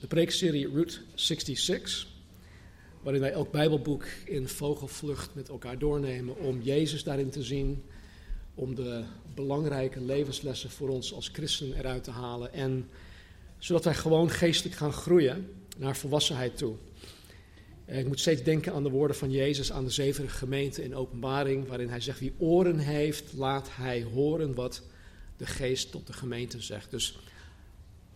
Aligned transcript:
de 0.00 0.06
preekserie 0.06 0.68
Route 0.68 0.98
66, 1.14 2.06
waarin 3.02 3.20
wij 3.20 3.32
elk 3.32 3.50
Bijbelboek 3.50 4.04
in 4.24 4.48
vogelvlucht 4.48 5.34
met 5.34 5.48
elkaar 5.48 5.78
doornemen 5.78 6.36
om 6.36 6.62
Jezus 6.62 7.04
daarin 7.04 7.30
te 7.30 7.42
zien, 7.42 7.82
om 8.54 8.74
de 8.74 9.04
belangrijke 9.34 10.00
levenslessen 10.00 10.70
voor 10.70 10.88
ons 10.88 11.12
als 11.12 11.28
christenen 11.32 11.78
eruit 11.78 12.04
te 12.04 12.10
halen 12.10 12.52
en 12.52 12.88
zodat 13.58 13.84
wij 13.84 13.94
gewoon 13.94 14.30
geestelijk 14.30 14.76
gaan 14.76 14.92
groeien 14.92 15.48
naar 15.78 15.96
volwassenheid 15.96 16.56
toe. 16.56 16.74
Ik 17.86 18.06
moet 18.06 18.20
steeds 18.20 18.42
denken 18.42 18.72
aan 18.72 18.82
de 18.82 18.90
woorden 18.90 19.16
van 19.16 19.30
Jezus 19.30 19.72
aan 19.72 19.84
de 19.84 19.90
zevende 19.90 20.30
gemeente 20.30 20.82
in 20.82 20.94
openbaring, 20.94 21.68
waarin 21.68 21.88
hij 21.88 22.00
zegt, 22.00 22.18
wie 22.18 22.34
oren 22.38 22.78
heeft, 22.78 23.32
laat 23.32 23.68
hij 23.72 24.02
horen 24.02 24.54
wat 24.54 24.82
de 25.36 25.46
geest 25.46 25.90
tot 25.90 26.06
de 26.06 26.12
gemeente 26.12 26.60
zegt. 26.60 26.90
Dus 26.90 27.18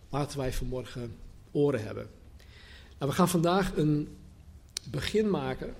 laten 0.09 0.37
wij 0.37 0.53
vanmorgen 0.53 1.15
oren 1.55 1.83
hebben. 1.83 2.07
Nou, 2.97 3.11
we 3.11 3.17
gaan 3.17 3.29
vandaag 3.29 3.75
een 3.75 4.17
begin 4.91 5.29
maken. 5.29 5.73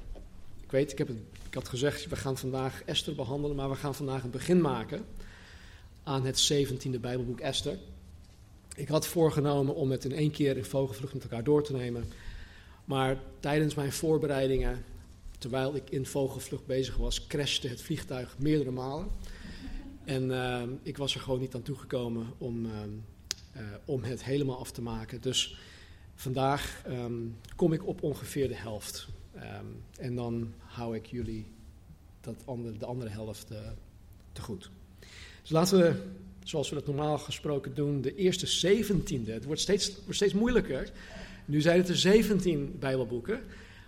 Ik 0.64 0.72
weet, 0.72 0.92
ik, 0.92 0.98
heb 0.98 1.08
het, 1.08 1.18
ik 1.48 1.54
had 1.54 1.68
gezegd, 1.68 2.08
we 2.08 2.16
gaan 2.16 2.38
vandaag 2.38 2.82
Esther 2.86 3.16
behandelen, 3.16 3.56
maar 3.56 3.70
we 3.70 3.76
gaan 3.76 3.96
vandaag 3.96 4.24
een 4.24 4.30
begin 4.30 4.62
maken 4.62 5.06
aan 6.04 6.26
het 6.26 6.54
17e 6.54 7.00
Bijbelboek 7.00 7.40
Esther. 7.40 7.78
Ik 8.76 8.88
had 8.88 9.08
voorgenomen 9.08 9.76
om 9.76 9.92
het 9.92 10.06
in 10.06 10.12
één 10.12 10.32
keer 10.32 10.58
in 10.58 10.66
vogelvlucht 10.66 11.14
met 11.14 11.24
elkaar 11.24 11.44
door 11.44 11.64
te 11.64 11.74
nemen. 11.74 12.06
Maar 12.86 13.18
tijdens 13.40 13.76
mijn 13.76 13.92
voorbereidingen, 13.92 14.86
terwijl 15.38 15.76
ik 15.76 15.90
in 15.90 16.06
vogelvlucht 16.06 16.66
bezig 16.66 16.98
was, 16.98 17.28
crashte 17.28 17.68
het 17.68 17.82
vliegtuig 17.82 18.36
meerdere 18.38 18.72
malen. 18.72 19.08
En 20.06 20.24
uh, 20.30 20.62
ik 20.82 20.98
was 20.98 21.16
er 21.16 21.22
gewoon 21.22 21.40
niet 21.40 21.56
aan 21.56 21.62
toegekomen 21.62 22.34
om, 22.38 22.66
uh, 22.66 22.72
uh, 23.58 23.62
om 23.86 24.04
het 24.04 24.24
helemaal 24.24 24.60
af 24.60 24.72
te 24.72 24.82
maken. 24.82 25.22
Dus 25.22 25.58
vandaag 26.16 26.84
um, 26.88 27.38
kom 27.56 27.74
ik 27.74 27.88
op 27.88 28.04
ongeveer 28.04 28.48
de 28.48 28.56
helft. 28.56 29.08
Um, 29.36 29.84
en 29.98 30.16
dan 30.16 30.54
hou 30.58 30.96
ik 30.96 31.06
jullie 31.06 31.46
dat 32.22 32.36
de 32.80 32.86
andere 32.86 33.10
helft 33.10 33.48
te 34.32 34.42
goed. 34.42 34.70
Dus 35.42 35.50
laten 35.50 35.80
we, 35.80 35.94
zoals 36.44 36.70
we 36.70 36.76
dat 36.76 36.86
normaal 36.86 37.18
gesproken 37.18 37.76
doen, 37.76 38.02
de 38.02 38.16
eerste 38.16 38.48
zeventiende. 38.48 39.32
Het 39.32 39.46
wordt 39.46 39.62
steeds, 39.62 39.92
steeds 40.10 40.34
moeilijker. 40.34 40.92
Nu 41.46 41.62
zijn 41.62 41.78
het 41.78 41.90
er 41.90 41.98
zeventien 41.98 42.76
Bijbelboeken. 42.80 43.40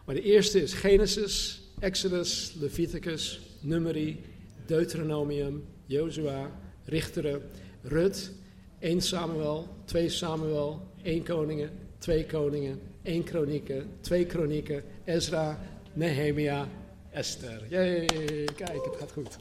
Maar 0.05 0.15
de 0.15 0.21
eerste 0.21 0.61
is 0.61 0.73
Genesis, 0.73 1.61
Exodus, 1.79 2.53
Leviticus, 2.59 3.39
Numeri, 3.59 4.23
Deuteronomium, 4.65 5.63
Jozua, 5.85 6.51
Richteren, 6.85 7.41
Rut, 7.81 8.31
1 8.79 9.01
Samuel, 9.01 9.67
2 9.85 10.09
Samuel, 10.09 10.87
1 11.01 11.23
Koningen, 11.23 11.69
2 11.97 12.25
Koningen, 12.25 12.79
1 13.01 13.23
Kronieken, 13.23 13.89
2 14.01 14.25
Kronieken, 14.25 14.83
Ezra, 15.03 15.59
Nehemia, 15.93 16.67
Esther. 17.09 17.61
Jee, 17.69 18.05
kijk, 18.55 18.85
het 18.85 18.95
gaat 18.99 19.11
goed. 19.11 19.37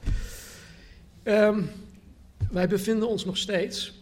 Um, 1.24 1.70
wij 2.50 2.68
bevinden 2.68 3.08
ons 3.08 3.24
nog 3.24 3.36
steeds 3.36 3.92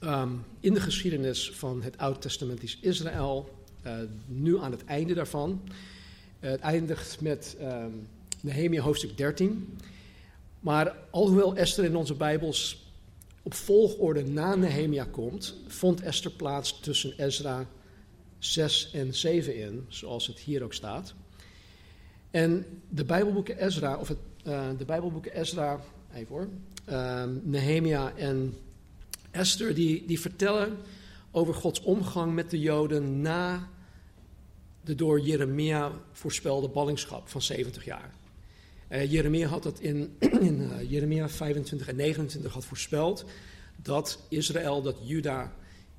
um, 0.00 0.44
in 0.60 0.74
de 0.74 0.80
geschiedenis 0.80 1.50
van 1.50 1.82
het 1.82 1.98
Oud-testamentisch 1.98 2.78
Israël, 2.80 3.54
uh, 3.86 3.92
nu 4.26 4.58
aan 4.58 4.70
het 4.70 4.84
einde 4.84 5.14
daarvan. 5.14 5.62
Uh, 6.40 6.50
het 6.50 6.60
eindigt 6.60 7.20
met 7.20 7.56
um, 7.60 8.06
Nehemia 8.40 8.82
hoofdstuk 8.82 9.16
13. 9.16 9.78
Maar 10.60 10.96
alhoewel 11.10 11.56
Esther 11.56 11.84
in 11.84 11.96
onze 11.96 12.14
Bijbels 12.14 12.83
op 13.44 13.54
volgorde 13.54 14.24
na 14.24 14.54
Nehemia 14.54 15.04
komt, 15.04 15.56
vond 15.66 16.00
Esther 16.00 16.30
plaats 16.30 16.80
tussen 16.80 17.14
Ezra 17.16 17.66
6 18.38 18.90
en 18.92 19.14
7 19.14 19.56
in, 19.56 19.84
zoals 19.88 20.26
het 20.26 20.38
hier 20.38 20.62
ook 20.62 20.74
staat. 20.74 21.14
En 22.30 22.66
de 22.88 23.04
Bijbelboeken 23.04 23.64
Ezra, 23.64 23.96
of 23.96 24.08
het, 24.08 24.18
uh, 24.46 24.68
de 24.78 24.84
Bijbelboeken 24.84 25.40
Ezra, 25.40 25.80
even 26.14 26.26
hoor, 26.28 26.48
uh, 26.88 27.24
Nehemia 27.42 28.12
en 28.16 28.54
Esther, 29.30 29.74
die, 29.74 30.06
die 30.06 30.20
vertellen 30.20 30.76
over 31.30 31.54
Gods 31.54 31.80
omgang 31.80 32.34
met 32.34 32.50
de 32.50 32.60
Joden 32.60 33.20
na 33.20 33.68
de 34.80 34.94
door 34.94 35.20
Jeremia 35.20 35.92
voorspelde 36.12 36.68
ballingschap 36.68 37.28
van 37.28 37.42
70 37.42 37.84
jaar. 37.84 38.14
Uh, 38.94 39.10
Jeremia 39.10 39.48
had 39.48 39.62
dat 39.62 39.80
in, 39.80 40.16
in 40.48 40.60
uh, 40.60 40.90
Jeremia 40.90 41.28
25 41.28 41.88
en 41.88 41.96
29 41.96 42.52
had 42.52 42.64
voorspeld 42.64 43.24
dat 43.76 44.18
Israël, 44.28 44.82
dat 44.82 44.96
Juda 45.02 45.52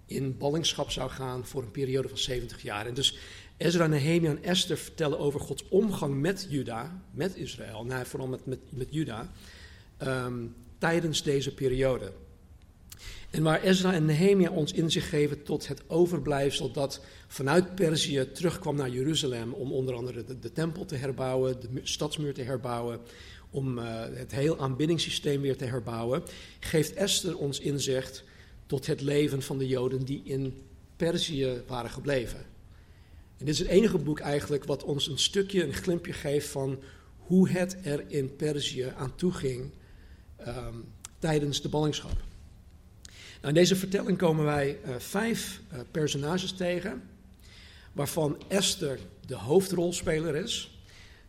in 0.06 0.38
ballingschap 0.38 0.92
zou 0.92 1.10
gaan 1.10 1.46
voor 1.46 1.62
een 1.62 1.72
periode 1.72 2.08
van 2.08 2.18
70 2.18 2.62
jaar. 2.62 2.86
En 2.86 2.94
dus 2.94 3.18
Ezra, 3.58 3.88
Nehemia 3.88 4.30
en 4.30 4.44
Esther 4.44 4.78
vertellen 4.78 5.20
over 5.20 5.40
Gods 5.40 5.68
omgang 5.70 6.22
met 6.22 6.48
Juda, 6.50 7.02
met 7.12 7.36
Israël, 7.36 7.86
nou, 7.86 8.06
vooral 8.06 8.28
met, 8.28 8.46
met, 8.46 8.60
met 8.70 8.88
Juda, 8.90 9.32
um, 10.04 10.56
tijdens 10.78 11.24
deze 11.24 11.54
periode. 11.54 12.12
En 13.30 13.44
waar 13.44 13.64
Ezra 13.64 13.94
en 13.94 14.06
Nehemia 14.06 14.52
ons 14.52 14.72
inzicht 14.72 15.08
geven 15.08 15.44
tot 15.44 15.68
het 15.68 15.82
overblijfsel 15.88 16.72
dat 16.72 17.02
vanuit 17.28 17.76
Perzië 17.76 18.32
terugkwam 18.34 18.76
naar 18.76 18.90
Jeruzalem 18.90 19.54
om 19.54 19.72
onder 19.72 19.96
andere 19.96 20.24
de, 20.40 20.52
tempel 20.52 20.86
te 20.86 20.96
herbouwen, 20.96 21.60
de 21.60 21.80
stadsmuur 21.84 22.34
te 22.34 22.42
herbouwen, 22.42 23.00
om 23.50 23.78
uh, 23.78 24.04
het 24.14 24.32
heel 24.32 24.60
aanbiddingssysteem 24.60 25.42
weer 25.42 25.58
te 25.58 25.66
herbouwen, 25.66 26.24
geeft 26.60 26.94
Esther 26.94 27.38
ons 27.38 27.60
inzicht 27.60 28.24
tot 28.66 28.86
het 28.86 29.02
leven 29.02 29.42
van 29.42 29.58
de 29.58 29.68
Joden 29.68 30.06
die 30.06 30.22
in 30.24 30.54
Perzië 30.96 31.62
waren 31.68 31.90
gebleven. 31.90 32.40
En 33.38 33.46
dit 33.46 33.54
is 33.54 33.60
het 33.60 33.68
enige 33.68 33.98
boek 33.98 34.20
eigenlijk 34.20 34.64
wat 34.64 34.84
ons 34.84 35.08
een 35.08 35.20
stukje, 35.20 35.64
een 35.64 35.74
glimpje 35.74 36.14
geeft 36.14 36.48
van 36.48 36.80
hoe 37.18 37.50
het 37.50 37.78
er 37.84 38.04
in 38.08 38.36
Perzië 38.36 38.94
aan 38.98 39.16
toe 39.16 39.32
ging 39.32 39.72
um, 40.48 40.86
tijdens 41.20 41.62
de 41.62 41.70
ballingschap. 41.70 42.24
Nou, 43.46 43.58
in 43.58 43.64
deze 43.64 43.76
vertelling 43.76 44.18
komen 44.18 44.46
wij 44.46 44.80
uh, 44.86 44.96
vijf 44.98 45.62
uh, 45.74 45.80
personages 45.92 46.52
tegen, 46.52 47.04
waarvan 47.92 48.44
Esther 48.48 49.00
de 49.26 49.36
hoofdrolspeler 49.36 50.36
is. 50.36 50.80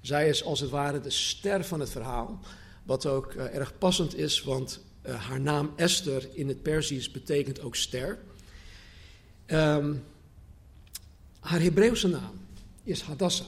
Zij 0.00 0.28
is 0.28 0.44
als 0.44 0.60
het 0.60 0.70
ware 0.70 1.00
de 1.00 1.10
ster 1.10 1.64
van 1.64 1.80
het 1.80 1.90
verhaal, 1.90 2.40
wat 2.82 3.06
ook 3.06 3.34
uh, 3.34 3.54
erg 3.54 3.78
passend 3.78 4.16
is, 4.16 4.42
want 4.42 4.80
haar 5.02 5.40
naam 5.40 5.72
Esther 5.76 6.28
in 6.32 6.48
het 6.48 6.62
Perzisch 6.62 7.10
betekent 7.10 7.60
ook 7.60 7.76
ster. 7.76 8.18
Um, 9.46 10.04
haar 11.40 11.60
Hebreeuwse 11.60 12.08
naam 12.08 12.40
is 12.82 13.00
Hadassah. 13.00 13.46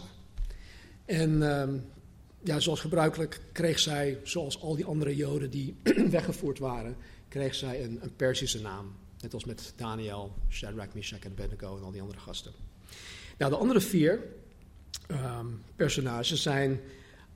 En 1.04 1.42
um, 1.42 1.84
ja, 2.42 2.60
zoals 2.60 2.80
gebruikelijk 2.80 3.40
kreeg 3.52 3.78
zij, 3.78 4.18
zoals 4.22 4.60
al 4.60 4.76
die 4.76 4.84
andere 4.84 5.16
Joden 5.16 5.50
die 5.50 5.76
weggevoerd 6.10 6.58
waren, 6.58 6.96
kreeg 7.28 7.54
zij 7.54 7.84
een, 7.84 7.98
een 8.02 8.16
Persische 8.16 8.60
naam. 8.60 8.92
Net 9.20 9.34
als 9.34 9.44
met 9.44 9.72
Daniel, 9.76 10.32
Shadrach, 10.50 10.94
Meshach 10.94 11.20
en 11.20 11.30
Abednego 11.30 11.76
en 11.76 11.82
al 11.82 11.90
die 11.90 12.00
andere 12.00 12.20
gasten. 12.20 12.52
Nou, 13.38 13.52
de 13.52 13.58
andere 13.58 13.80
vier 13.80 14.20
um, 15.10 15.62
personages 15.76 16.42
zijn 16.42 16.80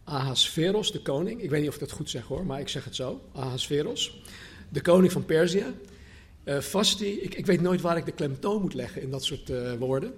Ahasveros, 0.04 0.92
de 0.92 1.02
koning. 1.02 1.42
Ik 1.42 1.50
weet 1.50 1.60
niet 1.60 1.68
of 1.68 1.74
ik 1.74 1.80
dat 1.80 1.92
goed 1.92 2.10
zeg 2.10 2.24
hoor, 2.24 2.46
maar 2.46 2.60
ik 2.60 2.68
zeg 2.68 2.84
het 2.84 2.96
zo. 2.96 3.20
Ahasveros, 3.32 4.22
de 4.68 4.80
koning 4.80 5.12
van 5.12 5.24
Perzië. 5.24 5.64
Uh, 6.44 6.56
ik, 7.00 7.34
ik, 7.34 7.46
weet 7.46 7.60
nooit 7.60 7.80
waar 7.80 7.96
ik 7.96 8.04
de 8.04 8.12
klemtoon 8.12 8.60
moet 8.60 8.74
leggen 8.74 9.02
in 9.02 9.10
dat 9.10 9.24
soort 9.24 9.50
uh, 9.50 9.72
woorden. 9.72 10.14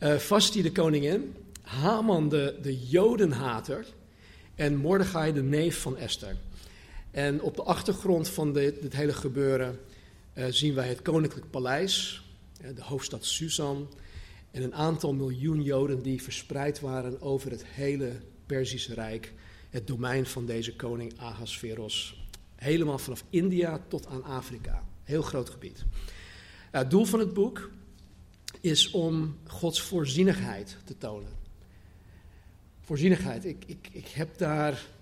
Uh, 0.00 0.18
de 0.52 0.72
koningin. 0.72 1.34
Haman, 1.62 2.28
de, 2.28 2.58
de 2.62 2.86
jodenhater. 2.86 3.86
En 4.54 4.76
Mordechai, 4.76 5.32
de 5.32 5.42
neef 5.42 5.80
van 5.80 5.96
Esther. 5.96 6.36
En 7.16 7.42
op 7.42 7.56
de 7.56 7.62
achtergrond 7.62 8.28
van 8.28 8.52
dit, 8.52 8.82
dit 8.82 8.92
hele 8.92 9.12
gebeuren 9.12 9.80
uh, 10.34 10.46
zien 10.48 10.74
wij 10.74 10.88
het 10.88 11.02
koninklijk 11.02 11.50
paleis, 11.50 12.24
uh, 12.60 12.76
de 12.76 12.82
hoofdstad 12.82 13.24
Susan 13.24 13.88
en 14.50 14.62
een 14.62 14.74
aantal 14.74 15.14
miljoen 15.14 15.62
Joden 15.62 16.02
die 16.02 16.22
verspreid 16.22 16.80
waren 16.80 17.20
over 17.20 17.50
het 17.50 17.64
hele 17.66 18.12
Perzische 18.46 18.94
Rijk, 18.94 19.32
het 19.70 19.86
domein 19.86 20.26
van 20.26 20.46
deze 20.46 20.76
koning 20.76 21.18
Ahasveros. 21.18 22.26
Helemaal 22.54 22.98
vanaf 22.98 23.24
India 23.30 23.84
tot 23.88 24.06
aan 24.06 24.24
Afrika. 24.24 24.84
Heel 25.02 25.22
groot 25.22 25.50
gebied. 25.50 25.84
Uh, 25.84 25.84
het 26.70 26.90
doel 26.90 27.04
van 27.04 27.18
het 27.18 27.34
boek 27.34 27.70
is 28.60 28.90
om 28.90 29.36
Gods 29.46 29.80
voorzienigheid 29.80 30.76
te 30.84 30.98
tonen. 30.98 31.32
Voorzienigheid, 32.80 33.44
ik, 33.44 33.64
ik, 33.66 33.88
ik 33.92 34.06
heb 34.06 34.38
daar. 34.38 34.94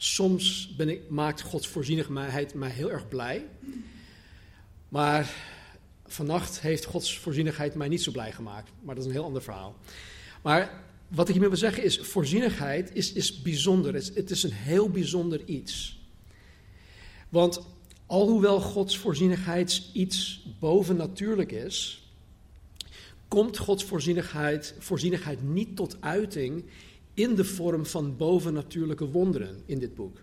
Soms 0.00 0.74
ben 0.76 0.88
ik, 0.88 1.00
maakt 1.08 1.40
Gods 1.40 1.68
voorzienigheid 1.68 2.54
mij 2.54 2.70
heel 2.70 2.90
erg 2.90 3.08
blij. 3.08 3.46
Maar 4.88 5.34
vannacht 6.06 6.60
heeft 6.60 6.84
Gods 6.84 7.18
voorzienigheid 7.18 7.74
mij 7.74 7.88
niet 7.88 8.02
zo 8.02 8.10
blij 8.10 8.32
gemaakt. 8.32 8.70
Maar 8.82 8.94
dat 8.94 9.04
is 9.04 9.10
een 9.10 9.16
heel 9.16 9.26
ander 9.26 9.42
verhaal. 9.42 9.76
Maar 10.42 10.84
wat 11.08 11.26
ik 11.26 11.32
hiermee 11.32 11.50
wil 11.50 11.58
zeggen 11.58 11.82
is: 11.82 11.98
voorzienigheid 11.98 12.94
is, 12.94 13.12
is 13.12 13.42
bijzonder. 13.42 13.94
Het 13.94 14.02
is, 14.02 14.14
het 14.14 14.30
is 14.30 14.42
een 14.42 14.52
heel 14.52 14.90
bijzonder 14.90 15.44
iets. 15.44 15.98
Want 17.28 17.60
alhoewel 18.06 18.60
Gods 18.60 18.98
voorzienigheid 18.98 19.82
iets 19.92 20.46
bovennatuurlijk 20.58 21.52
is, 21.52 22.02
komt 23.28 23.58
Gods 23.58 23.84
voorzienigheid, 23.84 24.74
voorzienigheid 24.78 25.42
niet 25.42 25.76
tot 25.76 25.96
uiting 26.00 26.64
in 27.18 27.34
de 27.34 27.44
vorm 27.44 27.86
van 27.86 28.16
bovennatuurlijke 28.16 29.10
wonderen 29.10 29.62
in 29.66 29.78
dit 29.78 29.94
boek. 29.94 30.18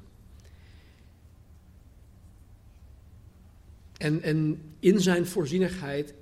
En, 3.97 4.21
en 4.21 4.61
in 4.79 4.99
zijn 4.99 5.25
voorzienigheid 5.25 6.13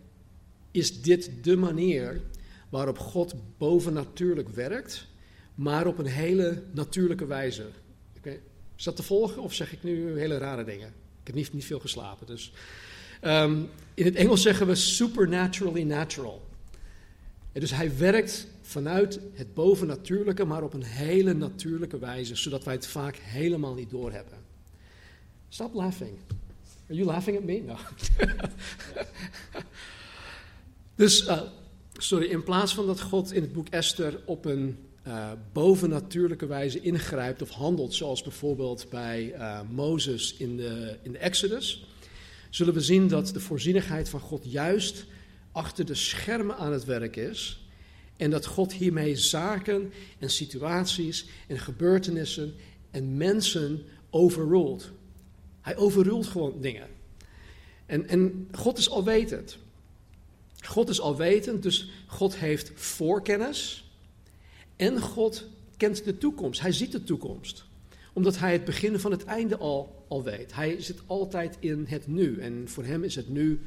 is 0.72 1.02
dit 1.02 1.32
de 1.42 1.56
manier 1.56 2.22
waarop 2.70 2.98
God 2.98 3.36
bovennatuurlijk 3.58 4.50
werkt, 4.50 5.08
maar 5.56 5.88
op 5.88 5.98
een 5.98 6.06
hele 6.06 6.64
natuurlijke 6.72 7.26
wijze. 7.26 7.66
Is 8.76 8.84
dat 8.84 8.96
te 8.96 9.04
volgen 9.04 9.42
of 9.42 9.54
zeg 9.54 9.74
ik 9.74 9.84
nu 9.84 10.20
hele 10.20 10.38
rare 10.38 10.64
dingen? 10.64 10.88
Ik 11.20 11.28
heb 11.28 11.36
niet, 11.36 11.54
niet 11.54 11.66
veel 11.66 11.80
geslapen. 11.80 12.28
Dus. 12.28 12.54
Um, 13.22 13.70
in 13.94 14.06
het 14.06 14.16
Engels 14.16 14.42
zeggen 14.42 14.68
we 14.68 14.76
supernaturally 14.76 15.84
natural. 15.84 16.42
Dus 17.54 17.72
hij 17.72 17.98
werkt 17.98 18.48
vanuit 18.62 19.20
het 19.34 19.54
bovennatuurlijke, 19.54 20.46
maar 20.46 20.64
op 20.64 20.74
een 20.74 20.84
hele 20.84 21.34
natuurlijke 21.34 22.00
wijze, 22.00 22.36
zodat 22.36 22.64
wij 22.64 22.74
het 22.74 22.88
vaak 22.88 23.16
helemaal 23.16 23.74
niet 23.74 23.90
doorhebben. 23.90 24.38
Stop 25.50 25.74
laughing. 25.74 26.18
Are 26.88 26.96
you 26.96 27.06
laughing 27.06 27.38
at 27.38 27.44
me? 27.44 27.62
No. 27.62 27.76
dus, 30.96 31.28
uh, 31.28 31.42
sorry, 31.94 32.26
in 32.26 32.44
plaats 32.44 32.74
van 32.74 32.86
dat 32.86 33.02
God 33.02 33.34
in 33.34 33.42
het 33.42 33.54
boek 33.54 33.68
Esther 33.70 34.20
op 34.26 34.46
een 34.46 34.78
uh, 35.08 35.32
bovennatuurlijke 35.52 36.46
wijze 36.46 36.82
ingrijpt 36.82 37.42
of 37.42 37.50
handelt, 37.50 37.94
zoals 37.94 38.22
bijvoorbeeld 38.22 38.86
bij 38.90 39.34
uh, 39.36 39.60
Mozes 39.70 40.36
in 40.38 40.58
de, 40.58 40.98
in 41.02 41.12
de 41.12 41.18
Exodus, 41.18 41.88
zullen 42.50 42.74
we 42.74 42.82
zien 42.82 43.08
dat 43.08 43.28
de 43.28 43.40
voorzienigheid 43.40 44.10
van 44.10 44.20
God 44.20 44.52
juist 44.52 45.06
achter 45.54 45.86
de 45.86 45.96
schermen 45.96 46.58
aan 46.58 46.72
het 46.72 46.86
werk 46.86 47.16
is. 47.16 47.68
En 48.18 48.30
dat 48.30 48.46
God 48.46 48.74
hiermee 48.74 49.16
zaken 49.16 49.92
en 50.20 50.30
situaties 50.30 51.26
en 51.48 51.60
gebeurtenissen 51.60 52.54
en 52.92 53.18
mensen 53.18 53.86
overrult. 54.10 54.92
Hij 55.62 55.78
overrult 55.78 56.28
gewoon 56.28 56.62
dingen. 56.62 56.88
En, 57.86 58.08
en 58.08 58.48
God 58.52 58.78
is 58.78 58.90
alwetend. 58.90 59.58
God 60.66 60.90
is 60.90 61.02
alwetend, 61.02 61.64
dus 61.64 61.90
God 62.08 62.36
heeft 62.36 62.72
voorkennis. 62.76 63.92
En 64.76 65.00
God 65.00 65.48
kent 65.78 66.04
de 66.04 66.18
toekomst. 66.18 66.62
Hij 66.62 66.72
ziet 66.72 66.92
de 66.92 67.04
toekomst. 67.04 67.66
Omdat 68.14 68.40
hij 68.40 68.52
het 68.52 68.66
begin 68.66 69.00
van 69.00 69.12
het 69.12 69.24
einde 69.24 69.58
al, 69.58 70.06
al 70.08 70.24
weet. 70.24 70.54
Hij 70.54 70.82
zit 70.82 71.02
altijd 71.06 71.58
in 71.60 71.86
het 71.88 72.08
nu. 72.08 72.40
En 72.40 72.64
voor 72.70 72.84
hem 72.84 73.04
is 73.04 73.16
het 73.16 73.30
nu, 73.30 73.62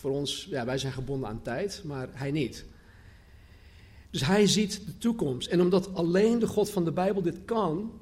voor 0.00 0.10
ons, 0.10 0.46
ja, 0.50 0.64
wij 0.64 0.78
zijn 0.78 0.92
gebonden 0.92 1.28
aan 1.28 1.42
tijd, 1.42 1.82
maar 1.84 2.08
hij 2.12 2.30
niet. 2.30 2.64
Dus 4.10 4.24
hij 4.24 4.46
ziet 4.46 4.86
de 4.86 4.98
toekomst. 4.98 5.48
En 5.48 5.60
omdat 5.60 5.94
alleen 5.94 6.38
de 6.38 6.46
God 6.46 6.70
van 6.70 6.84
de 6.84 6.92
Bijbel 6.92 7.22
dit 7.22 7.44
kan, 7.44 7.92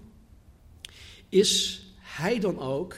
is 1.28 1.82
hij 1.96 2.38
dan 2.38 2.58
ook 2.58 2.96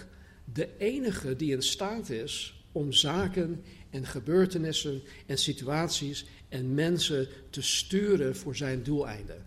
de 0.52 0.76
enige 0.78 1.36
die 1.36 1.52
in 1.52 1.62
staat 1.62 2.10
is 2.10 2.64
om 2.72 2.92
zaken 2.92 3.64
en 3.90 4.06
gebeurtenissen 4.06 5.02
en 5.26 5.38
situaties 5.38 6.26
en 6.48 6.74
mensen 6.74 7.28
te 7.50 7.62
sturen 7.62 8.36
voor 8.36 8.56
zijn 8.56 8.82
doeleinden. 8.82 9.46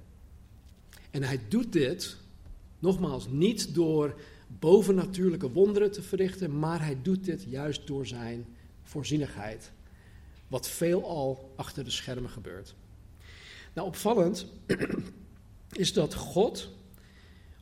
En 1.12 1.24
hij 1.24 1.40
doet 1.48 1.74
dit, 1.74 2.18
nogmaals, 2.80 3.28
niet 3.30 3.76
door 3.76 4.20
bovennatuurlijke 4.60 5.52
wonderen 5.52 5.92
te 5.92 6.02
verrichten, 6.02 6.60
maar 6.60 6.86
hij 6.86 6.98
doet 7.02 7.26
dit 7.26 7.46
juist 7.50 7.88
door 7.88 8.08
zijn 8.08 8.46
voorzienigheid. 8.94 9.72
Wat 10.48 10.68
veelal 10.68 11.54
achter 11.56 11.84
de 11.84 11.90
schermen 11.90 12.30
gebeurt. 12.30 12.75
Nou, 13.74 13.88
opvallend 13.88 14.45
is 15.84 15.94
dat 15.94 16.13
God, 16.13 16.69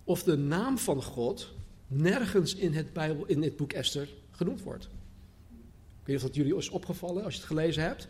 of 0.03 0.23
de 0.23 0.37
naam 0.37 0.77
van 0.77 1.03
God, 1.03 1.53
nergens 1.87 2.55
in 2.55 2.73
het, 2.73 2.93
Bijbel, 2.93 3.25
in 3.25 3.43
het 3.43 3.55
boek 3.55 3.73
Esther 3.73 4.09
genoemd 4.31 4.61
wordt. 4.61 4.83
Ik 4.83 6.07
weet 6.07 6.07
niet 6.07 6.15
of 6.15 6.21
dat 6.21 6.35
jullie 6.35 6.55
is 6.55 6.69
opgevallen 6.69 7.23
als 7.23 7.33
je 7.33 7.39
het 7.39 7.49
gelezen 7.49 7.83
hebt. 7.83 8.07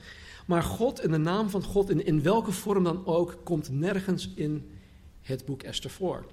Maar 0.47 0.63
God 0.63 0.99
en 0.99 1.11
de 1.11 1.17
naam 1.17 1.49
van 1.49 1.63
God, 1.63 1.89
in, 1.89 2.05
in 2.05 2.23
welke 2.23 2.51
vorm 2.51 2.83
dan 2.83 3.05
ook, 3.05 3.37
komt 3.43 3.69
nergens 3.69 4.29
in 4.35 4.69
het 5.21 5.45
boek 5.45 5.63
Esther 5.63 5.89
voor. 5.89 6.25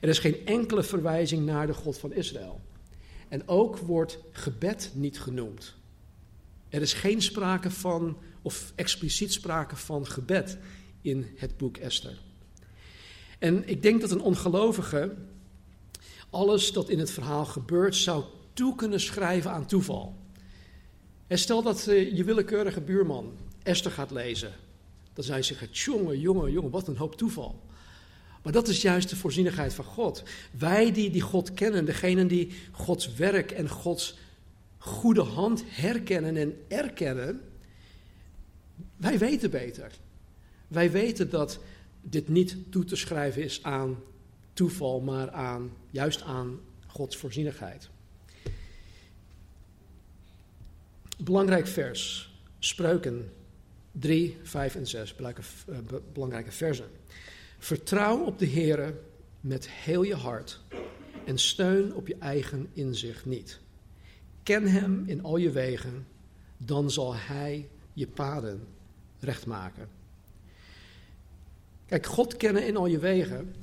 Er 0.00 0.08
is 0.08 0.18
geen 0.18 0.46
enkele 0.46 0.82
verwijzing 0.82 1.46
naar 1.46 1.66
de 1.66 1.74
God 1.74 1.98
van 1.98 2.12
Israël. 2.12 2.60
En 3.28 3.48
ook 3.48 3.78
wordt 3.78 4.18
gebed 4.32 4.90
niet 4.94 5.20
genoemd. 5.20 5.74
Er 6.72 6.82
is 6.82 6.92
geen 6.92 7.22
sprake 7.22 7.70
van, 7.70 8.16
of 8.42 8.72
expliciet 8.74 9.32
sprake 9.32 9.76
van 9.76 10.06
gebed 10.06 10.58
in 11.00 11.26
het 11.36 11.56
boek 11.56 11.76
Esther. 11.76 12.18
En 13.38 13.68
ik 13.68 13.82
denk 13.82 14.00
dat 14.00 14.10
een 14.10 14.20
ongelovige 14.20 15.14
alles 16.30 16.72
dat 16.72 16.88
in 16.88 16.98
het 16.98 17.10
verhaal 17.10 17.44
gebeurt 17.44 17.96
zou 17.96 18.24
toe 18.52 18.74
kunnen 18.74 19.00
schrijven 19.00 19.50
aan 19.50 19.66
toeval. 19.66 20.16
En 21.26 21.38
stel 21.38 21.62
dat 21.62 21.86
uh, 21.88 22.16
je 22.16 22.24
willekeurige 22.24 22.80
buurman 22.80 23.32
Esther 23.62 23.90
gaat 23.90 24.10
lezen. 24.10 24.52
Dan 25.12 25.24
zou 25.24 25.36
je 25.38 25.44
zeggen, 25.44 25.68
jongen, 25.70 26.20
jongen, 26.20 26.52
jongen, 26.52 26.70
wat 26.70 26.88
een 26.88 26.96
hoop 26.96 27.16
toeval. 27.16 27.60
Maar 28.42 28.52
dat 28.52 28.68
is 28.68 28.82
juist 28.82 29.08
de 29.08 29.16
voorzienigheid 29.16 29.74
van 29.74 29.84
God. 29.84 30.22
Wij 30.58 30.92
die, 30.92 31.10
die 31.10 31.20
God 31.20 31.54
kennen, 31.54 31.84
degenen 31.84 32.28
die 32.28 32.52
Gods 32.70 33.14
werk 33.14 33.50
en 33.50 33.68
Gods 33.68 34.16
goede 34.82 35.22
hand 35.22 35.64
herkennen 35.66 36.36
en 36.36 36.54
erkennen, 36.68 37.40
wij 38.96 39.18
weten 39.18 39.50
beter. 39.50 39.92
Wij 40.68 40.90
weten 40.90 41.30
dat 41.30 41.60
dit 42.00 42.28
niet 42.28 42.56
toe 42.70 42.84
te 42.84 42.96
schrijven 42.96 43.42
is 43.42 43.62
aan 43.62 43.98
toeval, 44.52 45.00
maar 45.00 45.30
aan, 45.30 45.72
juist 45.90 46.22
aan 46.22 46.60
Gods 46.86 47.16
voorzienigheid. 47.16 47.90
Belangrijk 51.18 51.66
vers, 51.66 52.32
Spreuken 52.58 53.32
3, 53.92 54.38
5 54.42 54.74
en 54.74 54.86
6, 54.86 55.14
belangrijke, 55.14 55.50
belangrijke 56.12 56.52
versen. 56.52 56.88
Vertrouw 57.58 58.24
op 58.24 58.38
de 58.38 58.46
Heer 58.46 58.94
met 59.40 59.70
heel 59.70 60.02
je 60.02 60.14
hart 60.14 60.60
en 61.24 61.38
steun 61.38 61.94
op 61.94 62.06
je 62.06 62.16
eigen 62.18 62.68
inzicht 62.72 63.24
niet. 63.24 63.61
Ken 64.42 64.66
Hem 64.66 65.04
in 65.06 65.22
al 65.22 65.36
je 65.36 65.50
wegen, 65.50 66.06
dan 66.56 66.90
zal 66.90 67.14
Hij 67.14 67.68
je 67.92 68.06
paden 68.06 68.66
recht 69.20 69.46
maken. 69.46 69.88
Kijk, 71.86 72.06
God 72.06 72.36
kennen 72.36 72.66
in 72.66 72.76
al 72.76 72.86
je 72.86 72.98
wegen 72.98 73.54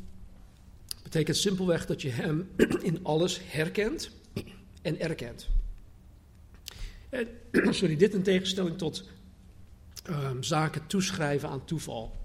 betekent 1.03 1.37
simpelweg 1.37 1.85
dat 1.85 2.01
je 2.01 2.09
Hem 2.09 2.49
in 2.81 2.99
alles 3.03 3.39
herkent 3.43 4.11
en 4.81 4.99
erkent. 4.99 5.47
En, 7.09 7.27
sorry, 7.73 7.95
dit 7.95 8.13
in 8.13 8.23
tegenstelling 8.23 8.77
tot 8.77 9.09
um, 10.09 10.43
zaken 10.43 10.87
toeschrijven 10.87 11.49
aan 11.49 11.65
toeval, 11.65 12.15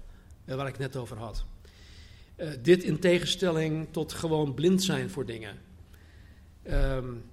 uh, 0.45 0.55
waar 0.55 0.67
ik 0.67 0.77
net 0.77 0.95
over 0.95 1.17
had. 1.17 1.45
Uh, 2.37 2.49
dit 2.61 2.83
in 2.83 2.99
tegenstelling 2.99 3.87
tot 3.91 4.13
gewoon 4.13 4.53
blind 4.53 4.83
zijn 4.83 5.09
voor 5.09 5.25
dingen. 5.25 5.57
Um, 6.69 7.23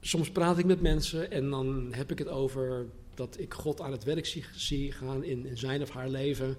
soms 0.00 0.30
praat 0.30 0.58
ik 0.58 0.64
met 0.64 0.80
mensen 0.80 1.30
en 1.30 1.50
dan 1.50 1.88
heb 1.92 2.10
ik 2.10 2.18
het 2.18 2.28
over 2.28 2.86
dat 3.14 3.36
ik 3.38 3.54
God 3.54 3.80
aan 3.80 3.92
het 3.92 4.04
werk 4.04 4.26
zie, 4.26 4.44
zie 4.54 4.92
gaan 4.92 5.24
in, 5.24 5.50
zijn 5.54 5.82
of 5.82 5.90
haar 5.90 6.08
leven. 6.08 6.56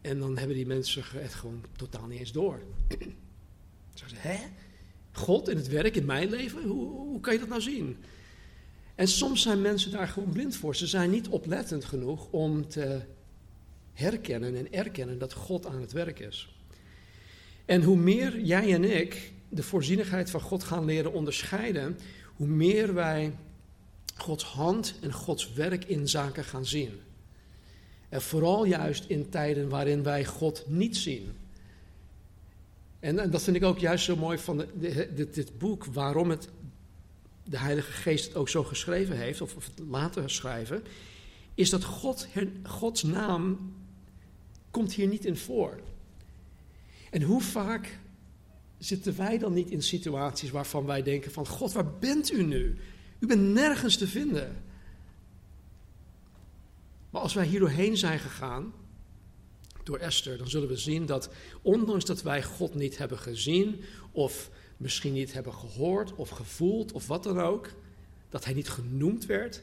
En 0.00 0.18
dan 0.18 0.38
hebben 0.38 0.56
die 0.56 0.66
mensen 0.66 1.02
het 1.06 1.34
gewoon 1.34 1.64
totaal 1.76 2.06
niet 2.06 2.18
eens 2.18 2.32
door. 2.32 2.62
Zeggen 3.94 4.16
ze, 4.16 4.28
hè? 4.28 4.38
God 5.12 5.48
in 5.48 5.56
het 5.56 5.68
werk 5.68 5.96
in 5.96 6.04
mijn 6.04 6.30
leven? 6.30 6.62
Hoe, 6.62 6.88
hoe 6.88 7.20
kan 7.20 7.32
je 7.32 7.38
dat 7.38 7.48
nou 7.48 7.60
zien? 7.60 7.96
En 8.94 9.08
soms 9.08 9.42
zijn 9.42 9.60
mensen 9.60 9.90
daar 9.90 10.08
gewoon 10.08 10.30
blind 10.32 10.56
voor. 10.56 10.76
Ze 10.76 10.86
zijn 10.86 11.10
niet 11.10 11.28
oplettend 11.28 11.84
genoeg 11.84 12.28
om 12.30 12.68
te 12.68 13.00
herkennen 13.92 14.56
en 14.56 14.72
erkennen 14.72 15.18
dat 15.18 15.32
God 15.32 15.66
aan 15.66 15.80
het 15.80 15.92
werk 15.92 16.18
is. 16.18 16.54
En 17.64 17.82
hoe 17.82 17.96
meer 17.96 18.40
jij 18.40 18.74
en 18.74 18.84
ik 19.00 19.32
de 19.48 19.62
voorzienigheid 19.62 20.30
van 20.30 20.40
God 20.40 20.64
gaan 20.64 20.84
leren 20.84 21.12
onderscheiden, 21.12 21.98
hoe 22.40 22.48
meer 22.48 22.94
wij 22.94 23.32
Gods 24.16 24.44
hand 24.44 24.94
en 25.00 25.12
Gods 25.12 25.52
werk 25.52 25.84
in 25.84 26.08
zaken 26.08 26.44
gaan 26.44 26.66
zien. 26.66 27.00
En 28.08 28.22
vooral 28.22 28.64
juist 28.64 29.04
in 29.06 29.28
tijden 29.28 29.68
waarin 29.68 30.02
wij 30.02 30.24
God 30.24 30.64
niet 30.66 30.96
zien. 30.96 31.32
En, 33.00 33.18
en 33.18 33.30
dat 33.30 33.42
vind 33.42 33.56
ik 33.56 33.64
ook 33.64 33.78
juist 33.78 34.04
zo 34.04 34.16
mooi 34.16 34.38
van 34.38 34.56
de, 34.56 35.28
dit, 35.32 35.58
boek, 35.58 35.84
waarom 35.84 36.30
het 36.30 36.48
de 37.44 37.58
Heilige 37.58 37.92
Geest 37.92 38.26
het 38.26 38.36
ook 38.36 38.48
zo 38.48 38.64
geschreven 38.64 39.16
heeft, 39.16 39.40
of, 39.40 39.56
of 39.56 39.64
het 39.64 39.78
later 39.88 40.30
schrijven, 40.30 40.82
is 41.54 41.70
dat 41.70 41.84
God, 41.84 42.28
Gods 42.62 43.02
naam 43.02 43.74
komt 44.70 44.92
hier 44.92 45.06
niet 45.06 45.24
in 45.24 45.36
voor. 45.36 45.80
En 47.10 47.22
hoe 47.22 47.40
vaak 47.40 47.98
zitten 48.80 49.16
wij 49.16 49.38
dan 49.38 49.52
niet 49.52 49.70
in 49.70 49.82
situaties 49.82 50.50
waarvan 50.50 50.84
wij 50.84 51.02
denken 51.02 51.32
van 51.32 51.46
God, 51.46 51.72
waar 51.72 51.98
bent 51.98 52.32
u 52.32 52.42
nu? 52.42 52.78
U 53.18 53.26
bent 53.26 53.42
nergens 53.42 53.96
te 53.96 54.06
vinden. 54.06 54.62
Maar 57.10 57.22
als 57.22 57.34
wij 57.34 57.46
hier 57.46 57.60
doorheen 57.60 57.96
zijn 57.96 58.18
gegaan, 58.18 58.72
door 59.84 59.98
Esther, 59.98 60.38
dan 60.38 60.48
zullen 60.48 60.68
we 60.68 60.76
zien 60.76 61.06
dat 61.06 61.30
ondanks 61.62 62.04
dat 62.04 62.22
wij 62.22 62.42
God 62.42 62.74
niet 62.74 62.98
hebben 62.98 63.18
gezien 63.18 63.80
of 64.12 64.50
misschien 64.76 65.12
niet 65.12 65.32
hebben 65.32 65.54
gehoord 65.54 66.14
of 66.14 66.28
gevoeld 66.28 66.92
of 66.92 67.06
wat 67.06 67.22
dan 67.22 67.40
ook, 67.40 67.70
dat 68.28 68.44
hij 68.44 68.54
niet 68.54 68.68
genoemd 68.68 69.26
werd, 69.26 69.62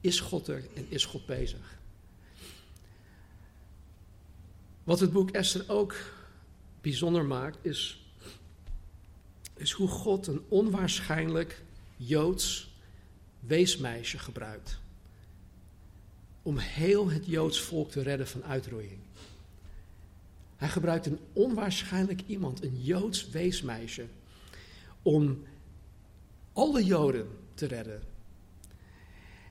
is 0.00 0.20
God 0.20 0.48
er 0.48 0.64
en 0.74 0.86
is 0.88 1.04
God 1.04 1.26
bezig. 1.26 1.78
Wat 4.84 5.00
het 5.00 5.12
boek 5.12 5.30
Esther 5.30 5.64
ook 5.68 5.94
bijzonder 6.80 7.24
maakt, 7.24 7.58
is, 7.62 8.03
is 9.56 9.70
hoe 9.70 9.88
God 9.88 10.26
een 10.26 10.42
onwaarschijnlijk 10.48 11.62
Joods 11.96 12.74
weesmeisje 13.40 14.18
gebruikt. 14.18 14.78
Om 16.42 16.58
heel 16.58 17.08
het 17.10 17.26
Joods 17.26 17.60
volk 17.60 17.90
te 17.90 18.02
redden 18.02 18.28
van 18.28 18.44
uitroeiing. 18.44 18.98
Hij 20.56 20.68
gebruikt 20.68 21.06
een 21.06 21.18
onwaarschijnlijk 21.32 22.22
iemand, 22.26 22.64
een 22.64 22.82
Joods 22.82 23.30
weesmeisje, 23.30 24.06
om 25.02 25.42
alle 26.52 26.84
Joden 26.84 27.28
te 27.54 27.66
redden. 27.66 28.02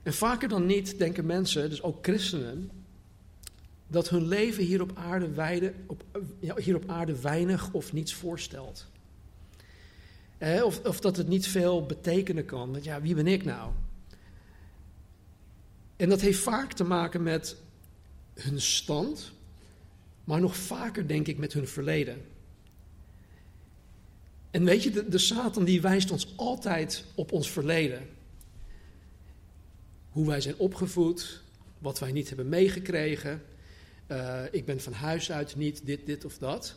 En 0.02 0.14
vaker 0.14 0.48
dan 0.48 0.66
niet 0.66 0.98
denken 0.98 1.26
mensen, 1.26 1.70
dus 1.70 1.82
ook 1.82 2.04
christenen, 2.04 2.70
dat 3.86 4.08
hun 4.08 4.26
leven 4.26 4.64
hier 4.64 4.82
op 4.82 4.92
aarde, 4.94 5.72
hier 6.56 6.76
op 6.76 6.88
aarde 6.88 7.20
weinig 7.20 7.72
of 7.72 7.92
niets 7.92 8.14
voorstelt. 8.14 8.86
Eh, 10.44 10.64
of, 10.64 10.84
of 10.84 11.00
dat 11.00 11.16
het 11.16 11.28
niet 11.28 11.46
veel 11.46 11.86
betekenen 11.86 12.44
kan. 12.44 12.72
Want 12.72 12.84
ja, 12.84 13.00
wie 13.00 13.14
ben 13.14 13.26
ik 13.26 13.44
nou? 13.44 13.72
En 15.96 16.08
dat 16.08 16.20
heeft 16.20 16.38
vaak 16.38 16.72
te 16.72 16.84
maken 16.84 17.22
met 17.22 17.56
hun 18.34 18.60
stand, 18.60 19.32
maar 20.24 20.40
nog 20.40 20.56
vaker 20.56 21.08
denk 21.08 21.26
ik 21.26 21.38
met 21.38 21.52
hun 21.52 21.68
verleden. 21.68 22.22
En 24.50 24.64
weet 24.64 24.82
je, 24.82 24.90
de, 24.90 25.08
de 25.08 25.18
Satan 25.18 25.64
die 25.64 25.80
wijst 25.80 26.10
ons 26.10 26.32
altijd 26.36 27.04
op 27.14 27.32
ons 27.32 27.50
verleden. 27.50 28.08
Hoe 30.10 30.26
wij 30.26 30.40
zijn 30.40 30.56
opgevoed, 30.56 31.42
wat 31.78 31.98
wij 31.98 32.12
niet 32.12 32.28
hebben 32.28 32.48
meegekregen. 32.48 33.42
Uh, 34.08 34.42
ik 34.50 34.64
ben 34.64 34.80
van 34.80 34.92
huis 34.92 35.32
uit 35.32 35.56
niet 35.56 35.86
dit, 35.86 36.06
dit 36.06 36.24
of 36.24 36.38
dat. 36.38 36.76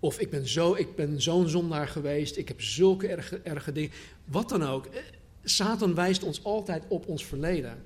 Of 0.00 0.18
ik 0.18 0.30
ben, 0.30 0.48
zo, 0.48 0.74
ik 0.74 0.94
ben 0.94 1.22
zo'n 1.22 1.48
zondaar 1.48 1.88
geweest, 1.88 2.36
ik 2.36 2.48
heb 2.48 2.60
zulke 2.60 3.08
erge, 3.08 3.38
erge 3.38 3.72
dingen. 3.72 3.90
Wat 4.24 4.48
dan 4.48 4.62
ook. 4.62 4.86
Eh, 4.86 5.02
Satan 5.44 5.94
wijst 5.94 6.22
ons 6.22 6.44
altijd 6.44 6.84
op 6.88 7.06
ons 7.06 7.24
verleden. 7.24 7.82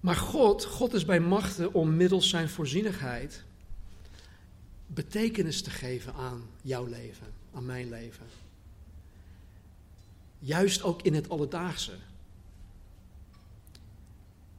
Maar 0.00 0.16
God, 0.16 0.64
God 0.64 0.94
is 0.94 1.04
bij 1.04 1.20
machten 1.20 1.74
om 1.74 1.96
middels 1.96 2.28
zijn 2.28 2.48
voorzienigheid 2.48 3.44
betekenis 4.86 5.62
te 5.62 5.70
geven 5.70 6.14
aan 6.14 6.48
jouw 6.62 6.86
leven, 6.86 7.26
aan 7.54 7.66
mijn 7.66 7.88
leven. 7.88 8.26
Juist 10.38 10.82
ook 10.82 11.02
in 11.02 11.14
het 11.14 11.28
alledaagse. 11.28 11.92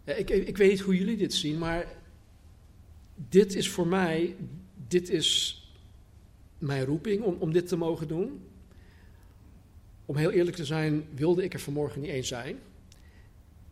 Ik, 0.03 0.29
ik 0.29 0.57
weet 0.57 0.69
niet 0.69 0.79
hoe 0.79 0.97
jullie 0.97 1.17
dit 1.17 1.33
zien, 1.33 1.57
maar 1.57 1.87
dit 3.15 3.55
is 3.55 3.69
voor 3.69 3.87
mij, 3.87 4.35
dit 4.87 5.09
is 5.09 5.57
mijn 6.57 6.85
roeping 6.85 7.21
om, 7.21 7.35
om 7.39 7.51
dit 7.51 7.67
te 7.67 7.75
mogen 7.75 8.07
doen. 8.07 8.41
Om 10.05 10.15
heel 10.15 10.31
eerlijk 10.31 10.55
te 10.55 10.65
zijn, 10.65 11.05
wilde 11.15 11.43
ik 11.43 11.53
er 11.53 11.59
vanmorgen 11.59 12.01
niet 12.01 12.09
eens 12.09 12.27
zijn. 12.27 12.55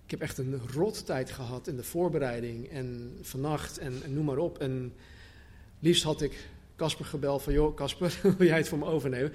Ik 0.06 0.12
heb 0.12 0.22
echt 0.22 0.38
een 0.38 0.60
rot 0.74 1.06
tijd 1.06 1.32
gehad 1.32 1.68
in 1.68 1.76
de 1.76 1.84
voorbereiding 1.84 2.70
en 2.70 3.18
vannacht 3.22 3.78
en, 3.78 3.94
en 4.04 4.14
noem 4.14 4.26
maar 4.26 4.38
op. 4.38 4.58
En 4.58 4.94
liefst 5.80 6.04
had 6.04 6.22
ik 6.22 6.50
Casper 6.76 7.06
gebeld 7.06 7.42
van, 7.42 7.54
joh 7.54 7.76
Casper, 7.76 8.20
wil 8.38 8.48
jij 8.48 8.58
het 8.58 8.68
voor 8.68 8.78
me 8.78 8.86
overnemen? 8.86 9.34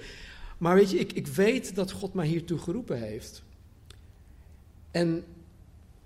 Maar 0.57 0.75
weet 0.75 0.91
je, 0.91 0.99
ik, 0.99 1.13
ik 1.13 1.27
weet 1.27 1.75
dat 1.75 1.91
God 1.91 2.13
mij 2.13 2.27
hiertoe 2.27 2.57
geroepen 2.57 3.01
heeft. 3.01 3.43
En 4.91 5.25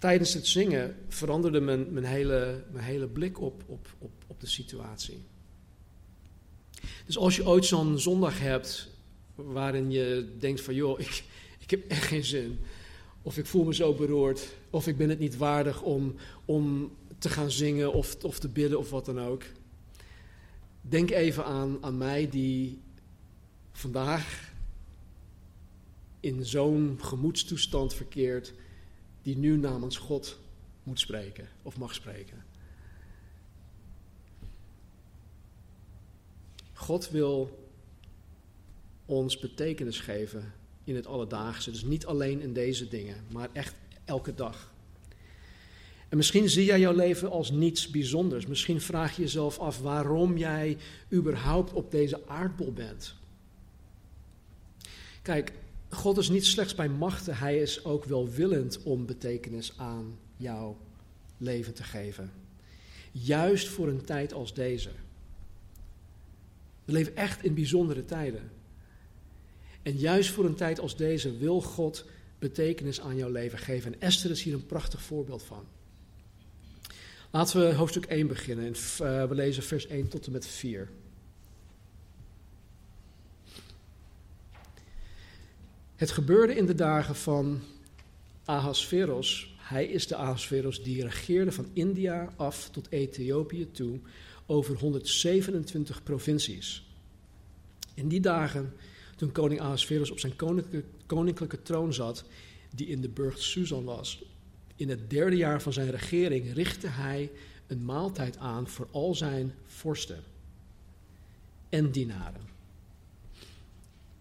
tijdens 0.01 0.33
het 0.33 0.47
zingen 0.47 0.95
veranderde 1.07 1.59
mijn, 1.59 1.93
mijn, 1.93 2.05
hele, 2.05 2.63
mijn 2.71 2.85
hele 2.85 3.07
blik 3.07 3.39
op, 3.39 3.63
op, 3.65 3.87
op, 3.99 4.11
op 4.27 4.39
de 4.39 4.47
situatie. 4.47 5.23
Dus 7.05 7.17
als 7.17 7.35
je 7.35 7.45
ooit 7.45 7.65
zo'n 7.65 7.99
zondag 7.99 8.39
hebt 8.39 8.89
waarin 9.35 9.91
je 9.91 10.35
denkt 10.39 10.61
van, 10.61 10.75
joh, 10.75 10.99
ik, 10.99 11.23
ik 11.59 11.69
heb 11.69 11.89
echt 11.89 12.03
geen 12.03 12.23
zin 12.23 12.59
of 13.21 13.37
ik 13.37 13.45
voel 13.45 13.63
me 13.63 13.73
zo 13.73 13.93
beroerd. 13.93 14.47
Of 14.69 14.87
ik 14.87 14.97
ben 14.97 15.09
het 15.09 15.19
niet 15.19 15.37
waardig 15.37 15.81
om, 15.81 16.15
om 16.45 16.91
te 17.17 17.29
gaan 17.29 17.51
zingen 17.51 17.93
of, 17.93 18.23
of 18.23 18.39
te 18.39 18.47
bidden 18.47 18.79
of 18.79 18.89
wat 18.89 19.05
dan 19.05 19.19
ook. 19.19 19.43
Denk 20.81 21.11
even 21.11 21.45
aan, 21.45 21.77
aan 21.81 21.97
mij 21.97 22.29
die 22.29 22.79
vandaag 23.71 24.53
in 26.19 26.45
zo'n 26.45 26.97
gemoedstoestand 27.01 27.93
verkeert. 27.93 28.53
Die 29.21 29.37
nu 29.37 29.57
namens 29.57 29.97
God 29.97 30.39
moet 30.83 30.99
spreken 30.99 31.47
of 31.61 31.77
mag 31.77 31.93
spreken. 31.93 32.43
God 36.73 37.09
wil 37.09 37.59
ons 39.05 39.39
betekenis 39.39 39.99
geven 39.99 40.53
in 40.83 40.95
het 40.95 41.07
alledaagse. 41.07 41.71
Dus 41.71 41.83
niet 41.83 42.05
alleen 42.05 42.41
in 42.41 42.53
deze 42.53 42.87
dingen, 42.87 43.15
maar 43.31 43.49
echt 43.53 43.75
elke 44.05 44.35
dag. 44.35 44.73
En 46.09 46.17
misschien 46.17 46.49
zie 46.49 46.65
jij 46.65 46.79
jouw 46.79 46.95
leven 46.95 47.31
als 47.31 47.51
niets 47.51 47.89
bijzonders. 47.89 48.45
Misschien 48.45 48.81
vraag 48.81 49.15
je 49.15 49.21
jezelf 49.21 49.59
af 49.59 49.79
waarom 49.79 50.37
jij 50.37 50.77
überhaupt 51.13 51.73
op 51.73 51.91
deze 51.91 52.27
aardbol 52.27 52.73
bent. 52.73 53.15
Kijk, 55.21 55.53
God 55.91 56.17
is 56.17 56.29
niet 56.29 56.45
slechts 56.45 56.75
bij 56.75 56.89
machten, 56.89 57.37
Hij 57.37 57.57
is 57.57 57.85
ook 57.85 58.03
welwillend 58.05 58.83
om 58.83 59.05
betekenis 59.05 59.73
aan 59.77 60.17
jouw 60.37 60.77
leven 61.37 61.73
te 61.73 61.83
geven. 61.83 62.31
Juist 63.11 63.67
voor 63.67 63.87
een 63.87 64.05
tijd 64.05 64.33
als 64.33 64.53
deze. 64.53 64.89
We 66.85 66.91
leven 66.91 67.15
echt 67.15 67.43
in 67.43 67.53
bijzondere 67.53 68.05
tijden. 68.05 68.51
En 69.81 69.97
juist 69.97 70.29
voor 70.29 70.45
een 70.45 70.55
tijd 70.55 70.79
als 70.79 70.95
deze 70.95 71.37
wil 71.37 71.61
God 71.61 72.05
betekenis 72.39 73.01
aan 73.01 73.15
jouw 73.15 73.31
leven 73.31 73.59
geven. 73.59 73.93
En 73.93 74.01
Esther 74.01 74.31
is 74.31 74.43
hier 74.43 74.53
een 74.53 74.65
prachtig 74.65 75.01
voorbeeld 75.01 75.43
van. 75.43 75.65
Laten 77.31 77.59
we 77.59 77.73
hoofdstuk 77.73 78.05
1 78.05 78.27
beginnen. 78.27 78.65
En, 78.65 78.73
uh, 78.73 79.27
we 79.27 79.35
lezen 79.35 79.63
vers 79.63 79.87
1 79.87 80.07
tot 80.07 80.25
en 80.25 80.31
met 80.31 80.45
4. 80.45 80.89
Het 86.01 86.11
gebeurde 86.11 86.55
in 86.55 86.65
de 86.65 86.75
dagen 86.75 87.15
van 87.15 87.61
Ahasveros. 88.45 89.55
Hij 89.57 89.85
is 89.85 90.07
de 90.07 90.15
Ahasveros 90.15 90.83
die 90.83 91.01
regeerde 91.01 91.51
van 91.51 91.65
India 91.73 92.33
af 92.35 92.69
tot 92.69 92.91
Ethiopië 92.91 93.71
toe 93.71 93.99
over 94.45 94.75
127 94.75 96.03
provincies. 96.03 96.85
In 97.93 98.07
die 98.07 98.19
dagen 98.19 98.73
toen 99.15 99.31
koning 99.31 99.61
Ahasverus 99.61 100.11
op 100.11 100.19
zijn 100.19 100.35
koninklijke, 101.05 101.61
troon 101.61 101.93
zat, 101.93 102.23
die 102.75 102.87
in 102.87 103.01
de 103.01 103.09
burcht 103.09 103.41
Susan 103.41 103.83
was. 103.83 104.23
In 104.75 104.89
het 104.89 105.09
derde 105.09 105.35
jaar 105.35 105.61
van 105.61 105.73
zijn 105.73 105.91
regering 105.91 106.53
richtte 106.53 106.87
hij 106.87 107.31
een 107.67 107.85
maaltijd 107.85 108.37
aan 108.37 108.67
voor 108.67 108.87
al 108.91 109.15
zijn 109.15 109.53
vorsten 109.65 110.23
en 111.69 111.91
dienaren. 111.91 112.50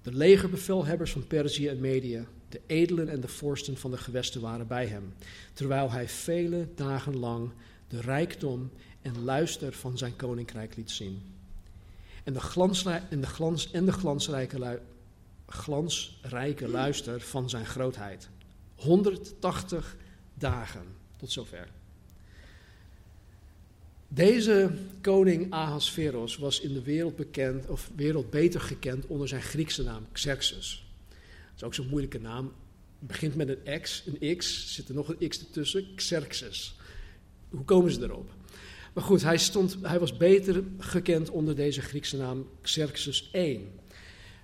De 0.02 0.12
legerbevelhebbers 0.12 1.12
van 1.12 1.26
Perzië 1.26 1.68
en 1.68 1.80
Medië, 1.80 2.26
de 2.48 2.60
edelen 2.66 3.08
en 3.08 3.20
de 3.20 3.28
vorsten 3.28 3.76
van 3.76 3.90
de 3.90 3.98
gewesten 3.98 4.40
waren 4.40 4.66
bij 4.66 4.86
hem, 4.86 5.14
terwijl 5.52 5.90
hij 5.90 6.08
vele 6.08 6.68
dagen 6.74 7.18
lang 7.18 7.50
de 7.88 8.00
rijkdom 8.00 8.70
en 9.02 9.24
luister 9.24 9.72
van 9.72 9.98
zijn 9.98 10.16
koninkrijk 10.16 10.76
liet 10.76 10.90
zien. 10.90 11.22
En 12.24 12.32
de, 12.32 12.40
en 13.10 13.20
de, 13.20 13.26
glans, 13.26 13.70
en 13.70 13.84
de 13.84 13.92
glansrijke 13.92 14.58
luister 16.68 17.20
van 17.20 17.50
zijn 17.50 17.66
grootheid. 17.66 18.28
180 18.74 19.96
dagen 20.34 20.84
tot 21.16 21.32
zover. 21.32 21.68
Deze 24.12 24.70
koning 25.00 25.52
Ahasveros 25.52 26.36
was 26.36 26.60
in 26.60 26.72
de 26.72 26.82
wereld 26.82 27.16
bekend, 27.16 27.66
of 27.66 27.90
wereld 27.96 28.30
beter 28.30 28.60
gekend 28.60 29.06
onder 29.06 29.28
zijn 29.28 29.42
Griekse 29.42 29.82
naam 29.82 30.06
Xerxes. 30.12 30.86
Dat 31.08 31.56
is 31.56 31.62
ook 31.62 31.74
zo'n 31.74 31.88
moeilijke 31.88 32.20
naam. 32.20 32.52
Het 32.98 33.08
begint 33.08 33.34
met 33.34 33.48
een 33.48 33.80
X, 33.80 34.04
een 34.06 34.36
X, 34.36 34.74
zit 34.74 34.88
er 34.88 34.94
nog 34.94 35.08
een 35.08 35.28
X 35.28 35.40
ertussen, 35.40 35.94
Xerxes. 35.94 36.76
Hoe 37.48 37.64
komen 37.64 37.92
ze 37.92 38.02
erop? 38.02 38.30
Maar 38.92 39.04
goed, 39.04 39.22
hij, 39.22 39.38
stond, 39.38 39.76
hij 39.82 39.98
was 39.98 40.16
beter 40.16 40.62
gekend 40.78 41.30
onder 41.30 41.54
deze 41.54 41.80
Griekse 41.80 42.16
naam 42.16 42.46
Xerxes 42.60 43.30
I. 43.34 43.68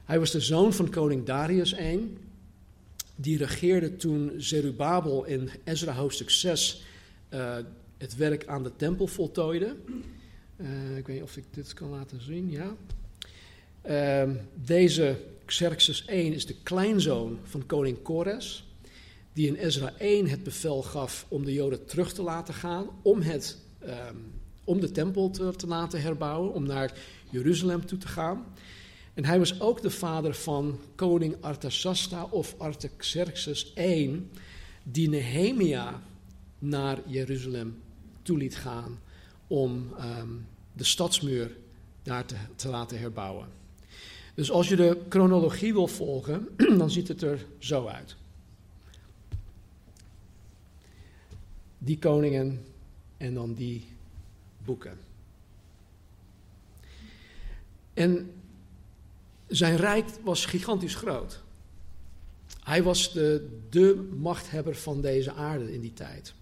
Hij 0.05 0.19
was 0.19 0.31
de 0.31 0.41
zoon 0.41 0.73
van 0.73 0.91
koning 0.91 1.25
Darius 1.25 1.73
I. 1.73 2.17
Die 3.17 3.39
regeerde 3.39 3.97
toen 3.97 4.33
Zerubabel 4.37 5.25
in 5.25 5.51
Ezra 5.65 5.93
hoofdstuk 5.93 6.31
6 6.31 6.83
uh, 7.31 7.57
het 7.99 8.17
werk 8.17 8.47
aan 8.47 8.63
de 8.63 8.77
tempel 8.77 9.07
voltooide. 9.07 9.77
Uh, 10.57 10.97
ik 10.97 11.07
weet 11.07 11.17
niet 11.17 11.25
of 11.25 11.37
ik 11.37 11.45
dit 11.51 11.75
kan 11.75 11.89
laten 11.89 12.21
zien, 12.21 12.51
ja. 12.51 12.77
Uh, 13.89 14.35
deze 14.55 15.17
Xerxes 15.45 16.05
I 16.09 16.33
is 16.35 16.47
de 16.47 16.57
kleinzoon 16.63 17.39
van 17.43 17.67
koning 17.67 18.03
Kores, 18.03 18.69
die 19.33 19.47
in 19.47 19.55
Ezra 19.55 19.93
1 19.99 20.29
het 20.29 20.43
bevel 20.43 20.83
gaf 20.83 21.27
om 21.29 21.45
de 21.45 21.53
Joden 21.53 21.87
terug 21.87 22.13
te 22.13 22.23
laten 22.23 22.55
gaan, 22.55 22.89
om, 23.03 23.21
het, 23.21 23.59
um, 23.83 24.33
om 24.65 24.81
de 24.81 24.91
tempel 24.91 25.31
te, 25.31 25.53
te, 25.57 25.67
laten 25.67 26.03
herbouwen, 26.03 26.53
om 26.53 26.67
naar 26.67 26.99
Jeruzalem 27.31 27.87
toe 27.87 27.99
te 27.99 28.09
gaan. 28.09 28.45
En 29.15 29.25
hij 29.25 29.39
was 29.39 29.61
ook 29.61 29.83
de 29.83 29.91
vader 29.91 30.35
van 30.35 30.81
koning 30.95 31.37
Artasasta 31.41 32.25
of 32.25 32.55
Artaxerxes 32.59 33.73
I, 33.79 34.29
die 34.83 35.09
Nehemia 35.09 36.03
naar 36.59 36.99
Jeruzalem 37.07 37.85
toe 38.27 38.39
liet 38.39 38.57
gaan 38.57 38.99
om 39.47 39.95
um, 40.01 40.47
de 40.73 40.85
stadsmuur 40.85 41.57
daar 42.03 42.25
te, 42.25 42.37
te 42.57 42.69
laten 42.69 42.99
herbouwen. 42.99 43.49
Dus 44.35 44.51
als 44.51 44.69
je 44.69 44.77
de 44.77 45.03
chronologie 45.09 45.73
wil 45.73 45.87
volgen, 45.87 46.49
dan 46.79 46.91
ziet 46.91 47.09
het 47.09 47.23
er 47.23 47.47
zo 47.59 47.87
uit. 47.87 48.17
Die 51.79 51.99
koningen 51.99 52.65
en 53.17 53.35
dan 53.35 53.55
die 53.55 53.87
boeken. 54.65 54.99
En 57.95 58.31
zijn 59.47 59.77
rijk 59.77 60.09
was 60.23 60.47
gigantisch 60.47 60.95
groot. 60.95 61.43
Hij 62.63 62.83
was 62.83 63.13
de, 63.13 63.59
de 63.71 64.09
machthebber 64.19 64.75
van 64.75 65.01
deze 65.01 65.33
aarde 65.33 65.75
in 65.75 65.81
die 65.81 65.93
tijd. 65.93 66.35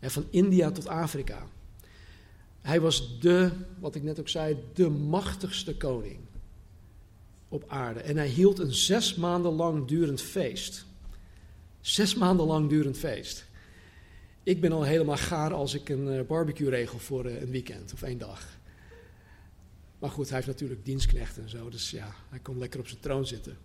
Van 0.00 0.26
India 0.30 0.70
tot 0.70 0.86
Afrika. 0.86 1.46
Hij 2.60 2.80
was 2.80 3.20
de, 3.20 3.50
wat 3.78 3.94
ik 3.94 4.02
net 4.02 4.20
ook 4.20 4.28
zei, 4.28 4.56
de 4.74 4.88
machtigste 4.88 5.76
koning 5.76 6.18
op 7.48 7.64
aarde. 7.66 8.00
En 8.00 8.16
hij 8.16 8.28
hield 8.28 8.58
een 8.58 8.74
zes 8.74 9.14
maanden 9.14 9.52
lang 9.52 9.86
durend 9.86 10.22
feest. 10.22 10.84
Zes 11.80 12.14
maanden 12.14 12.46
lang 12.46 12.68
durend 12.68 12.98
feest. 12.98 13.46
Ik 14.42 14.60
ben 14.60 14.72
al 14.72 14.82
helemaal 14.82 15.16
gaar 15.16 15.52
als 15.54 15.74
ik 15.74 15.88
een 15.88 16.06
uh, 16.06 16.20
barbecue 16.26 16.70
regel 16.70 16.98
voor 16.98 17.26
uh, 17.26 17.40
een 17.40 17.50
weekend 17.50 17.92
of 17.92 18.02
één 18.02 18.18
dag. 18.18 18.58
Maar 19.98 20.10
goed, 20.10 20.26
hij 20.26 20.36
heeft 20.36 20.48
natuurlijk 20.48 20.84
dienstknechten 20.84 21.42
en 21.42 21.48
zo, 21.48 21.68
dus 21.68 21.90
ja, 21.90 22.14
hij 22.28 22.38
kon 22.38 22.58
lekker 22.58 22.80
op 22.80 22.88
zijn 22.88 23.00
troon 23.00 23.26
zitten. 23.26 23.56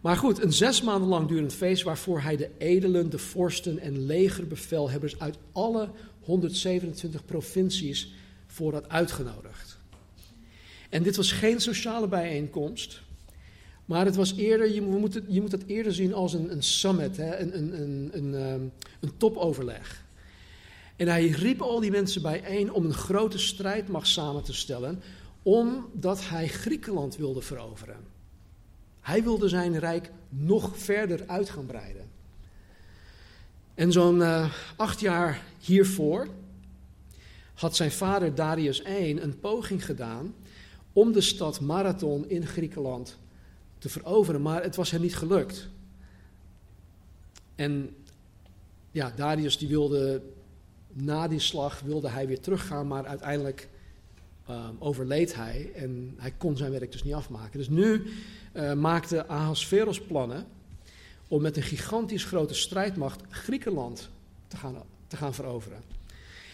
Maar 0.00 0.16
goed, 0.16 0.42
een 0.42 0.52
zes 0.52 0.82
maanden 0.82 1.08
lang 1.08 1.28
durend 1.28 1.54
feest 1.54 1.82
waarvoor 1.82 2.20
hij 2.20 2.36
de 2.36 2.50
edelen, 2.58 3.10
de 3.10 3.18
vorsten 3.18 3.78
en 3.78 4.06
legerbevelhebbers 4.06 5.18
uit 5.18 5.36
alle 5.52 5.88
127 6.20 7.24
provincies 7.24 8.12
voor 8.46 8.72
had 8.72 8.88
uitgenodigd. 8.88 9.78
En 10.88 11.02
dit 11.02 11.16
was 11.16 11.32
geen 11.32 11.60
sociale 11.60 12.08
bijeenkomst, 12.08 13.02
maar 13.84 14.04
het 14.04 14.16
was 14.16 14.36
eerder, 14.36 14.74
je 14.74 14.82
moet, 14.82 15.14
het, 15.14 15.24
je 15.28 15.40
moet 15.40 15.66
eerder 15.66 15.94
zien 15.94 16.14
als 16.14 16.32
een, 16.32 16.52
een 16.52 16.62
summit, 16.62 17.16
hè, 17.16 17.36
een, 17.36 17.56
een, 17.56 17.80
een, 17.80 18.10
een, 18.12 18.34
ehm, 18.34 18.62
een 19.00 19.16
topoverleg. 19.16 20.04
En 20.96 21.08
hij 21.08 21.26
riep 21.26 21.60
al 21.60 21.80
die 21.80 21.90
mensen 21.90 22.22
bijeen 22.22 22.72
om 22.72 22.84
een 22.84 22.94
grote 22.94 23.38
strijdmacht 23.38 24.08
samen 24.08 24.42
te 24.42 24.52
stellen, 24.52 25.02
omdat 25.42 26.28
hij 26.28 26.48
Griekenland 26.48 27.16
wilde 27.16 27.40
veroveren. 27.40 28.09
Hij 29.00 29.22
wilde 29.22 29.48
zijn 29.48 29.78
rijk 29.78 30.10
nog 30.28 30.78
verder 30.78 31.24
uit 31.26 31.50
gaan 31.50 31.66
breiden. 31.66 32.08
En 33.74 33.92
zo'n 33.92 34.18
uh, 34.18 34.52
acht 34.76 35.00
jaar 35.00 35.42
hiervoor 35.58 36.28
had 37.54 37.76
zijn 37.76 37.90
vader 37.90 38.34
Darius 38.34 38.80
I 38.80 39.20
een 39.20 39.40
poging 39.40 39.84
gedaan 39.84 40.34
om 40.92 41.12
de 41.12 41.20
stad 41.20 41.60
Marathon 41.60 42.28
in 42.28 42.46
Griekenland 42.46 43.18
te 43.78 43.88
veroveren, 43.88 44.42
maar 44.42 44.62
het 44.62 44.76
was 44.76 44.90
hem 44.90 45.00
niet 45.00 45.16
gelukt. 45.16 45.68
En 47.54 47.96
ja, 48.90 49.12
Darius 49.16 49.58
die 49.58 49.68
wilde 49.68 50.22
na 50.92 51.28
die 51.28 51.40
slag 51.40 51.80
wilde 51.80 52.08
hij 52.08 52.26
weer 52.26 52.40
teruggaan, 52.40 52.86
maar 52.86 53.06
uiteindelijk 53.06 53.68
um, 54.50 54.76
overleed 54.78 55.34
hij 55.34 55.70
en 55.74 56.14
hij 56.16 56.30
kon 56.30 56.56
zijn 56.56 56.70
werk 56.70 56.92
dus 56.92 57.02
niet 57.02 57.14
afmaken. 57.14 57.58
Dus 57.58 57.68
nu 57.68 58.06
uh, 58.54 58.72
maakte 58.72 59.26
Ahasveros 59.26 60.00
plannen 60.00 60.46
om 61.28 61.42
met 61.42 61.56
een 61.56 61.62
gigantisch 61.62 62.24
grote 62.24 62.54
strijdmacht 62.54 63.22
Griekenland 63.28 64.10
te 64.48 64.56
gaan, 64.56 64.82
te 65.06 65.16
gaan 65.16 65.34
veroveren. 65.34 65.82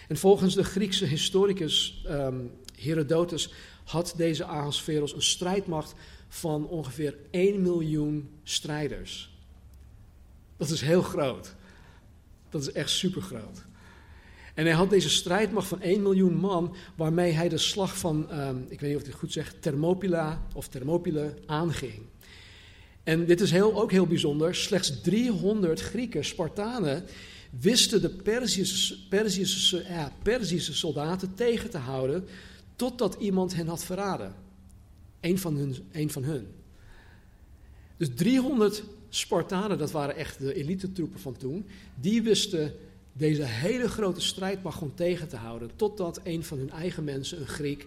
En 0.08 0.16
volgens 0.16 0.54
de 0.54 0.64
Griekse 0.64 1.04
historicus 1.04 2.04
um, 2.08 2.50
Herodotus 2.78 3.52
had 3.84 4.14
deze 4.16 4.44
Ahasveros 4.44 5.14
een 5.14 5.22
strijdmacht 5.22 5.94
van 6.28 6.68
ongeveer 6.68 7.16
1 7.30 7.62
miljoen 7.62 8.30
strijders. 8.42 9.30
Dat 10.56 10.68
is 10.68 10.80
heel 10.80 11.02
groot. 11.02 11.54
Dat 12.50 12.60
is 12.60 12.72
echt 12.72 12.90
super 12.90 13.22
groot. 13.22 13.64
En 14.56 14.64
hij 14.64 14.74
had 14.74 14.90
deze 14.90 15.08
strijdmacht 15.10 15.68
van 15.68 15.80
1 15.80 16.02
miljoen 16.02 16.34
man, 16.34 16.74
waarmee 16.94 17.32
hij 17.32 17.48
de 17.48 17.58
slag 17.58 17.98
van, 17.98 18.40
um, 18.40 18.66
ik 18.68 18.80
weet 18.80 18.90
niet 18.90 18.94
of 18.98 19.00
ik 19.00 19.08
het 19.08 19.18
goed 19.20 19.32
zeg, 19.32 19.54
Thermopyla 19.60 20.46
of 20.54 20.68
Thermopyle 20.68 21.34
aanging. 21.46 22.02
En 23.02 23.26
dit 23.26 23.40
is 23.40 23.50
heel, 23.50 23.80
ook 23.80 23.90
heel 23.90 24.06
bijzonder, 24.06 24.54
slechts 24.54 25.00
300 25.00 25.80
Grieken, 25.80 26.24
Spartanen, 26.24 27.04
wisten 27.60 28.00
de 28.00 28.08
Perzische 30.22 30.74
soldaten 30.74 31.34
tegen 31.34 31.70
te 31.70 31.78
houden, 31.78 32.24
totdat 32.76 33.16
iemand 33.18 33.54
hen 33.54 33.66
had 33.66 33.84
verraden. 33.84 34.34
Eén 35.20 35.38
van 35.38 35.56
hun. 35.56 35.76
Een 35.92 36.10
van 36.10 36.22
hun. 36.22 36.46
Dus 37.96 38.08
300 38.14 38.82
Spartanen, 39.08 39.78
dat 39.78 39.90
waren 39.90 40.16
echt 40.16 40.38
de 40.38 40.54
elite 40.54 40.92
troepen 40.92 41.20
van 41.20 41.36
toen, 41.36 41.66
die 42.00 42.22
wisten 42.22 42.74
deze 43.16 43.42
hele 43.42 43.88
grote 43.88 44.20
strijdmacht 44.20 44.78
gewoon 44.78 44.94
tegen 44.94 45.28
te 45.28 45.36
houden. 45.36 45.70
Totdat 45.76 46.20
een 46.22 46.44
van 46.44 46.58
hun 46.58 46.70
eigen 46.70 47.04
mensen, 47.04 47.40
een 47.40 47.46
Griek, 47.46 47.86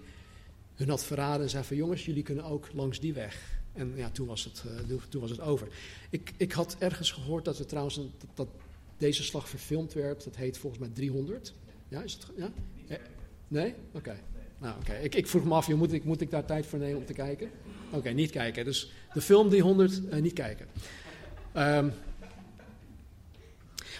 hun 0.76 0.90
had 0.90 1.04
verraden 1.04 1.42
en 1.42 1.50
zei 1.50 1.64
van 1.64 1.76
jongens, 1.76 2.06
jullie 2.06 2.24
kunnen 2.24 2.44
ook 2.44 2.68
langs 2.74 3.00
die 3.00 3.14
weg. 3.14 3.58
En 3.74 3.94
ja, 3.96 4.10
toen 4.10 4.28
was 4.28 4.44
het, 4.44 4.64
uh, 4.90 5.02
toen 5.10 5.22
was 5.22 5.30
het 5.30 5.42
over. 5.42 5.68
Ik, 6.10 6.34
ik 6.38 6.52
had 6.52 6.76
ergens 6.80 7.12
gehoord 7.12 7.46
dat, 7.46 7.58
we 7.58 7.66
trouwens 7.66 7.98
een, 7.98 8.12
dat, 8.18 8.30
dat, 8.34 8.48
deze 8.98 9.24
slag 9.24 9.50
verfilmd 9.50 9.94
werd. 9.94 10.24
Dat 10.24 10.36
heet 10.36 10.58
volgens 10.58 10.82
mij 10.82 10.90
300. 10.94 11.54
Ja, 11.88 12.02
is 12.02 12.14
het? 12.14 12.26
Ja? 12.38 12.52
Eh, 12.88 12.98
nee? 13.48 13.74
Oké. 13.88 13.98
Okay. 13.98 14.20
Nou, 14.58 14.76
oké. 14.80 14.90
Okay. 14.90 15.04
Ik, 15.04 15.16
ik, 15.16 15.28
vroeg 15.28 15.44
me 15.44 15.54
af, 15.54 15.70
moet 15.70 15.94
ik, 15.94 16.04
moet 16.04 16.22
ik 16.22 16.32
daar 16.32 16.46
tijd 16.46 16.66
voor 16.66 16.80
nemen 16.80 16.98
om 16.98 17.06
te 17.06 17.14
kijken? 17.14 17.50
Oké, 17.88 17.98
okay, 17.98 18.14
niet 18.14 18.32
kijken. 18.32 18.66
Dus 18.66 18.92
de 19.14 19.22
film 19.22 19.50
300, 19.50 20.02
uh, 20.12 20.22
niet 20.22 20.34
kijken. 20.34 20.68
Um, 21.56 21.94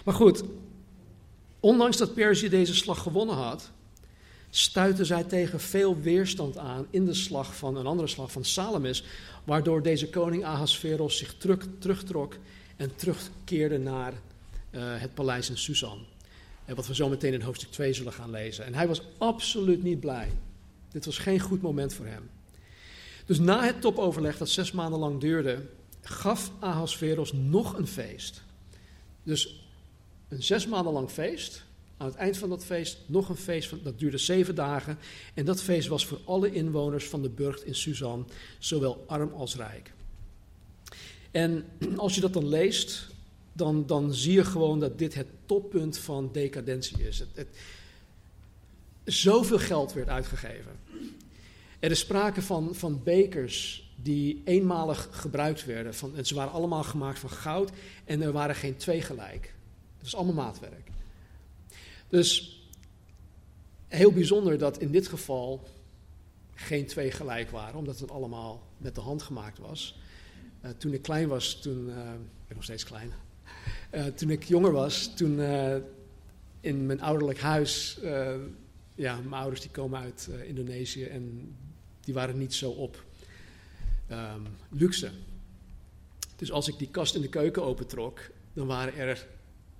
maar 0.04 0.14
goed, 0.14 0.44
Ondanks 1.60 1.96
dat 1.96 2.14
Perzië 2.14 2.48
deze 2.48 2.74
slag 2.74 3.02
gewonnen 3.02 3.36
had, 3.36 3.70
stuitte 4.50 5.04
zij 5.04 5.24
tegen 5.24 5.60
veel 5.60 6.00
weerstand 6.00 6.58
aan 6.58 6.86
in 6.90 7.04
de 7.04 7.14
slag 7.14 7.56
van 7.56 7.76
een 7.76 7.86
andere 7.86 8.08
slag 8.08 8.32
van 8.32 8.44
Salamis, 8.44 9.04
waardoor 9.44 9.82
deze 9.82 10.08
koning 10.08 10.44
Ahasveros 10.44 11.16
zich 11.16 11.34
terug, 11.34 11.66
terugtrok 11.78 12.36
en 12.76 12.96
terugkeerde 12.96 13.78
naar 13.78 14.12
uh, 14.70 14.82
het 14.84 15.14
paleis 15.14 15.50
in 15.50 15.58
Susan. 15.58 15.98
En 16.64 16.74
wat 16.74 16.86
we 16.86 16.94
zo 16.94 17.08
meteen 17.08 17.32
in 17.32 17.40
hoofdstuk 17.40 17.70
2 17.70 17.92
zullen 17.92 18.12
gaan 18.12 18.30
lezen. 18.30 18.64
En 18.64 18.74
hij 18.74 18.88
was 18.88 19.02
absoluut 19.18 19.82
niet 19.82 20.00
blij. 20.00 20.30
Dit 20.90 21.04
was 21.04 21.18
geen 21.18 21.40
goed 21.40 21.62
moment 21.62 21.94
voor 21.94 22.06
hem. 22.06 22.30
Dus 23.26 23.38
na 23.38 23.64
het 23.64 23.80
topoverleg 23.80 24.38
dat 24.38 24.48
zes 24.48 24.72
maanden 24.72 24.98
lang 24.98 25.20
duurde, 25.20 25.66
gaf 26.00 26.50
Ahasveros 26.58 27.32
nog 27.32 27.78
een 27.78 27.86
feest. 27.86 28.42
Dus 29.22 29.59
een 30.30 30.42
zes 30.42 30.66
maanden 30.66 30.92
lang 30.92 31.10
feest. 31.10 31.64
Aan 31.96 32.06
het 32.06 32.16
eind 32.16 32.38
van 32.38 32.48
dat 32.48 32.64
feest 32.64 32.98
nog 33.06 33.28
een 33.28 33.36
feest, 33.36 33.68
van, 33.68 33.80
dat 33.82 33.98
duurde 33.98 34.18
zeven 34.18 34.54
dagen. 34.54 34.98
En 35.34 35.44
dat 35.44 35.62
feest 35.62 35.88
was 35.88 36.06
voor 36.06 36.20
alle 36.24 36.52
inwoners 36.52 37.04
van 37.04 37.22
de 37.22 37.28
burcht 37.28 37.64
in 37.64 37.74
Suzan, 37.74 38.28
zowel 38.58 39.04
arm 39.06 39.32
als 39.32 39.56
rijk. 39.56 39.92
En 41.30 41.64
als 41.96 42.14
je 42.14 42.20
dat 42.20 42.32
dan 42.32 42.48
leest, 42.48 43.08
dan, 43.52 43.86
dan 43.86 44.14
zie 44.14 44.32
je 44.32 44.44
gewoon 44.44 44.80
dat 44.80 44.98
dit 44.98 45.14
het 45.14 45.26
toppunt 45.46 45.98
van 45.98 46.30
decadentie 46.32 47.06
is. 47.06 47.18
Het, 47.18 47.28
het, 47.34 47.48
zoveel 49.04 49.58
geld 49.58 49.92
werd 49.92 50.08
uitgegeven. 50.08 50.72
Er 51.78 51.90
is 51.90 51.98
sprake 51.98 52.42
van, 52.42 52.74
van 52.74 53.02
bekers 53.02 53.88
die 54.02 54.42
eenmalig 54.44 55.08
gebruikt 55.10 55.64
werden. 55.64 55.94
Van, 55.94 56.16
en 56.16 56.26
ze 56.26 56.34
waren 56.34 56.52
allemaal 56.52 56.82
gemaakt 56.82 57.18
van 57.18 57.30
goud 57.30 57.70
en 58.04 58.22
er 58.22 58.32
waren 58.32 58.54
geen 58.54 58.76
twee 58.76 59.02
gelijk. 59.02 59.54
Het 60.00 60.10
was 60.10 60.14
allemaal 60.14 60.44
maatwerk. 60.44 60.90
Dus 62.08 62.60
heel 63.88 64.12
bijzonder 64.12 64.58
dat 64.58 64.78
in 64.78 64.90
dit 64.90 65.08
geval 65.08 65.68
geen 66.54 66.86
twee 66.86 67.10
gelijk 67.10 67.50
waren, 67.50 67.78
omdat 67.78 67.98
het 67.98 68.10
allemaal 68.10 68.62
met 68.76 68.94
de 68.94 69.00
hand 69.00 69.22
gemaakt 69.22 69.58
was. 69.58 69.98
Uh, 70.64 70.70
toen 70.70 70.92
ik 70.92 71.02
klein 71.02 71.28
was, 71.28 71.60
toen, 71.60 71.88
uh, 71.88 71.94
ik 71.94 72.46
ben 72.46 72.56
nog 72.56 72.64
steeds 72.64 72.84
klein, 72.84 73.12
uh, 73.94 74.04
toen 74.04 74.30
ik 74.30 74.44
jonger 74.44 74.72
was, 74.72 75.14
toen 75.14 75.40
in 76.60 76.86
mijn 76.86 77.00
ouderlijk 77.00 77.38
huis, 77.40 77.98
ja, 78.94 79.16
mijn 79.16 79.32
ouders 79.32 79.60
die 79.60 79.70
komen 79.70 80.00
uit 80.00 80.30
Indonesië 80.44 81.04
en 81.04 81.54
die 82.00 82.14
waren 82.14 82.38
niet 82.38 82.54
zo 82.54 82.70
op 82.70 83.04
um, 84.10 84.46
luxe. 84.68 85.10
Dus 86.36 86.52
als 86.52 86.68
ik 86.68 86.78
die 86.78 86.90
kast 86.90 87.14
in 87.14 87.20
de 87.20 87.28
keuken 87.28 87.62
opentrok, 87.62 88.20
dan 88.52 88.66
waren 88.66 88.96
er 88.96 89.26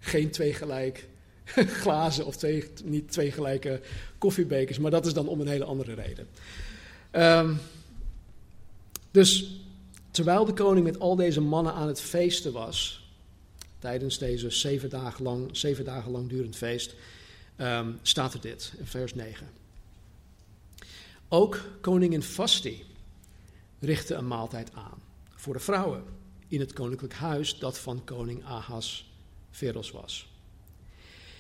geen 0.00 0.30
twee 0.30 0.54
gelijk 0.54 1.08
glazen 1.82 2.26
of 2.26 2.36
twee, 2.36 2.70
niet 2.84 3.12
twee 3.12 3.32
gelijke 3.32 3.80
koffiebekers, 4.18 4.78
maar 4.78 4.90
dat 4.90 5.06
is 5.06 5.12
dan 5.12 5.28
om 5.28 5.40
een 5.40 5.48
hele 5.48 5.64
andere 5.64 5.94
reden. 5.94 6.28
Um, 7.12 7.58
dus 9.10 9.60
terwijl 10.10 10.44
de 10.44 10.52
koning 10.52 10.86
met 10.86 10.98
al 10.98 11.16
deze 11.16 11.40
mannen 11.40 11.74
aan 11.74 11.88
het 11.88 12.00
feesten 12.00 12.52
was, 12.52 13.08
tijdens 13.78 14.18
deze 14.18 14.50
zeven 14.50 14.90
dagen 14.90 15.24
lang, 15.24 15.56
zeven 15.56 15.84
dagen 15.84 16.10
lang 16.10 16.28
durend 16.28 16.56
feest, 16.56 16.94
um, 17.56 17.98
staat 18.02 18.34
er 18.34 18.40
dit 18.40 18.72
in 18.78 18.86
vers 18.86 19.14
9. 19.14 19.48
Ook 21.28 21.60
koningin 21.80 22.22
Vasti 22.22 22.84
richtte 23.78 24.14
een 24.14 24.26
maaltijd 24.26 24.72
aan 24.74 25.02
voor 25.34 25.52
de 25.52 25.60
vrouwen 25.60 26.04
in 26.48 26.60
het 26.60 26.72
koninklijk 26.72 27.14
huis 27.14 27.58
dat 27.58 27.78
van 27.78 28.04
koning 28.04 28.44
Ahas 28.44 29.09
Veros 29.50 29.90
was. 29.90 30.28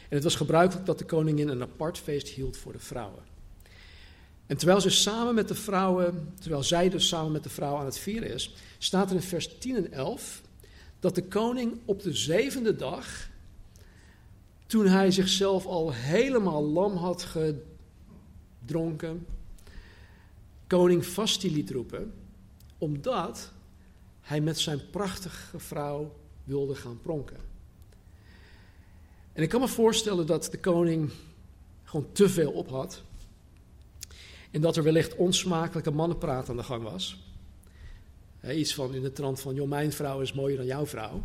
En 0.08 0.16
het 0.16 0.24
was 0.24 0.34
gebruikelijk 0.34 0.86
dat 0.86 0.98
de 0.98 1.04
koningin 1.04 1.48
een 1.48 1.62
apart 1.62 1.98
feest 1.98 2.28
hield 2.28 2.56
voor 2.56 2.72
de 2.72 2.78
vrouwen. 2.78 3.22
En 4.46 4.56
terwijl 4.56 4.80
ze 4.80 4.90
samen 4.90 5.34
met 5.34 5.48
de 5.48 5.54
vrouwen, 5.54 6.34
terwijl 6.40 6.62
zij 6.62 6.88
dus 6.88 7.08
samen 7.08 7.32
met 7.32 7.42
de 7.42 7.48
vrouwen 7.48 7.80
aan 7.80 7.86
het 7.86 7.98
vieren 7.98 8.32
is, 8.32 8.54
staat 8.78 9.10
er 9.10 9.16
in 9.16 9.22
vers 9.22 9.58
10 9.58 9.76
en 9.76 9.92
11 9.92 10.42
dat 11.00 11.14
de 11.14 11.24
koning 11.24 11.80
op 11.84 12.02
de 12.02 12.14
zevende 12.14 12.76
dag, 12.76 13.28
toen 14.66 14.86
hij 14.86 15.10
zichzelf 15.10 15.66
al 15.66 15.92
helemaal 15.92 16.64
lam 16.64 16.96
had 16.96 17.26
gedronken, 18.62 19.26
koning 20.66 21.06
Vasti 21.06 21.52
liet 21.52 21.70
roepen, 21.70 22.12
omdat 22.78 23.52
hij 24.20 24.40
met 24.40 24.58
zijn 24.58 24.80
prachtige 24.90 25.58
vrouw 25.58 26.16
wilde 26.44 26.74
gaan 26.74 27.00
pronken. 27.00 27.49
En 29.32 29.42
ik 29.42 29.48
kan 29.48 29.60
me 29.60 29.68
voorstellen 29.68 30.26
dat 30.26 30.48
de 30.50 30.58
koning 30.58 31.10
gewoon 31.84 32.12
te 32.12 32.28
veel 32.28 32.50
op 32.50 32.70
had. 32.70 33.02
En 34.50 34.60
dat 34.60 34.76
er 34.76 34.82
wellicht 34.82 35.16
onsmakelijke 35.16 35.90
mannenpraat 35.90 36.48
aan 36.48 36.56
de 36.56 36.62
gang 36.62 36.82
was. 36.82 37.18
iets 38.48 38.74
van 38.74 38.94
in 38.94 39.02
de 39.02 39.12
trant 39.12 39.40
van, 39.40 39.54
joh, 39.54 39.68
mijn 39.68 39.92
vrouw 39.92 40.20
is 40.20 40.32
mooier 40.32 40.56
dan 40.56 40.66
jouw 40.66 40.86
vrouw. 40.86 41.22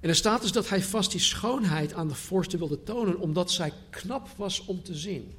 En 0.00 0.08
er 0.08 0.14
staat 0.14 0.42
dus 0.42 0.52
dat 0.52 0.68
hij 0.68 0.82
vast 0.82 1.10
die 1.10 1.20
schoonheid 1.20 1.92
aan 1.92 2.08
de 2.08 2.14
vorsten 2.14 2.58
wilde 2.58 2.82
tonen, 2.82 3.18
omdat 3.18 3.50
zij 3.50 3.72
knap 3.90 4.28
was 4.36 4.64
om 4.64 4.82
te 4.82 4.94
zien. 4.94 5.34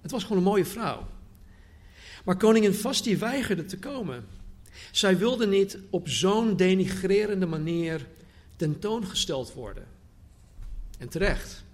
Het 0.00 0.10
was 0.10 0.22
gewoon 0.22 0.38
een 0.38 0.44
mooie 0.44 0.64
vrouw. 0.64 1.06
Maar 2.24 2.36
koningin 2.36 2.74
Vasti 2.74 3.16
weigerde 3.16 3.64
te 3.64 3.78
komen. 3.78 4.26
Zij 4.92 5.18
wilde 5.18 5.46
niet 5.46 5.78
op 5.90 6.08
zo'n 6.08 6.56
denigrerende 6.56 7.46
manier 7.46 8.06
tentoongesteld 8.56 9.52
worden. 9.52 9.86
En 11.02 11.08
terecht. 11.08 11.64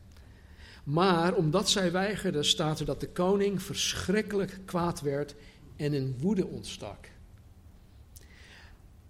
Maar 0.85 1.35
omdat 1.35 1.71
zij 1.71 1.93
weigerde, 1.93 2.43
staat 2.43 2.81
er 2.81 2.87
dat 2.87 3.01
de 3.01 3.09
koning 3.09 3.63
verschrikkelijk 3.63 4.59
kwaad 4.65 5.01
werd 5.01 5.35
en 5.77 5.93
in 5.93 6.17
woede 6.19 6.47
ontstak. 6.47 7.09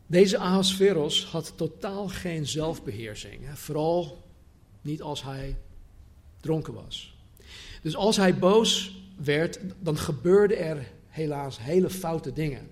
Deze 0.06 0.38
Ahasveros 0.38 1.24
had 1.24 1.52
totaal 1.56 2.08
geen 2.08 2.46
zelfbeheersing. 2.46 3.58
Vooral 3.58 4.24
niet 4.80 5.02
als 5.02 5.22
hij 5.22 5.56
dronken 6.40 6.74
was. 6.74 7.16
Dus 7.82 7.96
als 7.96 8.16
hij 8.16 8.38
boos 8.38 9.00
werd, 9.16 9.58
dan 9.78 9.98
gebeurde 9.98 10.56
er 10.56 10.92
helaas 11.08 11.58
hele 11.60 11.90
foute 11.90 12.32
dingen. 12.32 12.68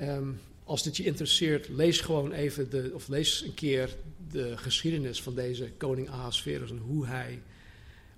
Um, 0.00 0.40
als 0.72 0.82
dit 0.82 0.96
je 0.96 1.04
interesseert, 1.04 1.68
lees 1.68 2.00
gewoon 2.00 2.32
even 2.32 2.70
de, 2.70 2.90
of 2.94 3.08
lees 3.08 3.42
een 3.42 3.54
keer 3.54 3.96
de 4.30 4.56
geschiedenis 4.56 5.22
van 5.22 5.34
deze 5.34 5.72
koning 5.76 6.10
Ahasverus 6.10 6.70
en 6.70 6.78
hoe 6.78 7.06
hij 7.06 7.42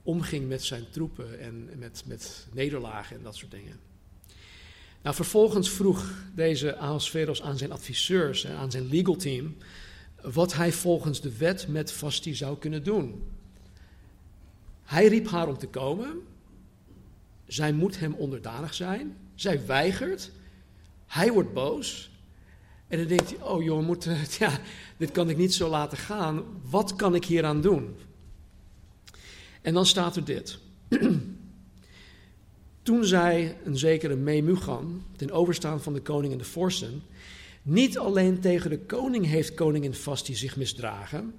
omging 0.02 0.48
met 0.48 0.62
zijn 0.62 0.84
troepen 0.90 1.40
en 1.40 1.68
met, 1.78 2.02
met 2.06 2.46
nederlagen 2.52 3.16
en 3.16 3.22
dat 3.22 3.36
soort 3.36 3.50
dingen. 3.50 3.80
Nou, 5.02 5.14
vervolgens 5.14 5.70
vroeg 5.70 6.12
deze 6.34 6.76
Ahasverus 6.76 7.42
aan 7.42 7.58
zijn 7.58 7.72
adviseurs 7.72 8.44
en 8.44 8.56
aan 8.56 8.70
zijn 8.70 8.88
legal 8.88 9.16
team 9.16 9.56
wat 10.22 10.54
hij 10.54 10.72
volgens 10.72 11.20
de 11.20 11.36
wet 11.36 11.68
met 11.68 11.92
Vasti 11.92 12.34
zou 12.34 12.58
kunnen 12.58 12.84
doen. 12.84 13.22
Hij 14.82 15.06
riep 15.06 15.28
haar 15.28 15.48
om 15.48 15.58
te 15.58 15.68
komen. 15.68 16.20
Zij 17.46 17.72
moet 17.72 17.98
hem 17.98 18.14
onderdanig 18.14 18.74
zijn. 18.74 19.16
Zij 19.34 19.66
weigert. 19.66 20.30
Hij 21.06 21.32
wordt 21.32 21.52
boos. 21.52 22.12
En 22.94 23.00
dan 23.00 23.08
denkt 23.08 23.30
hij, 23.30 23.42
oh 23.42 23.62
joh, 23.62 23.86
moet, 23.86 24.08
ja, 24.38 24.58
dit 24.96 25.10
kan 25.10 25.28
ik 25.28 25.36
niet 25.36 25.54
zo 25.54 25.68
laten 25.68 25.98
gaan. 25.98 26.44
Wat 26.70 26.96
kan 26.96 27.14
ik 27.14 27.24
hieraan 27.24 27.60
doen? 27.60 27.96
En 29.62 29.74
dan 29.74 29.86
staat 29.86 30.16
er 30.16 30.24
dit. 30.24 30.58
Toen 32.82 33.04
zei 33.04 33.54
een 33.64 33.78
zekere 33.78 34.16
Memugan, 34.16 35.04
ten 35.16 35.30
overstaan 35.30 35.82
van 35.82 35.92
de 35.92 36.00
koning 36.00 36.32
en 36.32 36.38
de 36.38 36.44
vorsten, 36.44 37.02
niet 37.62 37.98
alleen 37.98 38.40
tegen 38.40 38.70
de 38.70 38.78
koning 38.78 39.26
heeft 39.26 39.54
koningin 39.54 39.94
Vasti 39.94 40.34
zich 40.34 40.56
misdragen, 40.56 41.34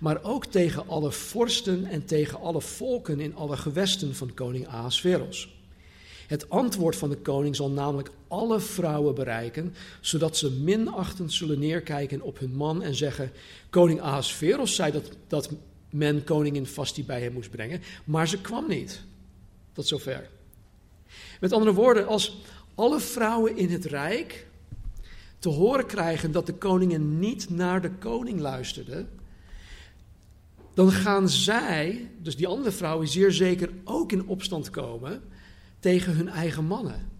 maar 0.00 0.22
ook 0.22 0.46
tegen 0.46 0.88
alle 0.88 1.12
vorsten 1.12 1.84
en 1.84 2.04
tegen 2.04 2.40
alle 2.40 2.60
volken 2.60 3.20
in 3.20 3.34
alle 3.34 3.56
gewesten 3.56 4.14
van 4.14 4.34
koning 4.34 4.66
Ahasveros. 4.66 5.61
Het 6.32 6.50
antwoord 6.50 6.96
van 6.96 7.08
de 7.08 7.16
koning 7.16 7.56
zal 7.56 7.70
namelijk 7.70 8.10
alle 8.28 8.60
vrouwen 8.60 9.14
bereiken, 9.14 9.74
zodat 10.00 10.36
ze 10.36 10.50
minachtend 10.50 11.32
zullen 11.32 11.58
neerkijken 11.58 12.20
op 12.20 12.38
hun 12.38 12.54
man 12.54 12.82
en 12.82 12.94
zeggen: 12.94 13.32
Koning 13.70 14.00
Ahasveros 14.00 14.74
zei 14.74 14.92
dat, 14.92 15.10
dat 15.26 15.50
men 15.90 16.24
koningin 16.24 16.66
Vasti 16.66 17.04
bij 17.04 17.20
hem 17.20 17.32
moest 17.32 17.50
brengen, 17.50 17.80
maar 18.04 18.28
ze 18.28 18.40
kwam 18.40 18.68
niet. 18.68 19.02
Tot 19.72 19.86
zover. 19.86 20.28
Met 21.40 21.52
andere 21.52 21.72
woorden, 21.72 22.06
als 22.06 22.40
alle 22.74 23.00
vrouwen 23.00 23.56
in 23.56 23.70
het 23.70 23.84
rijk 23.84 24.46
te 25.38 25.48
horen 25.48 25.86
krijgen 25.86 26.32
dat 26.32 26.46
de 26.46 26.54
koningin 26.54 27.18
niet 27.18 27.50
naar 27.50 27.82
de 27.82 27.90
koning 27.90 28.40
luisterde, 28.40 29.06
dan 30.74 30.90
gaan 30.90 31.28
zij, 31.28 32.10
dus 32.18 32.36
die 32.36 32.46
andere 32.46 32.70
vrouwen, 32.70 33.08
zeer 33.08 33.32
zeker 33.32 33.70
ook 33.84 34.12
in 34.12 34.26
opstand 34.26 34.70
komen 34.70 35.22
tegen 35.82 36.16
hun 36.16 36.28
eigen 36.28 36.64
mannen. 36.64 37.10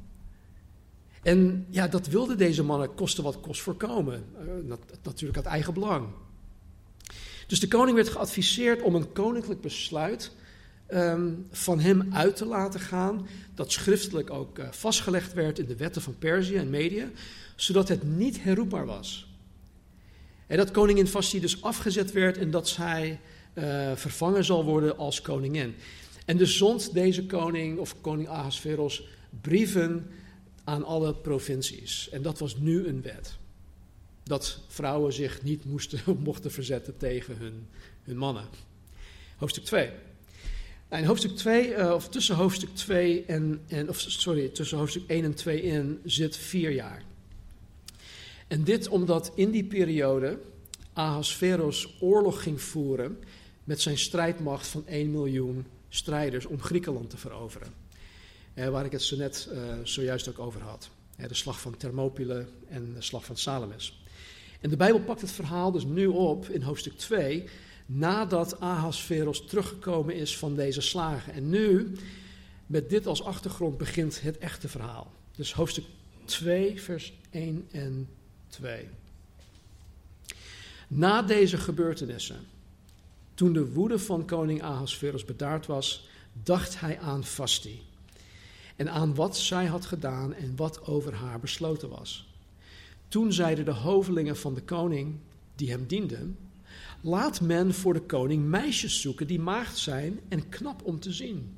En 1.22 1.66
ja, 1.70 1.88
dat 1.88 2.07
wilden 2.07 2.38
deze 2.38 2.62
mannen 2.62 2.94
kosten 2.94 3.25
wat 3.25 3.40
kost 3.40 3.61
voorkomen. 3.61 4.25
Uh, 4.66 4.75
natuurlijk 5.03 5.37
uit 5.37 5.46
eigen 5.46 5.75
belang. 5.75 6.07
Dus 7.46 7.61
de 7.61 7.68
koning 7.68 7.96
werd 7.96 8.09
geadviseerd 8.09 8.83
om 8.83 8.94
een 8.94 9.12
koninklijk 9.12 9.61
besluit 9.61 10.33
um, 10.92 11.46
van 11.51 11.81
hem 11.81 12.09
uit 12.12 12.37
te 12.37 12.44
laten 12.44 12.81
gaan. 12.81 13.27
Dat 13.55 13.72
schriftelijk 13.72 14.31
ook 14.31 14.59
uh, 14.59 14.70
vastgelegd 14.70 15.33
werd 15.33 15.59
in 15.59 15.66
de 15.66 15.77
wetten 15.77 16.03
van 16.03 16.18
Perzië 16.18 16.57
en 16.57 16.70
Medië, 16.70 17.11
zodat 17.57 17.88
het 17.88 18.03
niet 18.03 18.42
herroepbaar 18.42 18.87
was. 18.87 19.31
En 20.46 20.57
dat 20.57 20.70
koningin 20.70 21.07
Vasti 21.07 21.40
dus 21.40 21.62
afgezet 21.62 22.12
werd 22.12 22.38
en 22.38 22.51
dat 22.51 22.68
zij 22.68 23.20
uh, 23.55 23.92
vervangen 23.94 24.44
zal 24.44 24.64
worden 24.64 24.96
als 24.96 25.22
koningin. 25.22 25.75
En 26.33 26.38
dus 26.38 26.57
zond 26.57 26.95
deze 26.95 27.27
koning, 27.27 27.79
of 27.79 28.01
koning 28.01 28.29
Ahasveros, 28.29 29.03
brieven 29.40 30.11
aan 30.64 30.85
alle 30.85 31.14
provincies. 31.14 32.09
En 32.09 32.23
dat 32.23 32.38
was 32.38 32.57
nu 32.57 32.87
een 32.87 33.03
wet. 33.03 33.37
Dat 34.23 34.61
vrouwen 34.68 35.12
zich 35.12 35.42
niet 35.42 35.64
moesten, 35.64 36.01
mochten 36.25 36.51
verzetten 36.51 36.97
tegen 36.97 37.37
hun, 37.37 37.66
hun 38.03 38.16
mannen. 38.16 38.45
Hoofdstuk 39.37 39.64
2. 39.64 39.90
Nou, 40.88 41.03
in 41.03 41.09
hoofdstuk 41.09 41.37
2, 41.37 41.68
uh, 41.68 41.81
eh, 41.81 41.95
of 41.95 42.09
tussen 42.09 42.35
hoofdstuk 42.35 42.75
2 42.75 43.25
en, 43.25 43.61
en, 43.68 43.88
of 43.88 44.01
sorry, 44.01 44.49
tussen 44.49 44.79
hoofdstuk 44.79 45.03
1 45.07 45.25
en 45.25 45.35
2 45.35 45.62
in 45.62 46.01
zit 46.05 46.37
vier 46.37 46.71
jaar. 46.71 47.03
En 48.49 48.64
dit 48.64 48.88
omdat 48.88 49.33
in 49.35 49.51
die 49.51 49.64
periode 49.64 50.38
Ahasveros 50.92 51.97
oorlog 52.01 52.42
ging 52.42 52.61
voeren 52.61 53.18
met 53.64 53.81
zijn 53.81 53.99
strijdmacht 53.99 54.66
van 54.66 54.87
1 54.87 55.11
miljoen 55.11 55.66
strijders 55.94 56.46
om 56.46 56.62
Griekenland 56.62 57.11
te 57.11 57.16
veroveren. 57.16 57.72
Eh, 58.55 58.68
waar 58.68 58.85
ik 58.85 58.92
het 58.92 59.02
zo 59.02 59.16
net 59.16 59.48
uh, 59.52 59.59
zojuist 59.83 60.28
ook 60.28 60.38
over 60.38 60.61
had. 60.61 60.90
Eh, 61.16 61.28
de 61.28 61.35
slag 61.35 61.61
van 61.61 61.76
Thermopylae 61.76 62.46
en 62.68 62.92
de 62.94 63.02
slag 63.02 63.24
van 63.24 63.37
Salamis. 63.37 64.02
En 64.61 64.70
de 64.70 64.76
Bijbel 64.76 65.00
pakt 65.00 65.20
het 65.20 65.31
verhaal 65.31 65.70
dus 65.70 65.85
nu 65.85 66.07
op 66.07 66.48
in 66.48 66.62
hoofdstuk 66.62 66.96
2, 66.98 67.44
nadat 67.87 68.61
Ahasveros 68.61 69.46
teruggekomen 69.46 70.14
is 70.14 70.38
van 70.38 70.55
deze 70.55 70.81
slagen. 70.81 71.33
En 71.33 71.48
nu, 71.48 71.92
met 72.66 72.90
dit 72.90 73.07
als 73.07 73.22
achtergrond, 73.22 73.78
begint 73.78 74.22
het 74.22 74.38
echte 74.38 74.68
verhaal. 74.68 75.12
Dus 75.37 75.52
hoofdstuk 75.52 75.85
2, 76.24 76.83
vers 76.83 77.12
1 77.31 77.68
en 77.70 78.09
2. 78.48 78.88
Na 80.88 81.22
deze 81.22 81.57
gebeurtenissen, 81.57 82.46
toen 83.35 83.53
de 83.53 83.73
woede 83.73 83.99
van 83.99 84.27
koning 84.27 84.62
Ahasverus 84.62 85.25
bedaard 85.25 85.66
was, 85.66 86.09
dacht 86.42 86.81
hij 86.81 86.99
aan 86.99 87.25
Vasti 87.25 87.83
en 88.77 88.90
aan 88.90 89.14
wat 89.14 89.37
zij 89.37 89.66
had 89.66 89.87
gedaan 89.87 90.35
en 90.35 90.57
wat 90.57 90.87
over 90.87 91.14
haar 91.14 91.40
besloten 91.40 91.88
was. 91.88 92.31
Toen 93.09 93.33
zeiden 93.33 93.64
de 93.64 93.71
hovelingen 93.71 94.37
van 94.37 94.55
de 94.55 94.62
koning, 94.62 95.14
die 95.55 95.71
hem 95.71 95.87
dienden, 95.87 96.38
laat 97.01 97.40
men 97.40 97.75
voor 97.75 97.92
de 97.92 98.01
koning 98.01 98.45
meisjes 98.45 99.01
zoeken 99.01 99.27
die 99.27 99.40
maagd 99.40 99.79
zijn 99.79 100.21
en 100.29 100.49
knap 100.49 100.85
om 100.85 101.01
te 101.01 101.12
zien. 101.12 101.57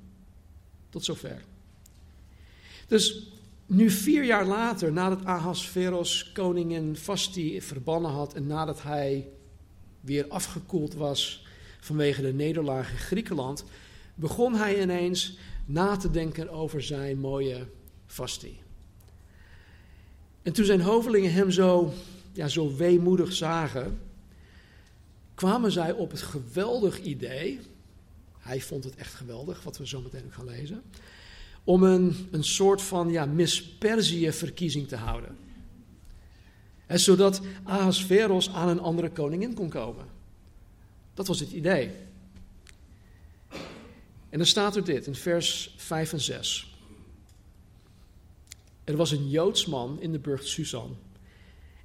Tot 0.89 1.05
zover. 1.05 1.43
Dus 2.87 3.29
nu 3.67 3.91
vier 3.91 4.25
jaar 4.25 4.47
later, 4.47 4.93
nadat 4.93 5.25
Ahasveros 5.25 6.33
koningin 6.33 6.97
Vasti 6.97 7.63
verbannen 7.63 8.11
had 8.11 8.35
en 8.35 8.47
nadat 8.47 8.83
hij 8.83 9.29
weer 10.01 10.29
afgekoeld 10.29 10.95
was 10.95 11.47
vanwege 11.85 12.23
de 12.23 12.33
nederlaag 12.33 12.91
in 12.91 12.99
Griekenland, 12.99 13.65
begon 14.15 14.55
hij 14.55 14.83
ineens 14.83 15.39
na 15.65 15.97
te 15.97 16.11
denken 16.11 16.49
over 16.51 16.83
zijn 16.83 17.19
mooie 17.19 17.67
Vasti. 18.07 18.61
En 20.43 20.53
toen 20.53 20.65
zijn 20.65 20.81
hovelingen 20.81 21.33
hem 21.33 21.51
zo, 21.51 21.93
ja, 22.33 22.49
zo 22.49 22.77
weemoedig 22.77 23.33
zagen, 23.33 23.99
kwamen 25.35 25.73
zij 25.73 25.93
op 25.93 26.11
het 26.11 26.23
geweldig 26.23 27.03
idee, 27.03 27.61
hij 28.39 28.61
vond 28.61 28.85
het 28.85 28.97
echt 28.97 29.15
geweldig, 29.15 29.63
wat 29.63 29.79
we 29.79 29.87
zo 29.87 30.01
meteen 30.01 30.25
ook 30.25 30.35
gaan 30.35 30.45
lezen, 30.45 30.83
om 31.65 31.83
een, 31.83 32.29
een 32.31 32.45
soort 32.45 32.83
van 32.83 33.11
ja, 33.11 33.27
Miss 33.27 33.77
verkiezing 34.31 34.89
te 34.89 34.97
houden. 34.97 35.37
En 36.87 37.01
zodat 37.01 37.41
Ahasveros 37.63 38.51
aan 38.51 38.69
een 38.69 38.81
andere 38.81 39.11
koningin 39.11 39.55
kon 39.55 39.69
komen. 39.69 40.14
Dat 41.15 41.27
was 41.27 41.41
het 41.41 41.51
idee. 41.51 41.91
En 44.29 44.41
dan 44.41 44.47
staat 44.47 44.77
er 44.77 44.85
dit 44.85 45.07
in 45.07 45.15
vers 45.15 45.75
5 45.77 46.13
en 46.13 46.21
6. 46.21 46.79
Er 48.85 48.97
was 48.97 49.11
een 49.11 49.29
Joods 49.29 49.67
man 49.67 50.01
in 50.01 50.13
de 50.13 50.19
burcht 50.19 50.47
Susan. 50.47 50.97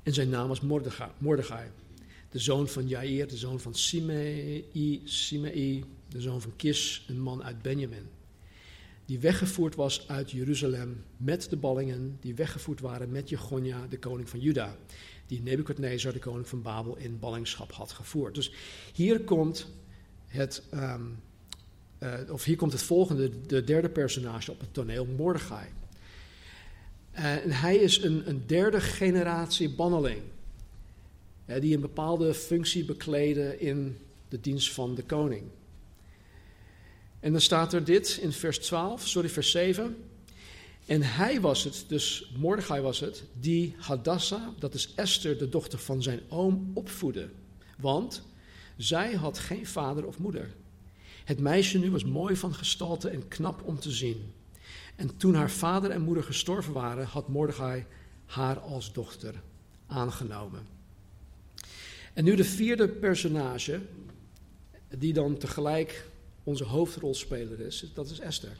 En 0.03 0.13
zijn 0.13 0.29
naam 0.29 0.47
was 0.47 0.61
Mordechai. 1.17 1.69
De 2.31 2.39
zoon 2.39 2.67
van 2.67 2.87
Jair, 2.87 3.27
de 3.27 3.37
zoon 3.37 3.59
van 3.59 3.75
Simei, 3.75 5.01
Simei, 5.03 5.83
de 6.07 6.21
zoon 6.21 6.41
van 6.41 6.55
Kis, 6.55 7.05
een 7.07 7.19
man 7.19 7.43
uit 7.43 7.61
Benjamin 7.61 8.07
die 9.09 9.19
weggevoerd 9.19 9.75
was 9.75 10.07
uit 10.07 10.31
Jeruzalem 10.31 11.03
met 11.17 11.49
de 11.49 11.55
ballingen 11.55 12.17
die 12.21 12.35
weggevoerd 12.35 12.79
waren 12.79 13.11
met 13.11 13.29
Jegonia, 13.29 13.87
de 13.87 13.99
koning 13.99 14.29
van 14.29 14.39
Juda, 14.39 14.77
die 15.29 15.41
Nebukadnezar, 15.41 16.13
de 16.13 16.19
koning 16.19 16.47
van 16.47 16.61
Babel, 16.61 16.97
in 16.97 17.19
ballingschap 17.19 17.71
had 17.71 17.91
gevoerd. 17.91 18.35
Dus 18.35 18.51
hier 18.93 19.21
komt 19.21 19.67
het, 20.27 20.63
um, 20.73 21.19
uh, 21.99 22.13
of 22.29 22.43
hier 22.43 22.55
komt 22.55 22.71
het 22.71 22.81
volgende, 22.81 23.45
de 23.45 23.63
derde 23.63 23.89
personage 23.89 24.51
op 24.51 24.59
het 24.59 24.73
toneel, 24.73 25.05
Mordechai. 25.05 25.67
Uh, 27.13 27.43
en 27.43 27.51
hij 27.51 27.75
is 27.75 28.03
een, 28.03 28.29
een 28.29 28.43
derde 28.45 28.81
generatie 28.81 29.69
banneling, 29.69 30.21
die 31.59 31.75
een 31.75 31.81
bepaalde 31.81 32.33
functie 32.33 32.85
bekleden 32.85 33.59
in 33.59 33.97
de 34.27 34.41
dienst 34.41 34.73
van 34.73 34.95
de 34.95 35.03
koning. 35.03 35.43
En 37.19 37.31
dan 37.31 37.41
staat 37.41 37.73
er 37.73 37.83
dit 37.83 38.19
in 38.21 38.31
vers 38.31 38.59
12, 38.59 39.07
sorry, 39.07 39.29
vers 39.29 39.51
7. 39.51 40.08
En 40.89 41.01
hij 41.01 41.41
was 41.41 41.63
het, 41.63 41.85
dus 41.87 42.31
Mordechai 42.37 42.81
was 42.81 42.99
het, 42.99 43.23
die 43.39 43.75
Hadassah, 43.77 44.47
dat 44.59 44.73
is 44.73 44.93
Esther, 44.95 45.37
de 45.37 45.49
dochter 45.49 45.79
van 45.79 46.03
zijn 46.03 46.21
oom, 46.29 46.71
opvoedde. 46.73 47.29
Want 47.77 48.23
zij 48.77 49.13
had 49.13 49.39
geen 49.39 49.67
vader 49.67 50.05
of 50.05 50.17
moeder. 50.19 50.55
Het 51.23 51.39
meisje 51.39 51.77
nu 51.77 51.91
was 51.91 52.03
mooi 52.03 52.35
van 52.35 52.53
gestalte 52.53 53.09
en 53.09 53.27
knap 53.27 53.61
om 53.63 53.79
te 53.79 53.91
zien. 53.91 54.33
En 54.95 55.17
toen 55.17 55.33
haar 55.33 55.51
vader 55.51 55.91
en 55.91 56.01
moeder 56.01 56.23
gestorven 56.23 56.73
waren, 56.73 57.05
had 57.05 57.27
Mordechai 57.27 57.85
haar 58.25 58.59
als 58.59 58.93
dochter 58.93 59.41
aangenomen. 59.87 60.67
En 62.13 62.23
nu 62.23 62.35
de 62.35 62.43
vierde 62.43 62.87
personage, 62.87 63.81
die 64.97 65.13
dan 65.13 65.37
tegelijk 65.37 66.09
onze 66.43 66.63
hoofdrolspeler 66.63 67.59
is, 67.59 67.85
dat 67.93 68.09
is 68.09 68.19
Esther. 68.19 68.57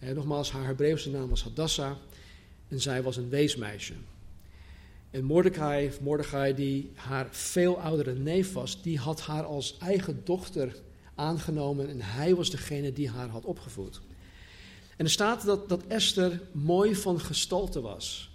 Nogmaals, 0.00 0.50
haar 0.50 0.66
Hebreeuwse 0.66 1.10
naam 1.10 1.28
was 1.28 1.42
Hadassah 1.42 1.96
en 2.68 2.80
zij 2.80 3.02
was 3.02 3.16
een 3.16 3.28
weesmeisje. 3.28 3.94
En 5.10 5.24
Mordecai, 5.24 5.90
Mordecai, 6.00 6.54
die 6.54 6.90
haar 6.94 7.28
veel 7.30 7.80
oudere 7.80 8.14
neef 8.14 8.52
was, 8.52 8.82
die 8.82 8.98
had 8.98 9.20
haar 9.20 9.44
als 9.44 9.76
eigen 9.78 10.20
dochter 10.24 10.76
aangenomen 11.14 11.88
en 11.88 12.00
hij 12.00 12.34
was 12.34 12.50
degene 12.50 12.92
die 12.92 13.10
haar 13.10 13.28
had 13.28 13.44
opgevoed. 13.44 14.00
En 14.96 15.04
er 15.04 15.10
staat 15.10 15.44
dat, 15.44 15.68
dat 15.68 15.86
Esther 15.86 16.40
mooi 16.52 16.94
van 16.94 17.20
gestalte 17.20 17.80
was. 17.80 18.30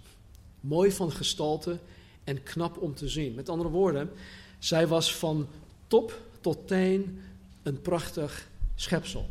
Mooi 0.60 0.92
van 0.92 1.12
gestalte 1.12 1.78
en 2.24 2.42
knap 2.42 2.76
om 2.78 2.94
te 2.94 3.08
zien. 3.08 3.34
Met 3.34 3.48
andere 3.48 3.70
woorden, 3.70 4.10
zij 4.58 4.86
was 4.86 5.14
van 5.14 5.48
top 5.86 6.20
tot 6.40 6.68
teen 6.68 7.20
een 7.62 7.80
prachtig 7.80 8.48
schepsel. 8.74 9.28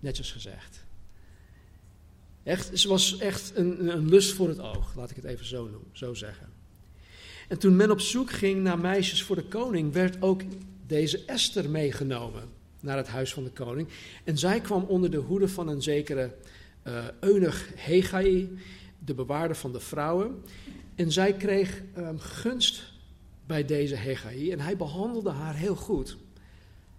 Netjes 0.00 0.32
gezegd. 0.32 0.79
Echt, 2.50 2.78
ze 2.78 2.88
was 2.88 3.18
echt 3.18 3.52
een, 3.54 3.88
een 3.88 4.08
lust 4.08 4.32
voor 4.32 4.48
het 4.48 4.60
oog, 4.60 4.94
laat 4.94 5.10
ik 5.10 5.16
het 5.16 5.24
even 5.24 5.46
zo, 5.46 5.62
noemen, 5.62 5.90
zo 5.92 6.14
zeggen. 6.14 6.48
En 7.48 7.58
toen 7.58 7.76
men 7.76 7.90
op 7.90 8.00
zoek 8.00 8.30
ging 8.30 8.62
naar 8.62 8.78
meisjes 8.78 9.22
voor 9.22 9.36
de 9.36 9.44
koning, 9.44 9.92
werd 9.92 10.22
ook 10.22 10.42
deze 10.86 11.24
Esther 11.24 11.70
meegenomen 11.70 12.42
naar 12.80 12.96
het 12.96 13.08
huis 13.08 13.32
van 13.32 13.44
de 13.44 13.50
koning. 13.50 13.88
En 14.24 14.38
zij 14.38 14.60
kwam 14.60 14.82
onder 14.82 15.10
de 15.10 15.16
hoede 15.16 15.48
van 15.48 15.68
een 15.68 15.82
zekere 15.82 16.34
uh, 16.86 17.04
eunuch 17.20 17.68
Hegai, 17.74 18.58
de 18.98 19.14
bewaarder 19.14 19.56
van 19.56 19.72
de 19.72 19.80
vrouwen. 19.80 20.42
En 20.94 21.12
zij 21.12 21.32
kreeg 21.32 21.82
um, 21.96 22.18
gunst 22.18 22.92
bij 23.46 23.64
deze 23.64 23.94
Hegai 23.94 24.52
en 24.52 24.60
hij 24.60 24.76
behandelde 24.76 25.30
haar 25.30 25.54
heel 25.54 25.76
goed. 25.76 26.16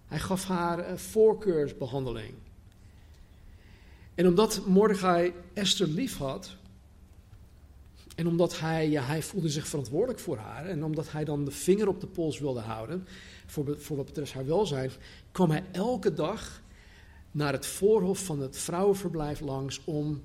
Hij 0.06 0.18
gaf 0.18 0.44
haar 0.44 0.90
een 0.90 0.98
voorkeursbehandeling. 0.98 2.34
En 4.14 4.26
omdat 4.26 4.66
Mordechai 4.66 5.32
Esther 5.52 5.88
lief 5.88 6.16
had, 6.16 6.56
en 8.16 8.26
omdat 8.26 8.58
hij, 8.58 8.90
ja, 8.90 9.02
hij 9.02 9.22
voelde 9.22 9.48
zich 9.48 9.68
verantwoordelijk 9.68 10.18
voor 10.18 10.36
haar, 10.36 10.66
en 10.66 10.84
omdat 10.84 11.12
hij 11.12 11.24
dan 11.24 11.44
de 11.44 11.50
vinger 11.50 11.88
op 11.88 12.00
de 12.00 12.06
pols 12.06 12.38
wilde 12.38 12.60
houden, 12.60 13.06
voor, 13.46 13.80
voor 13.80 13.96
wat 13.96 14.06
betreft 14.06 14.32
haar 14.32 14.46
welzijn, 14.46 14.90
kwam 15.32 15.50
hij 15.50 15.64
elke 15.72 16.14
dag 16.14 16.62
naar 17.30 17.52
het 17.52 17.66
voorhof 17.66 18.24
van 18.24 18.40
het 18.40 18.58
vrouwenverblijf 18.58 19.40
langs 19.40 19.80
om 19.84 20.22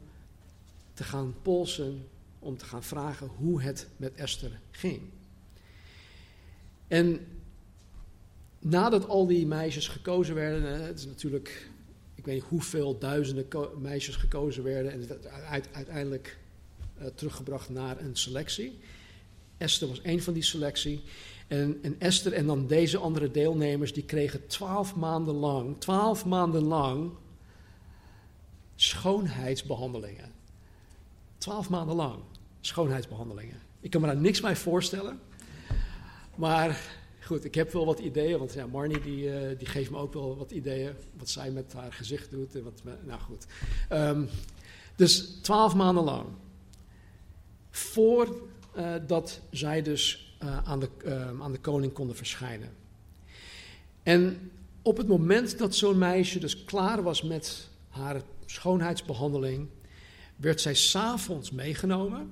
te 0.93 1.03
gaan 1.03 1.35
polsen, 1.41 2.07
om 2.39 2.57
te 2.57 2.65
gaan 2.65 2.83
vragen 2.83 3.27
hoe 3.27 3.61
het 3.61 3.87
met 3.97 4.15
Esther 4.15 4.59
ging. 4.71 5.01
En 6.87 7.27
nadat 8.59 9.07
al 9.07 9.27
die 9.27 9.47
meisjes 9.47 9.87
gekozen 9.87 10.35
werden, 10.35 10.85
het 10.85 10.99
is 10.99 11.05
natuurlijk, 11.05 11.69
weet 12.27 12.35
niet 12.35 12.49
hoeveel 12.49 12.97
duizenden 12.97 13.47
meisjes 13.81 14.15
gekozen 14.15 14.63
werden 14.63 14.91
en 14.91 15.07
uiteindelijk 15.71 16.37
uh, 16.99 17.05
teruggebracht 17.15 17.69
naar 17.69 17.99
een 17.99 18.15
selectie. 18.15 18.79
Esther 19.57 19.87
was 19.87 20.01
één 20.01 20.21
van 20.21 20.33
die 20.33 20.43
selectie. 20.43 21.03
En, 21.47 21.79
en, 21.81 21.95
Esther 21.99 22.33
en 22.33 22.45
dan 22.45 22.67
deze 22.67 22.97
andere 22.97 23.31
deelnemers, 23.31 23.93
die 23.93 24.03
kregen 24.03 24.47
twaalf 24.47 24.95
maanden 24.95 25.35
lang, 25.35 25.79
twaalf 25.79 26.25
maanden 26.25 26.63
lang 26.63 27.11
schoonheidsbehandelingen. 28.75 30.31
Twaalf 31.37 31.69
maanden 31.69 31.95
lang 31.95 32.19
schoonheidsbehandelingen. 32.61 33.61
Ik 33.79 33.91
kan 33.91 34.01
me 34.01 34.07
daar 34.07 34.17
niks 34.17 34.41
bij 34.41 34.55
voorstellen. 34.55 35.19
Maar 36.35 36.96
Goed, 37.27 37.45
ik 37.45 37.55
heb 37.55 37.71
wel 37.71 37.85
wat 37.85 37.99
ideeën, 37.99 38.37
want 38.37 38.53
ja, 38.53 38.67
Marnie 38.67 38.99
die, 38.99 39.23
uh, 39.23 39.57
die 39.57 39.67
geeft 39.67 39.91
me 39.91 39.97
ook 39.97 40.13
wel 40.13 40.37
wat 40.37 40.51
ideeën. 40.51 40.93
Wat 41.13 41.29
zij 41.29 41.51
met 41.51 41.73
haar 41.73 41.93
gezicht 41.93 42.31
doet. 42.31 42.55
En 42.55 42.63
wat, 42.63 42.81
nou 43.05 43.21
goed. 43.21 43.45
Um, 43.91 44.29
dus 44.95 45.39
twaalf 45.41 45.75
maanden 45.75 46.03
lang. 46.03 46.25
Voor 47.69 48.41
uh, 48.77 48.93
dat 49.07 49.39
zij 49.51 49.81
dus 49.81 50.35
uh, 50.43 50.57
aan, 50.67 50.79
de, 50.79 50.89
uh, 51.05 51.41
aan 51.41 51.51
de 51.51 51.59
koning 51.59 51.93
konden 51.93 52.15
verschijnen. 52.15 52.69
En 54.03 54.51
op 54.81 54.97
het 54.97 55.07
moment 55.07 55.57
dat 55.57 55.75
zo'n 55.75 55.97
meisje 55.97 56.39
dus 56.39 56.63
klaar 56.63 57.03
was 57.03 57.21
met 57.21 57.69
haar 57.89 58.21
schoonheidsbehandeling, 58.45 59.67
werd 60.35 60.61
zij 60.61 60.73
s'avonds 60.73 61.51
meegenomen. 61.51 62.31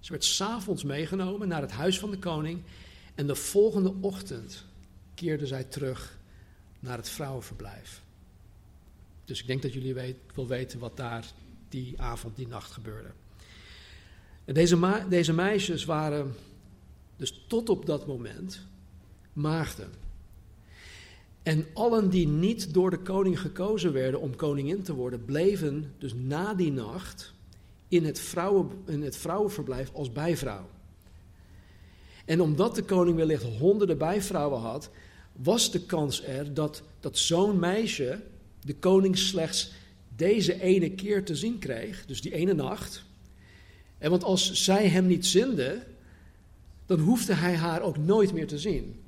Ze 0.00 0.10
werd 0.10 0.24
s'avonds 0.24 0.84
meegenomen 0.84 1.48
naar 1.48 1.60
het 1.60 1.72
huis 1.72 1.98
van 1.98 2.10
de 2.10 2.18
koning. 2.18 2.62
En 3.18 3.26
de 3.26 3.34
volgende 3.34 3.94
ochtend 4.00 4.64
keerde 5.14 5.46
zij 5.46 5.64
terug 5.64 6.18
naar 6.80 6.96
het 6.96 7.08
vrouwenverblijf. 7.08 8.02
Dus 9.24 9.40
ik 9.40 9.46
denk 9.46 9.62
dat 9.62 9.72
jullie 9.72 9.94
weet, 9.94 10.16
wel 10.34 10.46
weten 10.46 10.78
wat 10.78 10.96
daar 10.96 11.32
die 11.68 12.00
avond, 12.00 12.36
die 12.36 12.48
nacht 12.48 12.72
gebeurde. 12.72 13.08
Deze, 14.44 15.04
deze 15.08 15.32
meisjes 15.32 15.84
waren 15.84 16.34
dus 17.16 17.44
tot 17.46 17.68
op 17.68 17.86
dat 17.86 18.06
moment 18.06 18.66
maagden. 19.32 19.90
En 21.42 21.66
allen 21.74 22.10
die 22.10 22.26
niet 22.26 22.74
door 22.74 22.90
de 22.90 22.98
koning 22.98 23.40
gekozen 23.40 23.92
werden 23.92 24.20
om 24.20 24.36
koningin 24.36 24.82
te 24.82 24.94
worden, 24.94 25.24
bleven 25.24 25.94
dus 25.98 26.14
na 26.14 26.54
die 26.54 26.72
nacht 26.72 27.34
in 27.88 28.04
het, 28.04 28.20
vrouwen, 28.20 28.70
in 28.86 29.02
het 29.02 29.16
vrouwenverblijf 29.16 29.92
als 29.92 30.12
bijvrouw. 30.12 30.68
En 32.28 32.40
omdat 32.40 32.74
de 32.74 32.82
koning 32.82 33.16
wellicht 33.16 33.42
honderden 33.42 33.98
bijvrouwen 33.98 34.60
had, 34.60 34.90
was 35.32 35.70
de 35.70 35.80
kans 35.80 36.24
er 36.24 36.54
dat, 36.54 36.82
dat 37.00 37.18
zo'n 37.18 37.58
meisje 37.58 38.20
de 38.60 38.74
koning 38.74 39.18
slechts 39.18 39.72
deze 40.16 40.60
ene 40.60 40.90
keer 40.90 41.24
te 41.24 41.36
zien 41.36 41.58
kreeg, 41.58 42.06
dus 42.06 42.20
die 42.20 42.34
ene 42.34 42.52
nacht. 42.52 43.04
En 43.98 44.10
want 44.10 44.24
als 44.24 44.52
zij 44.52 44.88
hem 44.88 45.06
niet 45.06 45.26
zinde, 45.26 45.86
dan 46.86 46.98
hoefde 46.98 47.34
hij 47.34 47.56
haar 47.56 47.82
ook 47.82 47.96
nooit 47.96 48.32
meer 48.32 48.46
te 48.46 48.58
zien. 48.58 49.00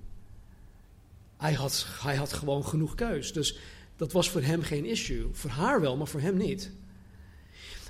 Hij 1.37 1.53
had, 1.53 1.87
hij 2.01 2.17
had 2.17 2.33
gewoon 2.33 2.65
genoeg 2.65 2.95
keus. 2.95 3.33
Dus 3.33 3.59
dat 3.97 4.13
was 4.13 4.31
voor 4.31 4.43
hem 4.43 4.63
geen 4.63 4.85
issue. 4.85 5.29
Voor 5.33 5.51
haar 5.51 5.81
wel, 5.81 5.97
maar 5.97 6.09
voor 6.09 6.21
hem 6.21 6.37
niet. 6.37 6.71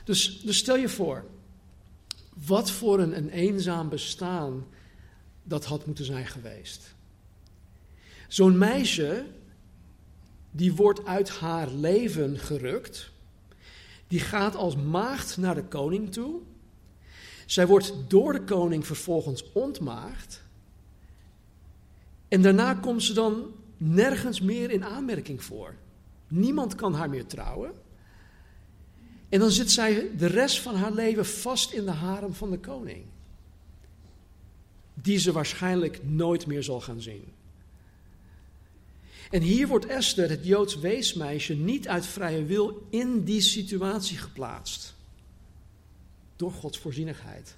Dus, 0.04 0.40
dus 0.40 0.56
stel 0.56 0.76
je 0.76 0.88
voor, 0.88 1.24
wat 2.46 2.70
voor 2.70 3.00
een, 3.00 3.16
een 3.16 3.30
eenzaam 3.30 3.88
bestaan 3.88 4.64
dat 5.42 5.64
had 5.64 5.86
moeten 5.86 6.04
zijn 6.04 6.26
geweest. 6.26 6.94
Zo'n 8.28 8.58
meisje, 8.58 9.26
die 10.50 10.74
wordt 10.74 11.04
uit 11.04 11.30
haar 11.30 11.70
leven 11.70 12.38
gerukt. 12.38 13.10
Die 14.06 14.20
gaat 14.20 14.56
als 14.56 14.76
maagd 14.76 15.36
naar 15.36 15.54
de 15.54 15.64
koning 15.64 16.12
toe. 16.12 16.40
Zij 17.46 17.66
wordt 17.66 17.94
door 18.08 18.32
de 18.32 18.44
koning 18.44 18.86
vervolgens 18.86 19.52
ontmaagd. 19.52 20.42
En 22.28 22.42
daarna 22.42 22.74
komt 22.74 23.02
ze 23.02 23.12
dan 23.12 23.54
nergens 23.76 24.40
meer 24.40 24.70
in 24.70 24.84
aanmerking 24.84 25.44
voor. 25.44 25.74
Niemand 26.28 26.74
kan 26.74 26.94
haar 26.94 27.08
meer 27.10 27.26
trouwen. 27.26 27.72
En 29.28 29.40
dan 29.40 29.50
zit 29.50 29.70
zij 29.70 30.10
de 30.16 30.26
rest 30.26 30.60
van 30.60 30.74
haar 30.74 30.92
leven 30.92 31.26
vast 31.26 31.72
in 31.72 31.84
de 31.84 31.90
harem 31.90 32.34
van 32.34 32.50
de 32.50 32.58
koning. 32.58 33.04
Die 35.02 35.18
ze 35.18 35.32
waarschijnlijk 35.32 36.04
nooit 36.04 36.46
meer 36.46 36.62
zal 36.62 36.80
gaan 36.80 37.00
zien. 37.00 37.24
En 39.30 39.42
hier 39.42 39.68
wordt 39.68 39.86
Esther, 39.86 40.30
het 40.30 40.44
Joods 40.46 40.78
weesmeisje, 40.78 41.54
niet 41.54 41.88
uit 41.88 42.06
vrije 42.06 42.44
wil 42.44 42.86
in 42.90 43.24
die 43.24 43.40
situatie 43.40 44.18
geplaatst. 44.18 44.94
Door 46.36 46.52
Gods 46.52 46.78
voorzienigheid. 46.78 47.56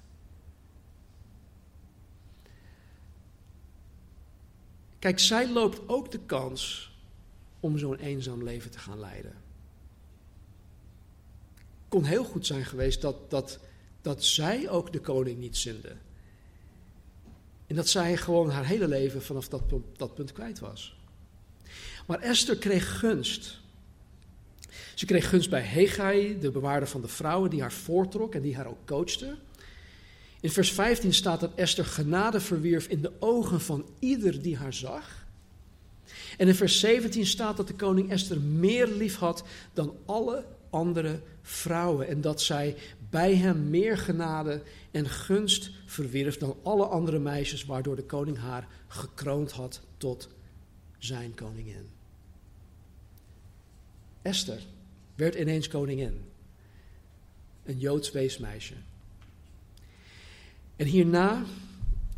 Kijk, 4.99 5.19
zij 5.19 5.49
loopt 5.49 5.89
ook 5.89 6.11
de 6.11 6.19
kans 6.19 6.91
om 7.59 7.77
zo'n 7.77 7.97
eenzaam 7.97 8.43
leven 8.43 8.71
te 8.71 8.79
gaan 8.79 8.99
leiden. 8.99 9.35
Het 11.55 11.87
kon 11.87 12.03
heel 12.03 12.23
goed 12.23 12.45
zijn 12.45 12.65
geweest 12.65 13.01
dat, 13.01 13.29
dat, 13.29 13.59
dat 14.01 14.23
zij 14.23 14.69
ook 14.69 14.93
de 14.93 14.99
koning 14.99 15.39
niet 15.39 15.57
zinde. 15.57 15.95
En 17.67 17.75
dat 17.75 17.89
zij 17.89 18.17
gewoon 18.17 18.49
haar 18.49 18.65
hele 18.65 18.87
leven 18.87 19.23
vanaf 19.23 19.47
dat, 19.47 19.63
dat 19.97 20.13
punt 20.13 20.31
kwijt 20.31 20.59
was. 20.59 20.97
Maar 22.07 22.19
Esther 22.19 22.57
kreeg 22.57 22.99
gunst. 22.99 23.59
Ze 24.93 25.05
kreeg 25.05 25.29
gunst 25.29 25.49
bij 25.49 25.61
Hegai, 25.61 26.39
de 26.39 26.51
bewaarder 26.51 26.89
van 26.89 27.01
de 27.01 27.07
vrouwen, 27.07 27.49
die 27.49 27.61
haar 27.61 27.71
voortrok 27.71 28.35
en 28.35 28.41
die 28.41 28.55
haar 28.55 28.67
ook 28.67 28.85
coachte. 28.85 29.35
In 30.39 30.51
vers 30.51 30.71
15 30.71 31.13
staat 31.13 31.39
dat 31.39 31.55
Esther 31.55 31.85
genade 31.85 32.39
verwierf 32.39 32.87
in 32.87 33.01
de 33.01 33.11
ogen 33.19 33.61
van 33.61 33.85
ieder 33.99 34.41
die 34.41 34.57
haar 34.57 34.73
zag. 34.73 35.25
En 36.37 36.47
in 36.47 36.55
vers 36.55 36.79
17 36.79 37.25
staat 37.25 37.57
dat 37.57 37.67
de 37.67 37.73
koning 37.73 38.11
Esther 38.11 38.41
meer 38.41 38.87
lief 38.87 39.15
had 39.15 39.43
dan 39.73 39.95
alle 40.05 40.45
andere 40.69 41.19
vrouwen. 41.41 42.07
En 42.07 42.21
dat 42.21 42.41
zij 42.41 42.75
bij 43.13 43.35
hem 43.35 43.69
meer 43.69 43.97
genade 43.97 44.61
en 44.91 45.09
gunst 45.09 45.71
verwierf 45.85 46.37
dan 46.37 46.55
alle 46.63 46.85
andere 46.85 47.19
meisjes, 47.19 47.65
waardoor 47.65 47.95
de 47.95 48.03
koning 48.03 48.37
haar 48.37 48.67
gekroond 48.87 49.51
had 49.51 49.81
tot 49.97 50.29
zijn 50.97 51.33
koningin. 51.33 51.89
Esther 54.21 54.61
werd 55.15 55.35
ineens 55.35 55.67
koningin. 55.67 56.21
Een 57.63 57.79
Joods 57.79 58.11
weesmeisje. 58.11 58.73
En 60.75 60.85
hierna 60.85 61.43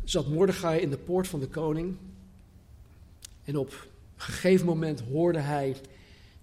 zat 0.04 0.28
Mordechai 0.28 0.80
in 0.80 0.90
de 0.90 0.98
poort 0.98 1.28
van 1.28 1.40
de 1.40 1.48
koning. 1.48 1.96
En 3.44 3.56
op 3.56 3.70
een 3.70 3.76
gegeven 4.16 4.66
moment 4.66 5.00
hoorde 5.00 5.40
hij 5.40 5.76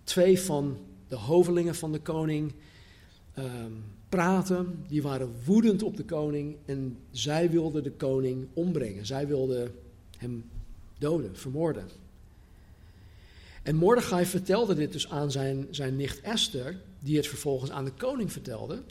twee 0.04 0.40
van 0.40 0.78
de 1.08 1.16
hovelingen 1.16 1.76
van 1.76 1.92
de 1.92 2.00
koning 2.00 2.54
um, 3.38 3.84
praten. 4.16 4.86
Die 4.88 5.02
waren 5.02 5.34
woedend 5.46 5.84
op 5.84 5.98
de 5.98 6.04
koning 6.04 6.56
en 6.66 6.98
zij 7.12 7.50
wilden 7.50 7.84
de 7.84 7.92
koning 7.92 8.48
ombrengen. 8.54 9.06
Zij 9.06 9.28
wilden 9.28 9.72
hem 10.18 10.50
doden, 10.98 11.38
vermoorden. 11.38 11.88
En 13.64 13.76
Mordechai 13.76 14.26
vertelde 14.26 14.76
dit 14.76 14.92
dus 14.92 15.10
aan 15.10 15.32
zijn, 15.32 15.68
zijn 15.72 15.96
nicht 15.96 16.22
Esther, 16.22 16.82
die 17.00 17.18
het 17.18 17.28
vervolgens 17.28 17.72
aan 17.72 17.86
de 17.86 17.92
koning 17.92 18.32
vertelde. 18.32 18.84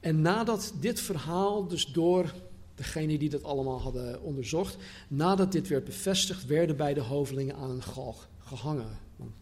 En 0.00 0.20
nadat 0.20 0.72
dit 0.80 1.00
verhaal 1.00 1.66
dus 1.66 1.86
door 1.86 2.34
degene 2.74 3.18
die 3.18 3.30
dat 3.30 3.44
allemaal 3.44 3.80
hadden 3.80 4.22
onderzocht, 4.22 4.76
nadat 5.08 5.52
dit 5.52 5.68
werd 5.68 5.84
bevestigd, 5.84 6.46
werden 6.46 6.76
beide 6.76 7.00
hovelingen 7.00 7.56
aan 7.56 7.70
een 7.70 7.82
galg 7.82 8.28
gehangen. 8.38 8.98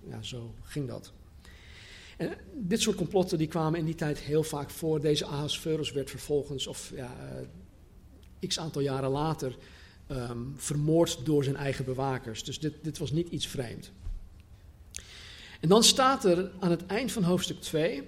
Ja, 0.08 0.22
zo 0.22 0.54
ging 0.62 0.88
dat. 0.88 1.12
En 2.22 2.36
dit 2.54 2.80
soort 2.80 2.96
complotten 2.96 3.38
die 3.38 3.46
kwamen 3.46 3.78
in 3.78 3.84
die 3.84 3.94
tijd 3.94 4.18
heel 4.18 4.42
vaak 4.42 4.70
voor. 4.70 5.00
Deze 5.00 5.26
Ahasverus 5.26 5.92
werd 5.92 6.10
vervolgens, 6.10 6.66
of 6.66 6.92
ja, 6.94 7.16
uh, 8.40 8.48
x 8.48 8.58
aantal 8.58 8.82
jaren 8.82 9.10
later, 9.10 9.56
um, 10.10 10.54
vermoord 10.56 11.24
door 11.24 11.44
zijn 11.44 11.56
eigen 11.56 11.84
bewakers. 11.84 12.44
Dus 12.44 12.58
dit, 12.58 12.74
dit 12.82 12.98
was 12.98 13.10
niet 13.10 13.28
iets 13.28 13.46
vreemd. 13.46 13.92
En 15.60 15.68
dan 15.68 15.82
staat 15.82 16.24
er 16.24 16.50
aan 16.60 16.70
het 16.70 16.86
eind 16.86 17.12
van 17.12 17.22
hoofdstuk 17.22 17.60
2 17.60 18.02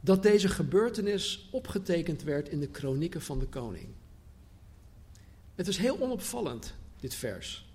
dat 0.00 0.22
deze 0.22 0.48
gebeurtenis 0.48 1.48
opgetekend 1.50 2.22
werd 2.22 2.48
in 2.48 2.60
de 2.60 2.68
kronieken 2.68 3.22
van 3.22 3.38
de 3.38 3.46
koning. 3.46 3.86
Het 5.54 5.68
is 5.68 5.76
heel 5.76 6.00
onopvallend, 6.00 6.74
dit 7.00 7.14
vers. 7.14 7.73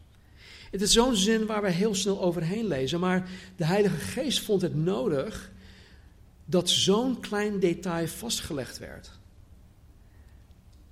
Het 0.72 0.82
is 0.82 0.92
zo'n 0.92 1.16
zin 1.16 1.46
waar 1.46 1.62
we 1.62 1.70
heel 1.70 1.96
snel 1.96 2.22
overheen 2.22 2.68
lezen, 2.68 3.00
maar 3.00 3.30
de 3.56 3.66
Heilige 3.66 3.98
Geest 3.98 4.42
vond 4.42 4.62
het 4.62 4.76
nodig 4.76 5.52
dat 6.46 6.70
zo'n 6.70 7.20
klein 7.20 7.60
detail 7.60 8.08
vastgelegd 8.08 8.78
werd. 8.78 9.12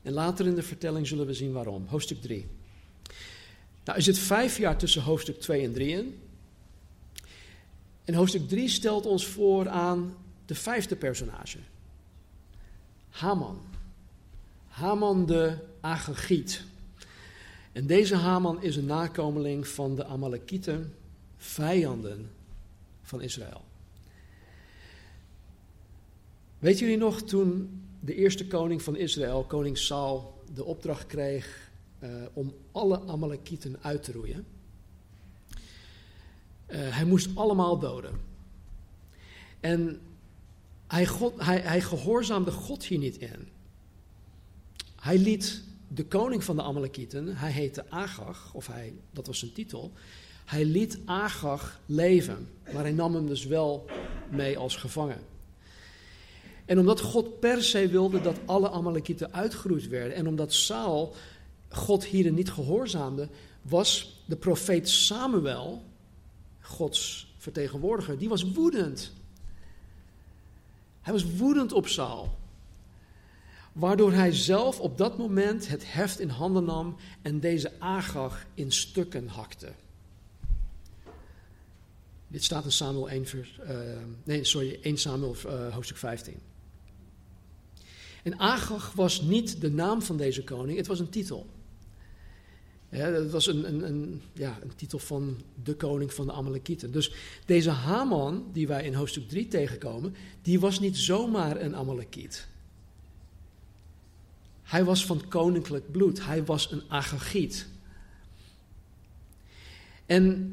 En 0.01 0.13
later 0.13 0.45
in 0.45 0.55
de 0.55 0.63
vertelling 0.63 1.07
zullen 1.07 1.25
we 1.25 1.34
zien 1.34 1.51
waarom. 1.51 1.86
Hoofdstuk 1.88 2.21
3. 2.21 2.47
Nou, 3.84 3.97
er 3.97 4.03
zit 4.03 4.19
vijf 4.19 4.57
jaar 4.57 4.78
tussen 4.78 5.01
hoofdstuk 5.01 5.39
2 5.39 5.63
en 5.63 5.73
3 5.73 5.89
in. 5.89 6.19
En 8.03 8.13
hoofdstuk 8.13 8.47
3 8.47 8.69
stelt 8.69 9.05
ons 9.05 9.28
voor 9.28 9.69
aan 9.69 10.15
de 10.45 10.55
vijfde 10.55 10.95
personage. 10.95 11.57
Haman. 13.09 13.61
Haman 14.67 15.25
de 15.25 15.57
Agagiet. 15.82 16.63
En 17.78 17.88
deze 17.88 18.15
Haman 18.15 18.61
is 18.61 18.75
een 18.75 18.86
nakomeling 18.86 19.67
van 19.67 19.95
de 19.95 20.05
Amalekieten, 20.05 20.93
vijanden 21.38 22.32
van 23.01 23.21
Israël. 23.21 23.63
Weet 26.59 26.80
jullie 26.80 26.97
nog 26.97 27.21
toen 27.21 27.82
de 27.99 28.15
eerste 28.15 28.47
koning 28.47 28.82
van 28.82 28.95
Israël, 28.95 29.43
koning 29.43 29.78
Saul, 29.78 30.43
de 30.53 30.63
opdracht 30.63 31.05
kreeg 31.05 31.71
uh, 31.99 32.09
om 32.34 32.53
alle 32.71 33.01
Amalekieten 33.07 33.75
uit 33.82 34.03
te 34.03 34.11
roeien? 34.11 34.45
Uh, 35.47 35.55
hij 36.95 37.05
moest 37.05 37.30
allemaal 37.36 37.80
doden. 37.80 38.19
En 39.59 39.99
hij, 40.88 41.07
God, 41.07 41.34
hij, 41.45 41.59
hij 41.59 41.82
gehoorzaamde 41.82 42.51
God 42.51 42.86
hier 42.86 42.99
niet 42.99 43.17
in. 43.17 43.47
Hij 44.95 45.17
liet 45.17 45.65
de 45.88 46.05
koning 46.05 46.43
van 46.43 46.55
de 46.55 46.63
Amalekieten, 46.63 47.35
hij 47.35 47.51
heette 47.51 47.85
Agag, 47.89 48.51
of 48.53 48.67
hij, 48.67 48.93
dat 49.11 49.27
was 49.27 49.39
zijn 49.39 49.53
titel, 49.53 49.91
hij 50.45 50.65
liet 50.65 50.99
Agag 51.05 51.79
leven, 51.85 52.49
maar 52.73 52.83
hij 52.83 52.91
nam 52.91 53.15
hem 53.15 53.27
dus 53.27 53.45
wel 53.45 53.85
mee 54.29 54.57
als 54.57 54.75
gevangen. 54.75 55.19
En 56.65 56.79
omdat 56.79 57.01
God 57.01 57.39
per 57.39 57.63
se 57.63 57.88
wilde 57.88 58.21
dat 58.21 58.39
alle 58.45 58.69
Amalekieten 58.69 59.33
uitgeroeid 59.33 59.88
werden 59.88 60.15
en 60.15 60.27
omdat 60.27 60.53
Saul 60.53 61.15
God 61.69 62.05
hierin 62.05 62.33
niet 62.33 62.51
gehoorzaamde, 62.51 63.29
was 63.61 64.21
de 64.25 64.35
profeet 64.35 64.89
Samuel, 64.89 65.83
Gods 66.59 67.33
vertegenwoordiger, 67.38 68.17
die 68.17 68.29
was 68.29 68.51
woedend. 68.51 69.13
Hij 71.01 71.13
was 71.13 71.35
woedend 71.35 71.71
op 71.71 71.88
Saul. 71.88 72.36
Waardoor 73.78 74.11
hij 74.11 74.34
zelf 74.34 74.80
op 74.80 74.97
dat 74.97 75.17
moment 75.17 75.67
het 75.67 75.93
heft 75.93 76.19
in 76.19 76.30
handen 76.30 76.63
nam 76.63 76.95
en 77.21 77.39
deze 77.39 77.71
Agag 77.80 78.45
in 78.53 78.71
stukken 78.71 79.28
hakte. 79.28 79.71
Dit 82.28 82.43
staat 82.43 82.63
in 82.63 82.71
Samuel 82.71 83.09
1, 83.09 83.25
vers, 83.25 83.59
uh, 83.63 83.80
nee, 84.23 84.43
sorry, 84.43 84.80
1 84.82 84.97
Samuel 84.97 85.36
uh, 85.45 85.73
hoofdstuk 85.73 85.97
15. 85.97 86.36
En 88.23 88.39
Agag 88.39 88.93
was 88.93 89.21
niet 89.21 89.61
de 89.61 89.71
naam 89.71 90.01
van 90.01 90.17
deze 90.17 90.43
koning, 90.43 90.78
het 90.78 90.88
was 90.88 90.99
een 90.99 91.09
titel. 91.09 91.45
Het 92.89 93.32
was 93.32 93.47
een, 93.47 93.67
een, 93.67 93.88
een, 93.88 94.21
ja, 94.34 94.59
een 94.61 94.75
titel 94.75 94.99
van 94.99 95.41
de 95.63 95.75
koning 95.75 96.13
van 96.13 96.25
de 96.25 96.32
Amalekieten. 96.32 96.91
Dus 96.91 97.13
deze 97.45 97.69
Haman, 97.69 98.49
die 98.53 98.67
wij 98.67 98.84
in 98.84 98.93
hoofdstuk 98.93 99.30
3 99.30 99.47
tegenkomen, 99.47 100.15
die 100.41 100.59
was 100.59 100.80
niet 100.80 100.97
zomaar 100.97 101.61
een 101.61 101.75
Amalekiet. 101.75 102.47
Hij 104.68 104.84
was 104.84 105.05
van 105.05 105.28
koninklijk 105.28 105.91
bloed. 105.91 106.26
Hij 106.26 106.45
was 106.45 106.72
een 106.72 106.84
Agagiet. 106.88 107.68
En 110.05 110.51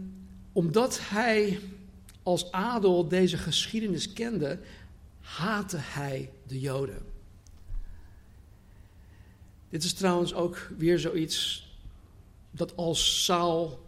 omdat 0.52 1.00
hij 1.02 1.60
als 2.22 2.52
adel 2.52 3.08
deze 3.08 3.38
geschiedenis 3.38 4.12
kende, 4.12 4.58
haatte 5.20 5.76
hij 5.76 6.30
de 6.46 6.60
Joden. 6.60 7.02
Dit 9.68 9.84
is 9.84 9.92
trouwens 9.92 10.34
ook 10.34 10.70
weer 10.76 10.98
zoiets 10.98 11.68
dat 12.50 12.76
als 12.76 13.24
Saul 13.24 13.86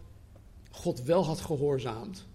God 0.71 1.01
wel 1.01 1.25
had 1.25 1.41
gehoorzaamd, 1.41 2.25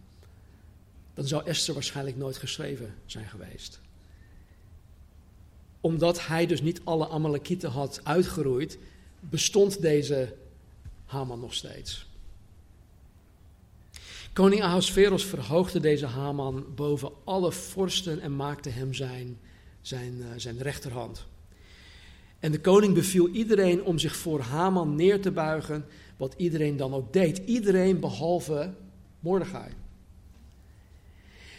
dan 1.14 1.26
zou 1.26 1.44
Esther 1.44 1.74
waarschijnlijk 1.74 2.16
nooit 2.16 2.36
geschreven 2.36 2.94
zijn 3.06 3.28
geweest. 3.28 3.80
Omdat 5.82 6.26
hij 6.26 6.46
dus 6.46 6.62
niet 6.62 6.80
alle 6.84 7.08
Amalekieten 7.08 7.70
had 7.70 8.00
uitgeroeid, 8.02 8.78
bestond 9.20 9.82
deze 9.82 10.34
Haman 11.04 11.40
nog 11.40 11.54
steeds. 11.54 12.06
Koning 14.32 14.62
Ahasveros 14.62 15.24
verhoogde 15.24 15.80
deze 15.80 16.06
Haman 16.06 16.64
boven 16.74 17.10
alle 17.24 17.52
vorsten 17.52 18.20
en 18.20 18.36
maakte 18.36 18.68
hem 18.68 18.94
zijn, 18.94 19.38
zijn, 19.80 20.14
uh, 20.18 20.26
zijn 20.36 20.58
rechterhand. 20.58 21.26
En 22.38 22.52
de 22.52 22.60
koning 22.60 22.94
beviel 22.94 23.28
iedereen 23.28 23.84
om 23.84 23.98
zich 23.98 24.16
voor 24.16 24.40
Haman 24.40 24.94
neer 24.94 25.20
te 25.20 25.30
buigen, 25.30 25.84
wat 26.16 26.34
iedereen 26.36 26.76
dan 26.76 26.94
ook 26.94 27.12
deed. 27.12 27.38
Iedereen 27.38 28.00
behalve 28.00 28.74
Mordechai. 29.20 29.70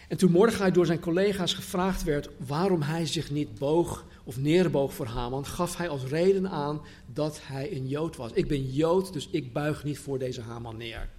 En 0.08 0.18
toen 0.18 0.32
Mordechai 0.32 0.72
door 0.72 0.86
zijn 0.86 1.00
collega's 1.00 1.54
gevraagd 1.54 2.04
werd 2.04 2.30
waarom 2.48 2.82
hij 2.82 3.06
zich 3.06 3.32
niet 3.32 3.58
boog 3.60 4.06
of 4.24 4.38
neerboog 4.38 4.94
voor 4.94 5.06
Haman, 5.06 5.46
gaf 5.46 5.78
hij 5.78 5.90
als 5.90 6.04
reden 6.04 6.50
aan 6.50 6.82
dat 7.14 7.40
hij 7.44 7.76
een 7.76 7.88
Jood 7.88 8.16
was. 8.16 8.32
Ik 8.32 8.48
ben 8.48 8.72
Jood, 8.72 9.14
dus 9.14 9.28
ik 9.32 9.54
buig 9.54 9.84
niet 9.84 10.00
voor 10.00 10.20
deze 10.20 10.42
Haman 10.42 10.78
neer. 10.78 11.10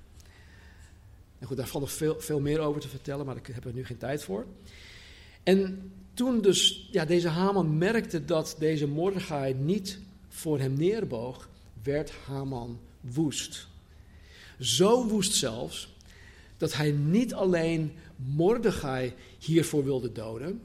En 1.39 1.47
goed, 1.47 1.57
daar 1.57 1.67
valt 1.67 1.85
nog 1.85 1.93
veel, 1.93 2.21
veel 2.21 2.41
meer 2.41 2.61
over 2.61 2.81
te 2.81 2.89
vertellen, 2.89 3.27
maar 3.27 3.35
daar 3.35 3.45
hebben 3.53 3.73
we 3.73 3.79
nu 3.79 3.85
geen 3.85 3.97
tijd 3.97 4.23
voor. 4.23 4.47
En 5.43 5.93
toen 6.15 6.41
dus 6.41 6.89
ja, 6.91 7.05
deze 7.05 7.29
Haman 7.29 7.79
merkte 7.79 8.25
dat 8.25 8.57
deze 8.59 8.87
Mordechai 8.87 9.55
niet 9.55 9.99
voor 10.29 10.59
hem 10.59 10.73
neerboog, 10.73 11.49
werd 11.83 12.13
Haman 12.27 12.81
woest. 13.01 13.69
Zo 14.59 15.07
woest 15.07 15.33
zelfs 15.33 15.95
dat 16.57 16.75
hij 16.75 16.91
niet 16.91 17.35
alleen 17.35 17.93
Mordechai 18.17 19.13
hiervoor 19.39 19.85
wilde 19.85 20.13
doden, 20.13 20.61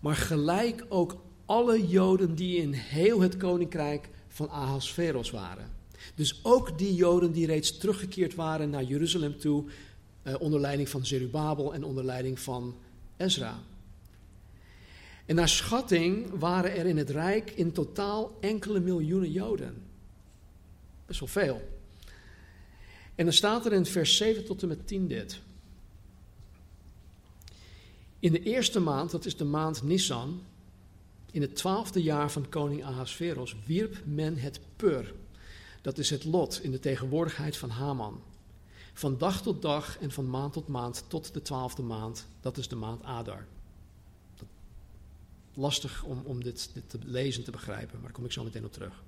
maar 0.00 0.16
gelijk 0.16 0.84
ook 0.88 1.16
alle 1.48 1.88
Joden 1.88 2.34
die 2.34 2.56
in 2.56 2.72
heel 2.72 3.20
het 3.20 3.36
koninkrijk 3.36 4.08
van 4.28 4.50
Ahasveros 4.50 5.30
waren. 5.30 5.70
Dus 6.14 6.40
ook 6.42 6.78
die 6.78 6.94
Joden 6.94 7.32
die 7.32 7.46
reeds 7.46 7.78
teruggekeerd 7.78 8.34
waren 8.34 8.70
naar 8.70 8.82
Jeruzalem 8.82 9.38
toe, 9.38 9.64
eh, 10.22 10.34
onder 10.38 10.60
leiding 10.60 10.88
van 10.88 11.06
Zerubabel 11.06 11.74
en 11.74 11.84
onder 11.84 12.04
leiding 12.04 12.40
van 12.40 12.76
Ezra. 13.16 13.62
En 15.26 15.34
naar 15.34 15.48
schatting 15.48 16.38
waren 16.38 16.76
er 16.76 16.86
in 16.86 16.96
het 16.96 17.10
Rijk 17.10 17.50
in 17.50 17.72
totaal 17.72 18.36
enkele 18.40 18.80
miljoenen 18.80 19.32
Joden. 19.32 19.82
Best 21.06 21.20
wel 21.20 21.28
veel. 21.28 21.68
En 23.14 23.24
dan 23.24 23.34
staat 23.34 23.66
er 23.66 23.72
in 23.72 23.86
vers 23.86 24.16
7 24.16 24.44
tot 24.44 24.62
en 24.62 24.68
met 24.68 24.86
10 24.86 25.08
dit. 25.08 25.40
In 28.18 28.32
de 28.32 28.42
eerste 28.42 28.80
maand, 28.80 29.10
dat 29.10 29.24
is 29.24 29.36
de 29.36 29.44
maand 29.44 29.82
Nisan, 29.82 30.40
in 31.30 31.40
het 31.40 31.56
twaalfde 31.56 32.02
jaar 32.02 32.30
van 32.30 32.48
koning 32.48 32.84
Ahasveros, 32.84 33.56
wierp 33.66 34.02
men 34.04 34.36
het 34.36 34.60
pur. 34.76 35.14
Dat 35.82 35.98
is 35.98 36.10
het 36.10 36.24
lot 36.24 36.60
in 36.62 36.70
de 36.70 36.78
tegenwoordigheid 36.80 37.56
van 37.56 37.70
Haman. 37.70 38.22
Van 38.92 39.18
dag 39.18 39.42
tot 39.42 39.62
dag 39.62 39.98
en 39.98 40.10
van 40.10 40.30
maand 40.30 40.52
tot 40.52 40.68
maand 40.68 41.04
tot 41.08 41.34
de 41.34 41.42
twaalfde 41.42 41.82
maand, 41.82 42.26
dat 42.40 42.56
is 42.56 42.68
de 42.68 42.76
maand 42.76 43.02
Adar. 43.02 43.46
Lastig 45.54 46.02
om, 46.02 46.22
om 46.24 46.44
dit, 46.44 46.70
dit 46.74 46.90
te 46.90 46.98
lezen 47.04 47.44
te 47.44 47.50
begrijpen, 47.50 47.92
maar 47.92 48.02
daar 48.02 48.12
kom 48.12 48.24
ik 48.24 48.32
zo 48.32 48.44
meteen 48.44 48.64
op 48.64 48.72
terug. 48.72 49.02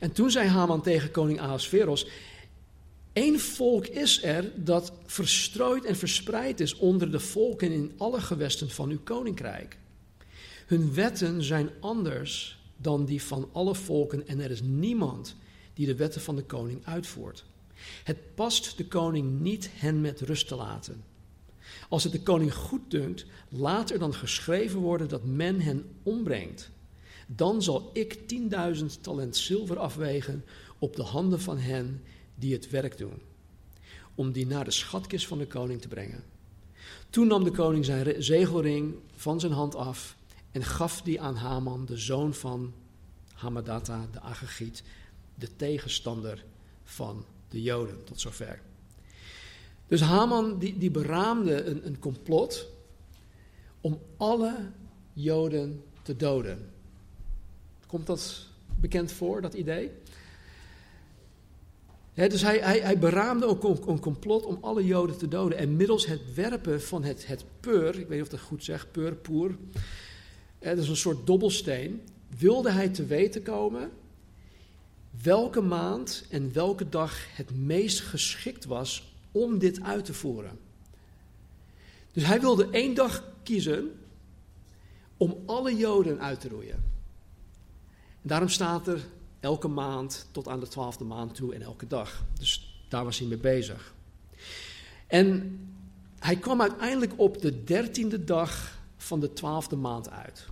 En 0.00 0.12
toen 0.12 0.30
zei 0.30 0.48
Haman 0.48 0.82
tegen 0.82 1.10
koning 1.10 1.40
Ahasveros: 1.40 2.06
Eén 3.12 3.40
volk 3.40 3.86
is 3.86 4.22
er 4.22 4.64
dat 4.64 4.92
verstrooid 5.06 5.84
en 5.84 5.96
verspreid 5.96 6.60
is 6.60 6.74
onder 6.74 7.10
de 7.10 7.20
volken 7.20 7.72
in 7.72 7.92
alle 7.96 8.20
gewesten 8.20 8.70
van 8.70 8.90
uw 8.90 9.00
koninkrijk. 9.04 9.78
Hun 10.68 10.94
wetten 10.94 11.42
zijn 11.42 11.70
anders 11.80 12.58
dan 12.76 13.04
die 13.04 13.22
van 13.22 13.48
alle 13.52 13.74
volken 13.74 14.26
en 14.26 14.40
er 14.40 14.50
is 14.50 14.62
niemand 14.62 15.36
die 15.74 15.86
de 15.86 15.94
wetten 15.94 16.20
van 16.20 16.36
de 16.36 16.42
koning 16.42 16.86
uitvoert. 16.86 17.44
Het 18.04 18.34
past 18.34 18.76
de 18.76 18.86
koning 18.86 19.40
niet 19.40 19.70
hen 19.72 20.00
met 20.00 20.20
rust 20.20 20.48
te 20.48 20.54
laten. 20.54 21.04
Als 21.88 22.02
het 22.02 22.12
de 22.12 22.22
koning 22.22 22.54
goed 22.54 22.90
dunkt, 22.90 23.26
laat 23.48 23.90
er 23.90 23.98
dan 23.98 24.14
geschreven 24.14 24.80
worden 24.80 25.08
dat 25.08 25.24
men 25.24 25.60
hen 25.60 25.84
ombrengt. 26.02 26.70
Dan 27.26 27.62
zal 27.62 27.90
ik 27.92 28.18
10.000 28.78 28.84
talent 29.00 29.36
zilver 29.36 29.78
afwegen 29.78 30.44
op 30.78 30.96
de 30.96 31.02
handen 31.02 31.40
van 31.40 31.58
hen 31.58 32.02
die 32.34 32.52
het 32.52 32.70
werk 32.70 32.98
doen, 32.98 33.22
om 34.14 34.32
die 34.32 34.46
naar 34.46 34.64
de 34.64 34.70
schatkist 34.70 35.26
van 35.26 35.38
de 35.38 35.46
koning 35.46 35.80
te 35.80 35.88
brengen. 35.88 36.24
Toen 37.10 37.26
nam 37.26 37.44
de 37.44 37.50
koning 37.50 37.84
zijn 37.84 38.22
zegelring 38.22 38.94
van 39.14 39.40
zijn 39.40 39.52
hand 39.52 39.74
af 39.74 40.16
en 40.50 40.64
gaf 40.64 41.02
die 41.02 41.20
aan 41.20 41.36
Haman, 41.36 41.84
de 41.84 41.96
zoon 41.96 42.34
van 42.34 42.72
Hamadata, 43.34 44.06
de 44.12 44.20
Agagiet, 44.20 44.82
de 45.34 45.56
tegenstander 45.56 46.44
van 46.84 47.24
de 47.48 47.62
Joden. 47.62 48.04
Tot 48.04 48.20
zover. 48.20 48.60
Dus 49.86 50.00
Haman 50.00 50.58
die, 50.58 50.78
die 50.78 50.90
beraamde 50.90 51.64
een, 51.64 51.86
een 51.86 51.98
complot 51.98 52.66
om 53.80 54.00
alle 54.16 54.70
Joden 55.12 55.82
te 56.02 56.16
doden. 56.16 56.70
Komt 57.86 58.06
dat 58.06 58.46
bekend 58.80 59.12
voor, 59.12 59.40
dat 59.40 59.54
idee? 59.54 59.90
dus 62.14 62.42
hij, 62.42 62.58
hij, 62.58 62.80
hij, 62.80 62.98
beraamde 62.98 63.46
ook 63.46 63.86
een, 63.86 64.00
complot 64.00 64.44
om 64.44 64.58
alle 64.60 64.84
Joden 64.84 65.18
te 65.18 65.28
doden. 65.28 65.58
En 65.58 65.76
middels 65.76 66.06
het 66.06 66.34
werpen 66.34 66.82
van 66.82 67.04
het, 67.04 67.26
het 67.26 67.44
peur, 67.60 67.88
ik 67.88 67.94
weet 67.94 68.10
niet 68.10 68.22
of 68.22 68.28
dat 68.28 68.40
goed 68.40 68.64
zegt, 68.64 68.92
peur, 68.92 69.14
poer, 69.14 69.56
dat 70.58 70.78
is 70.78 70.88
een 70.88 70.96
soort 70.96 71.26
dobbelsteen, 71.26 72.02
wilde 72.38 72.70
hij 72.70 72.88
te 72.88 73.06
weten 73.06 73.42
komen 73.42 73.90
welke 75.22 75.60
maand 75.60 76.24
en 76.30 76.52
welke 76.52 76.88
dag 76.88 77.36
het 77.36 77.56
meest 77.56 78.00
geschikt 78.00 78.64
was 78.64 79.14
om 79.32 79.58
dit 79.58 79.82
uit 79.82 80.04
te 80.04 80.14
voeren. 80.14 80.58
Dus 82.12 82.24
hij 82.24 82.40
wilde 82.40 82.68
één 82.70 82.94
dag 82.94 83.24
kiezen 83.42 83.92
om 85.16 85.42
alle 85.46 85.76
Joden 85.76 86.20
uit 86.20 86.40
te 86.40 86.48
roeien. 86.48 86.74
En 88.22 88.28
daarom 88.28 88.48
staat 88.48 88.86
er 88.86 89.06
elke 89.40 89.68
maand 89.68 90.26
tot 90.30 90.48
aan 90.48 90.60
de 90.60 90.68
twaalfde 90.68 91.04
maand 91.04 91.34
toe 91.34 91.54
en 91.54 91.62
elke 91.62 91.86
dag. 91.86 92.24
Dus 92.38 92.82
daar 92.88 93.04
was 93.04 93.18
hij 93.18 93.28
mee 93.28 93.38
bezig. 93.38 93.94
En 95.06 95.58
hij 96.18 96.36
kwam 96.36 96.60
uiteindelijk 96.60 97.12
op 97.16 97.40
de 97.40 97.64
dertiende 97.64 98.24
dag 98.24 98.77
van 98.98 99.20
de 99.20 99.32
twaalfde 99.32 99.76
maand 99.76 100.10
uit. 100.10 100.46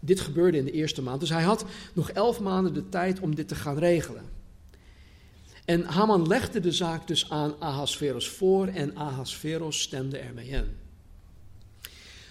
Dit 0.00 0.20
gebeurde 0.20 0.58
in 0.58 0.64
de 0.64 0.72
eerste 0.72 1.02
maand. 1.02 1.20
Dus 1.20 1.30
hij 1.30 1.42
had 1.42 1.64
nog 1.94 2.10
elf 2.10 2.40
maanden 2.40 2.74
de 2.74 2.88
tijd 2.88 3.20
om 3.20 3.34
dit 3.34 3.48
te 3.48 3.54
gaan 3.54 3.78
regelen. 3.78 4.24
En 5.64 5.84
Haman 5.84 6.26
legde 6.26 6.60
de 6.60 6.72
zaak 6.72 7.06
dus 7.06 7.30
aan 7.30 7.54
Ahasveros 7.58 8.28
voor 8.28 8.66
en 8.66 8.96
Ahasveros 8.96 9.80
stemde 9.80 10.18
ermee 10.18 10.48
in. 10.48 10.76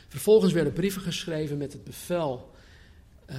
Vervolgens 0.07 0.53
werden 0.53 0.73
brieven 0.73 1.01
geschreven 1.01 1.57
met 1.57 1.73
het 1.73 1.83
bevel 1.83 2.51
uh, 3.29 3.35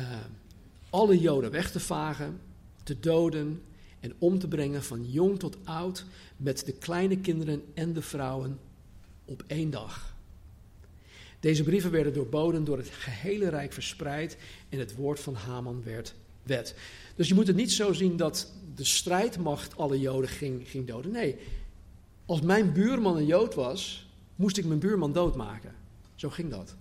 alle 0.90 1.18
Joden 1.18 1.50
weg 1.50 1.70
te 1.70 1.80
vagen, 1.80 2.40
te 2.82 3.00
doden 3.00 3.62
en 4.00 4.14
om 4.18 4.38
te 4.38 4.48
brengen 4.48 4.82
van 4.82 5.10
jong 5.10 5.38
tot 5.38 5.56
oud 5.64 6.04
met 6.36 6.66
de 6.66 6.72
kleine 6.72 7.16
kinderen 7.18 7.62
en 7.74 7.92
de 7.92 8.02
vrouwen 8.02 8.58
op 9.24 9.44
één 9.46 9.70
dag. 9.70 10.09
Deze 11.40 11.62
brieven 11.62 11.90
werden 11.90 12.12
doorboden 12.12 12.64
door 12.64 12.76
het 12.76 12.88
gehele 12.88 13.48
rijk 13.48 13.72
verspreid 13.72 14.36
en 14.68 14.78
het 14.78 14.94
woord 14.94 15.20
van 15.20 15.34
Haman 15.34 15.82
werd 15.84 16.14
wet. 16.42 16.74
Dus 17.16 17.28
je 17.28 17.34
moet 17.34 17.46
het 17.46 17.56
niet 17.56 17.72
zo 17.72 17.92
zien 17.92 18.16
dat 18.16 18.52
de 18.74 18.84
strijdmacht 18.84 19.76
alle 19.76 20.00
Joden 20.00 20.30
ging, 20.30 20.68
ging 20.68 20.86
doden. 20.86 21.12
Nee, 21.12 21.36
als 22.26 22.40
mijn 22.40 22.72
buurman 22.72 23.16
een 23.16 23.26
Jood 23.26 23.54
was, 23.54 24.08
moest 24.36 24.56
ik 24.56 24.64
mijn 24.64 24.78
buurman 24.78 25.12
doodmaken. 25.12 25.74
Zo 26.14 26.30
ging 26.30 26.50
dat. 26.50 26.74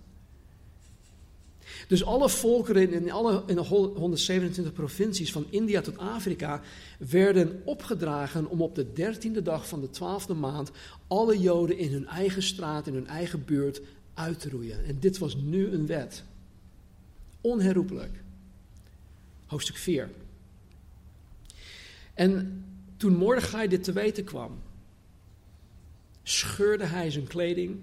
Dus 1.88 2.04
alle 2.04 2.28
volkeren 2.28 2.92
in, 2.92 3.12
alle, 3.12 3.42
in 3.46 3.54
de 3.54 3.62
127 3.62 4.72
provincies 4.72 5.32
van 5.32 5.46
India 5.50 5.80
tot 5.80 5.98
Afrika 5.98 6.62
werden 6.98 7.62
opgedragen 7.64 8.46
om 8.46 8.62
op 8.62 8.74
de 8.74 8.92
dertiende 8.92 9.42
dag 9.42 9.68
van 9.68 9.80
de 9.80 9.90
twaalfde 9.90 10.34
maand 10.34 10.70
alle 11.06 11.38
Joden 11.38 11.78
in 11.78 11.92
hun 11.92 12.06
eigen 12.06 12.42
straat, 12.42 12.86
in 12.86 12.94
hun 12.94 13.06
eigen 13.06 13.44
buurt 13.44 13.80
uit 14.20 14.40
te 14.40 14.50
roeien. 14.50 14.84
En 14.84 15.00
dit 15.00 15.18
was 15.18 15.34
nu 15.36 15.66
een 15.66 15.86
wet. 15.86 16.22
Onherroepelijk. 17.40 18.22
Hoofdstuk 19.46 19.76
4. 19.76 20.10
En 22.14 22.64
toen 22.96 23.16
Mordechai 23.16 23.68
dit 23.68 23.84
te 23.84 23.92
weten 23.92 24.24
kwam, 24.24 24.62
scheurde 26.22 26.84
hij 26.84 27.10
zijn 27.10 27.26
kleding 27.26 27.80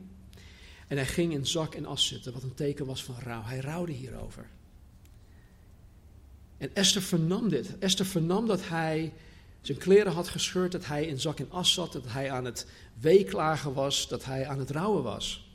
en 0.87 0.97
hij 0.97 1.05
ging 1.05 1.33
in 1.33 1.45
zak 1.45 1.75
en 1.75 1.85
as 1.85 2.07
zitten, 2.07 2.33
wat 2.33 2.43
een 2.43 2.53
teken 2.53 2.85
was 2.85 3.03
van 3.03 3.15
rouw. 3.19 3.43
Hij 3.43 3.59
rouwde 3.59 3.91
hierover. 3.91 4.45
En 6.57 6.75
Esther 6.75 7.01
vernam 7.01 7.49
dit. 7.49 7.77
Esther 7.79 8.05
vernam 8.05 8.47
dat 8.47 8.67
hij 8.67 9.13
zijn 9.61 9.77
kleren 9.77 10.11
had 10.11 10.27
gescheurd, 10.27 10.71
dat 10.71 10.85
hij 10.85 11.05
in 11.05 11.19
zak 11.19 11.39
en 11.39 11.51
as 11.51 11.73
zat, 11.73 11.93
dat 11.93 12.05
hij 12.07 12.31
aan 12.31 12.45
het 12.45 12.67
weeklagen 12.99 13.73
was, 13.73 14.07
dat 14.07 14.25
hij 14.25 14.47
aan 14.47 14.59
het 14.59 14.69
rouwen 14.69 15.03
was. 15.03 15.46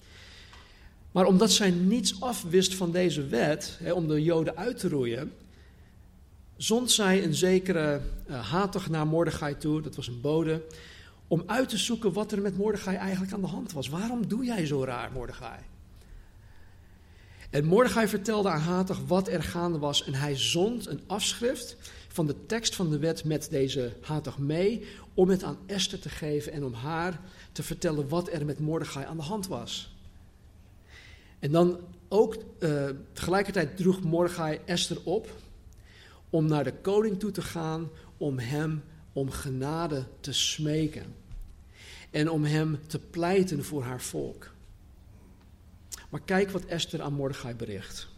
Maar 1.13 1.27
omdat 1.27 1.53
zij 1.53 1.71
niets 1.71 2.21
afwist 2.21 2.75
van 2.75 2.91
deze 2.91 3.27
wet, 3.27 3.79
hè, 3.83 3.93
om 3.93 4.09
de 4.09 4.23
Joden 4.23 4.57
uit 4.57 4.79
te 4.79 4.89
roeien, 4.89 5.33
zond 6.57 6.91
zij 6.91 7.25
een 7.25 7.35
zekere 7.35 8.01
uh, 8.31 8.51
Hatag 8.51 8.91
naar 8.91 9.07
Mordechai 9.07 9.57
toe, 9.57 9.83
dat 9.83 9.97
was 9.97 10.09
een 10.09 10.21
bode, 10.21 10.63
om 11.29 11.43
uit 11.47 11.69
te 11.69 11.77
zoeken 11.77 12.13
wat 12.13 12.33
er 12.33 12.41
met 12.41 12.57
Mordechai 12.57 12.97
eigenlijk 12.97 13.33
aan 13.33 13.41
de 13.41 13.47
hand 13.47 13.73
was. 13.73 13.89
Waarom 13.89 14.27
doe 14.29 14.45
jij 14.45 14.67
zo 14.67 14.85
raar, 14.85 15.13
Mordechai? 15.13 15.59
En 17.51 17.65
Mordechai 17.65 18.09
vertelde 18.09 18.49
aan 18.49 18.61
Hatag 18.61 19.01
wat 19.07 19.29
er 19.29 19.43
gaande 19.43 19.79
was 19.79 20.05
en 20.05 20.15
hij 20.15 20.37
zond 20.37 20.87
een 20.87 21.01
afschrift 21.07 21.77
van 22.09 22.27
de 22.27 22.47
tekst 22.47 22.75
van 22.75 22.91
de 22.91 22.99
wet 22.99 23.25
met 23.25 23.51
deze 23.51 23.93
Hatag 24.01 24.39
mee 24.39 24.87
om 25.15 25.29
het 25.29 25.43
aan 25.43 25.59
Esther 25.67 25.99
te 25.99 26.09
geven 26.09 26.53
en 26.53 26.65
om 26.65 26.73
haar 26.73 27.21
te 27.53 27.63
vertellen 27.63 28.09
wat 28.09 28.33
er 28.33 28.45
met 28.45 28.59
Mordechai 28.59 29.07
aan 29.07 29.17
de 29.17 29.23
hand 29.23 29.47
was. 29.47 29.92
En 31.43 31.51
dan 31.51 31.81
ook 32.09 32.37
uh, 32.59 32.89
tegelijkertijd 33.13 33.77
droeg 33.77 34.03
Mordechai 34.03 34.61
Esther 34.65 34.99
op 35.05 35.31
om 36.31 36.47
naar 36.47 36.65
de 36.65 36.75
koning 36.75 37.19
toe 37.19 37.31
te 37.31 37.43
gaan 37.43 37.91
om 38.17 38.39
hem 38.39 38.83
om 39.13 39.31
genade 39.31 40.05
te 40.21 40.33
smeken 40.33 41.15
en 42.11 42.31
om 42.31 42.45
hem 42.45 42.79
te 42.87 42.99
pleiten 42.99 43.65
voor 43.65 43.83
haar 43.83 44.01
volk. 44.01 44.51
Maar 46.11 46.21
kijk 46.21 46.51
wat 46.51 46.65
Esther 46.65 47.03
aan 47.03 47.13
Mordechai 47.13 47.55
bericht. 47.55 48.09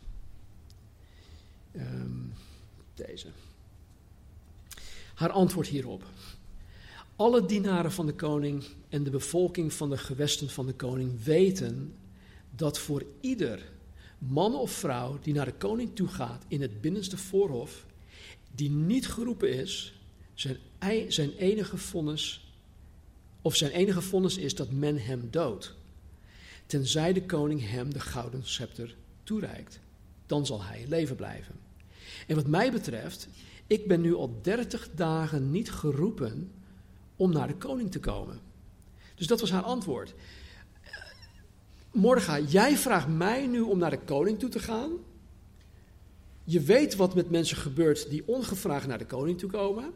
Um, 1.76 2.32
deze. 2.94 3.28
Haar 5.14 5.30
antwoord 5.30 5.66
hierop. 5.66 6.04
Alle 7.16 7.46
dienaren 7.46 7.92
van 7.92 8.06
de 8.06 8.14
koning 8.14 8.64
en 8.88 9.02
de 9.02 9.10
bevolking 9.10 9.72
van 9.72 9.90
de 9.90 9.98
gewesten 9.98 10.50
van 10.50 10.66
de 10.66 10.74
koning 10.74 11.24
weten 11.24 11.94
dat 12.56 12.78
voor 12.78 13.04
ieder 13.20 13.72
man 14.18 14.54
of 14.54 14.70
vrouw 14.70 15.18
die 15.22 15.34
naar 15.34 15.44
de 15.44 15.54
koning 15.54 15.94
toe 15.94 16.08
gaat 16.08 16.44
in 16.48 16.62
het 16.62 16.80
binnenste 16.80 17.16
voorhof, 17.16 17.86
die 18.54 18.70
niet 18.70 19.08
geroepen 19.08 19.52
is, 19.52 20.00
zijn, 20.34 20.56
zijn 21.08 21.32
enige 21.32 21.76
vonnis, 21.76 22.52
of 23.42 23.56
zijn 23.56 23.70
enige 23.70 24.02
vonnis 24.02 24.36
is 24.36 24.54
dat 24.54 24.70
men 24.70 25.04
hem 25.04 25.28
doodt. 25.30 25.74
Tenzij 26.66 27.12
de 27.12 27.24
koning 27.24 27.68
hem 27.68 27.92
de 27.92 28.00
gouden 28.00 28.44
scepter 28.44 28.96
toereikt. 29.22 29.80
Dan 30.26 30.46
zal 30.46 30.62
hij 30.62 30.84
leven 30.88 31.16
blijven. 31.16 31.54
En 32.26 32.36
wat 32.36 32.46
mij 32.46 32.72
betreft, 32.72 33.28
ik 33.66 33.86
ben 33.86 34.00
nu 34.00 34.14
al 34.14 34.38
dertig 34.42 34.88
dagen 34.94 35.50
niet 35.50 35.70
geroepen 35.70 36.50
om 37.16 37.32
naar 37.32 37.46
de 37.46 37.56
koning 37.56 37.90
te 37.90 38.00
komen. 38.00 38.40
Dus 39.14 39.26
dat 39.26 39.40
was 39.40 39.50
haar 39.50 39.62
antwoord. 39.62 40.14
Morgen, 41.94 42.44
jij 42.44 42.76
vraagt 42.76 43.08
mij 43.08 43.46
nu 43.46 43.60
om 43.60 43.78
naar 43.78 43.90
de 43.90 43.98
koning 43.98 44.38
toe 44.38 44.48
te 44.48 44.58
gaan. 44.58 44.92
Je 46.44 46.60
weet 46.60 46.96
wat 46.96 47.14
met 47.14 47.30
mensen 47.30 47.56
gebeurt 47.56 48.10
die 48.10 48.22
ongevraagd 48.26 48.86
naar 48.86 48.98
de 48.98 49.06
koning 49.06 49.38
toe 49.38 49.50
komen. 49.50 49.92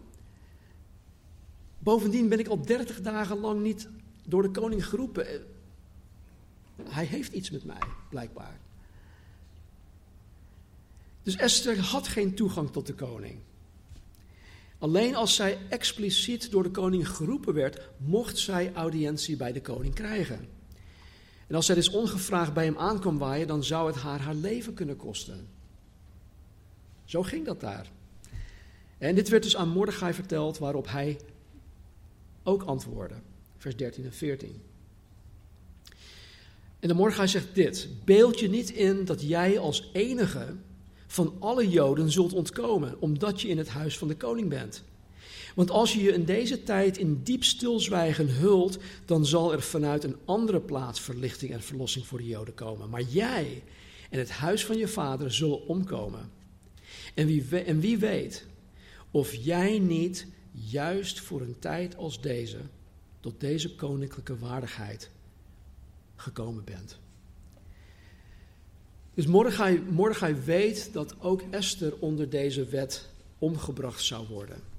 Bovendien 1.79 2.29
ben 2.29 2.39
ik 2.39 2.49
al 2.49 2.63
dertig 2.63 3.01
dagen 3.01 3.39
lang 3.39 3.63
niet 3.63 3.89
door 4.27 4.43
de 4.43 4.51
koning 4.51 4.87
geroepen. 4.87 5.27
Hij 6.83 7.05
heeft 7.05 7.33
iets 7.33 7.51
met 7.51 7.65
mij, 7.65 7.83
blijkbaar. 8.11 8.61
Dus 11.23 11.37
Esther 11.37 11.79
had 11.81 12.09
geen 12.09 12.35
toegang 12.35 12.71
tot 12.71 12.87
de 12.87 12.95
koning. 12.95 13.39
Alleen 14.79 15.15
als 15.15 15.35
zij 15.35 15.59
expliciet 15.69 16.51
door 16.51 16.63
de 16.63 16.71
koning 16.71 17.09
geroepen 17.09 17.55
werd, 17.55 17.89
mocht 17.97 18.39
zij 18.39 18.73
audiëntie 18.73 19.37
bij 19.37 19.53
de 19.53 19.61
koning 19.61 19.95
krijgen. 19.95 20.58
En 21.49 21.55
als 21.55 21.67
zij 21.67 21.75
dus 21.75 21.91
ongevraagd 21.91 22.55
bij 22.55 22.65
hem 22.65 22.79
aankwam 22.79 23.19
waaien, 23.19 23.47
dan 23.47 23.65
zou 23.65 23.87
het 23.87 23.97
haar 23.97 24.21
haar 24.21 24.35
leven 24.35 24.75
kunnen 24.75 24.97
kosten. 24.97 25.49
Zo 27.05 27.23
ging 27.23 27.47
dat 27.47 27.61
daar. 27.61 27.91
En 28.99 29.15
dit 29.15 29.29
werd 29.29 29.43
dus 29.43 29.57
aan 29.57 29.69
Mordechai 29.69 30.13
verteld, 30.13 30.59
waarop 30.59 30.89
hij 30.89 31.21
ook 32.43 32.63
antwoordde. 32.63 33.15
Vers 33.59 33.77
13 33.77 34.05
en 34.05 34.13
14. 34.13 34.63
En 36.81 36.89
de 36.89 36.95
Mordechai 36.95 37.29
zegt 37.29 37.55
dit: 37.55 37.89
Beeld 38.05 38.39
je 38.39 38.49
niet 38.49 38.71
in 38.71 39.05
dat 39.05 39.23
jij 39.23 39.59
als 39.59 39.91
enige 39.93 40.55
van 41.07 41.35
alle 41.39 41.69
Joden 41.69 42.11
zult 42.11 42.33
ontkomen, 42.33 43.01
omdat 43.01 43.41
je 43.41 43.49
in 43.49 43.59
het 43.59 43.69
huis 43.69 43.99
van 43.99 44.09
de 44.09 44.17
koning 44.17 44.49
bent. 44.49 44.85
Want 45.59 45.71
als 45.71 45.95
je 45.95 46.03
je 46.03 46.13
in 46.13 46.25
deze 46.25 46.63
tijd 46.63 46.99
in 46.99 47.23
diep 47.23 47.45
stilzwijgen 47.45 48.29
hult, 48.29 48.79
dan 49.05 49.27
zal 49.27 49.53
er 49.53 49.63
vanuit 49.63 50.05
een 50.05 50.17
andere 50.25 50.61
plaats 50.61 51.01
verlichting 51.01 51.53
en 51.53 51.63
verlossing 51.63 52.07
voor 52.07 52.19
de 52.19 52.27
Joden 52.27 52.55
komen. 52.55 52.89
Maar 52.89 53.03
jij 53.03 53.63
en 54.11 54.19
het 54.19 54.31
huis 54.31 54.65
van 54.65 54.77
je 54.77 54.89
vader 54.89 55.33
zullen 55.33 55.67
omkomen. 55.67 56.31
En 57.15 57.27
wie, 57.27 57.63
en 57.65 57.81
wie 57.81 57.99
weet 57.99 58.47
of 59.11 59.35
jij 59.35 59.79
niet 59.79 60.27
juist 60.53 61.21
voor 61.21 61.41
een 61.41 61.59
tijd 61.59 61.97
als 61.97 62.21
deze 62.21 62.59
tot 63.21 63.41
deze 63.41 63.75
koninklijke 63.75 64.39
waardigheid 64.39 65.11
gekomen 66.17 66.65
bent. 66.65 66.99
Dus 69.15 69.27
Mordechai, 69.27 69.81
Mordechai 69.91 70.35
weet 70.35 70.93
dat 70.93 71.21
ook 71.21 71.43
Esther 71.51 71.95
onder 71.99 72.31
deze 72.31 72.65
wet 72.65 73.09
omgebracht 73.39 74.05
zou 74.05 74.27
worden. 74.29 74.77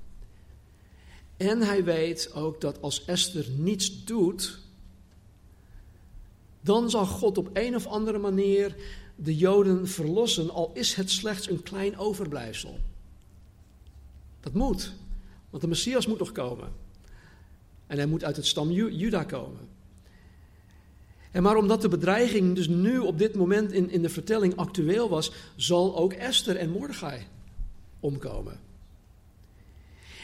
En 1.40 1.62
hij 1.62 1.84
weet 1.84 2.34
ook 2.34 2.62
dat 2.62 2.82
als 2.82 3.06
Esther 3.06 3.50
niets 3.58 4.04
doet, 4.04 4.60
dan 6.62 6.90
zal 6.90 7.06
God 7.06 7.38
op 7.38 7.50
een 7.54 7.76
of 7.76 7.88
andere 7.88 8.18
manier 8.18 8.76
de 9.16 9.36
Joden 9.36 9.88
verlossen, 9.88 10.50
al 10.50 10.72
is 10.74 10.94
het 10.94 11.12
slechts 11.12 11.50
een 11.50 11.64
klein 11.64 11.98
overblijfsel. 11.98 12.80
Dat 14.40 14.54
moet, 14.54 14.94
want 15.50 15.64
de 15.64 15.70
Messias 15.70 16.08
moet 16.08 16.20
nog 16.20 16.32
komen. 16.32 16.72
En 17.88 17.98
hij 17.98 18.06
moet 18.06 18.24
uit 18.24 18.36
het 18.36 18.46
stam 18.46 18.72
Juda 18.72 19.24
komen. 19.24 19.68
En 21.32 21.44
maar 21.44 21.56
omdat 21.56 21.82
de 21.82 21.90
bedreiging 21.90 22.56
dus 22.56 22.68
nu 22.68 22.98
op 22.98 23.18
dit 23.18 23.36
moment 23.36 23.72
in, 23.72 23.90
in 23.90 24.02
de 24.02 24.10
vertelling 24.10 24.56
actueel 24.56 25.10
was, 25.10 25.32
zal 25.56 25.98
ook 25.98 26.14
Esther 26.14 26.56
en 26.56 26.70
Mordechai 26.70 27.28
omkomen. 28.00 28.69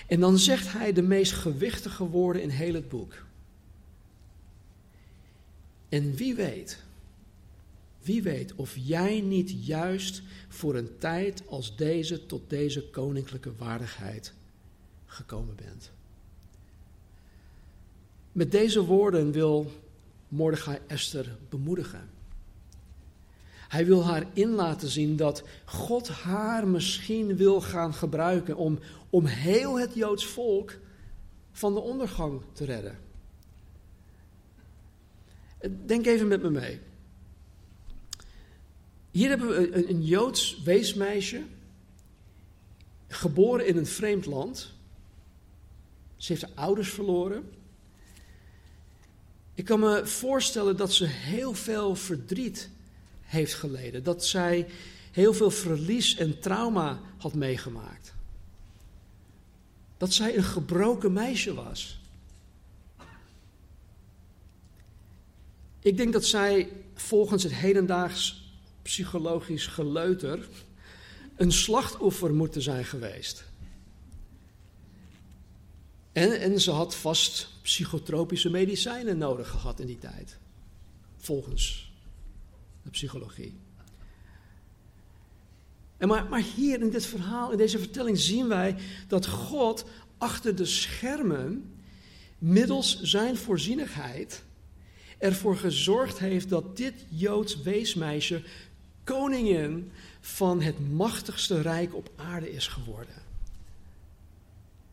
En 0.07 0.19
dan 0.19 0.37
zegt 0.37 0.71
hij 0.71 0.93
de 0.93 1.01
meest 1.01 1.31
gewichtige 1.31 2.03
woorden 2.03 2.41
in 2.41 2.49
heel 2.49 2.73
het 2.73 2.89
boek. 2.89 3.13
En 5.89 6.15
wie 6.15 6.35
weet, 6.35 6.83
wie 8.01 8.21
weet 8.21 8.55
of 8.55 8.75
jij 8.75 9.21
niet 9.21 9.65
juist 9.65 10.21
voor 10.47 10.75
een 10.75 10.97
tijd 10.97 11.47
als 11.47 11.75
deze 11.75 12.25
tot 12.25 12.49
deze 12.49 12.89
koninklijke 12.89 13.51
waardigheid 13.57 14.33
gekomen 15.05 15.55
bent. 15.55 15.91
Met 18.31 18.51
deze 18.51 18.83
woorden 18.83 19.31
wil 19.31 19.71
Mordechai 20.27 20.77
Esther 20.87 21.37
bemoedigen. 21.49 22.09
Hij 23.67 23.85
wil 23.85 24.05
haar 24.05 24.25
in 24.33 24.49
laten 24.49 24.89
zien 24.89 25.15
dat 25.15 25.43
God 25.65 26.07
haar 26.07 26.67
misschien 26.67 27.35
wil 27.35 27.61
gaan 27.61 27.93
gebruiken 27.93 28.55
om, 28.55 28.79
om 29.15 29.25
heel 29.25 29.79
het 29.79 29.93
Joods 29.93 30.25
volk 30.25 30.77
van 31.51 31.73
de 31.73 31.79
ondergang 31.79 32.41
te 32.53 32.65
redden. 32.65 32.97
Denk 35.85 36.05
even 36.05 36.27
met 36.27 36.41
me 36.41 36.49
mee. 36.49 36.79
Hier 39.11 39.29
hebben 39.29 39.47
we 39.47 39.89
een, 39.89 40.03
Joods 40.03 40.61
weesmeisje, 40.63 41.43
geboren 43.07 43.67
in 43.67 43.77
een 43.77 43.85
vreemd 43.85 44.25
land. 44.25 44.73
Ze 46.15 46.31
heeft 46.31 46.43
haar 46.43 46.65
ouders 46.65 46.89
verloren. 46.89 47.49
Ik 49.53 49.65
kan 49.65 49.79
me 49.79 50.05
voorstellen 50.05 50.77
dat 50.77 50.93
ze 50.93 51.05
heel 51.05 51.53
veel 51.53 51.95
verdriet 51.95 52.69
heeft 53.21 53.53
geleden. 53.53 54.03
Dat 54.03 54.25
zij 54.25 54.67
heel 55.11 55.33
veel 55.33 55.51
verlies 55.51 56.15
en 56.15 56.39
trauma 56.39 56.99
had 57.17 57.33
meegemaakt. 57.33 57.94
Dat 59.97 60.13
zij 60.13 60.37
een 60.37 60.43
gebroken 60.43 61.13
meisje 61.13 61.53
was. 61.53 61.99
Ik 65.79 65.97
denk 65.97 66.13
dat 66.13 66.25
zij 66.25 66.69
volgens 66.93 67.43
het 67.43 67.53
hedendaags 67.53 68.43
psychologisch 68.81 69.67
geleuter 69.67 70.47
een 71.35 71.51
slachtoffer 71.51 72.33
moeten 72.33 72.61
zijn 72.61 72.85
geweest. 72.85 73.45
En, 76.11 76.39
en 76.39 76.61
ze 76.61 76.71
had 76.71 76.95
vast 76.95 77.49
psychotropische 77.61 78.49
medicijnen 78.49 79.17
nodig 79.17 79.49
gehad 79.49 79.79
in 79.79 79.87
die 79.87 79.99
tijd. 79.99 80.37
Volgens 81.17 81.91
de 82.83 82.89
psychologie. 82.89 83.55
En 85.97 86.07
maar, 86.07 86.25
maar 86.29 86.43
hier 86.55 86.81
in 86.81 86.89
dit 86.89 87.05
verhaal, 87.05 87.51
in 87.51 87.57
deze 87.57 87.79
vertelling, 87.79 88.17
zien 88.17 88.47
wij 88.47 88.75
dat 89.07 89.27
God 89.27 89.85
achter 90.17 90.55
de 90.55 90.65
schermen, 90.65 91.73
middels 92.37 93.01
zijn 93.01 93.37
voorzienigheid, 93.37 94.43
ervoor 95.17 95.57
gezorgd 95.57 96.19
heeft 96.19 96.49
dat 96.49 96.77
dit 96.77 96.93
Joods 97.09 97.61
weesmeisje 97.61 98.41
koningin 99.03 99.91
van 100.19 100.61
het 100.61 100.91
machtigste 100.93 101.61
rijk 101.61 101.95
op 101.95 102.09
aarde 102.15 102.51
is 102.51 102.67
geworden. 102.67 103.23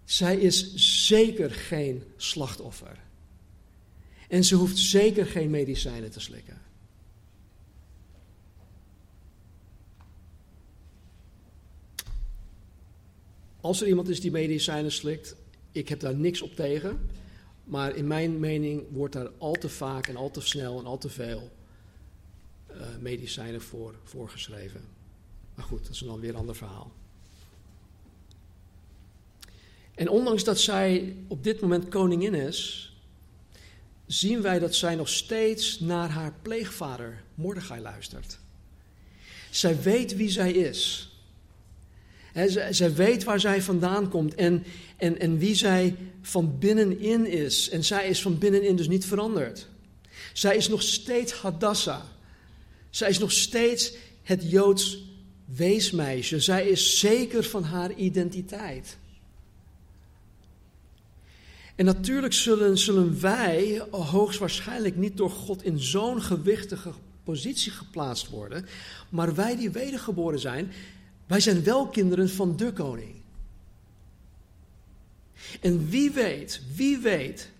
Zij 0.04 0.36
is 0.36 0.74
zeker 1.06 1.50
geen 1.50 2.02
slachtoffer. 2.16 2.98
En 4.28 4.44
ze 4.44 4.54
hoeft 4.54 4.78
zeker 4.78 5.26
geen 5.26 5.50
medicijnen 5.50 6.10
te 6.10 6.20
slikken. 6.20 6.60
Als 13.62 13.80
er 13.80 13.88
iemand 13.88 14.08
is 14.08 14.20
die 14.20 14.30
medicijnen 14.30 14.92
slikt, 14.92 15.36
ik 15.72 15.88
heb 15.88 16.00
daar 16.00 16.14
niks 16.14 16.42
op 16.42 16.54
tegen. 16.54 17.00
Maar 17.64 17.96
in 17.96 18.06
mijn 18.06 18.40
mening 18.40 18.84
wordt 18.90 19.14
daar 19.14 19.30
al 19.38 19.52
te 19.52 19.68
vaak 19.68 20.06
en 20.06 20.16
al 20.16 20.30
te 20.30 20.40
snel 20.40 20.78
en 20.78 20.86
al 20.86 20.98
te 20.98 21.08
veel 21.08 21.50
uh, 22.70 22.80
medicijnen 23.00 23.62
voor 23.62 23.94
voorgeschreven. 24.04 24.80
Maar 25.54 25.64
goed, 25.64 25.82
dat 25.82 25.92
is 25.92 25.98
dan 25.98 26.20
weer 26.20 26.30
een 26.30 26.36
ander 26.36 26.56
verhaal. 26.56 26.92
En 29.94 30.08
ondanks 30.08 30.44
dat 30.44 30.60
zij 30.60 31.16
op 31.28 31.44
dit 31.44 31.60
moment 31.60 31.88
koningin 31.88 32.34
is, 32.34 32.92
zien 34.06 34.42
wij 34.42 34.58
dat 34.58 34.74
zij 34.74 34.94
nog 34.94 35.08
steeds 35.08 35.80
naar 35.80 36.10
haar 36.10 36.34
pleegvader 36.42 37.22
Mordechai 37.34 37.80
luistert. 37.80 38.38
Zij 39.50 39.82
weet 39.82 40.16
wie 40.16 40.30
zij 40.30 40.52
is. 40.52 41.11
He, 42.32 42.72
zij, 42.72 42.94
weet 42.94 43.24
waar 43.24 43.40
zij 43.40 43.62
vandaan 43.62 44.08
komt 44.08 44.34
en, 44.34 44.64
en, 44.96 45.20
en 45.20 45.38
wie 45.38 45.54
zij 45.54 45.96
van 46.22 46.58
binnenin 46.58 47.26
is. 47.26 47.68
En 47.68 47.84
zij 47.84 48.08
is 48.08 48.22
van 48.22 48.38
binnenin 48.38 48.76
dus 48.76 48.88
niet 48.88 49.06
veranderd. 49.06 49.66
Zij 50.32 50.56
is 50.56 50.68
nog 50.68 50.82
steeds 50.82 51.32
Hadassah. 51.32 52.02
Zij 52.90 53.08
is 53.08 53.18
nog 53.18 53.32
steeds 53.32 53.92
het 54.22 54.50
Joods 54.50 55.04
weesmeisje. 55.44 56.40
Zij 56.40 56.66
is 56.66 56.98
zeker 56.98 57.44
van 57.44 57.64
haar 57.64 57.92
identiteit. 57.92 58.96
En 61.74 61.84
natuurlijk 61.84 62.32
zullen, 62.32 62.78
zullen 62.78 63.20
wij 63.20 63.82
hoogstwaarschijnlijk 63.90 64.96
niet 64.96 65.16
door 65.16 65.30
God 65.30 65.64
in 65.64 65.78
zo'n 65.78 66.22
gewichtige 66.22 66.92
positie 67.24 67.72
geplaatst 67.72 68.28
worden. 68.28 68.66
Maar 69.08 69.34
wij 69.34 69.56
die 69.56 69.70
wedergeboren 69.70 70.38
zijn, 70.38 70.72
wij 71.32 71.40
zijn 71.40 71.62
wel 71.62 71.88
kinderen 71.88 72.30
van 72.30 72.56
de 72.56 72.72
koning. 72.72 73.14
En 75.60 75.88
wie 75.88 76.10
weet, 76.10 76.62
wie 76.74 76.98
weet 76.98 77.50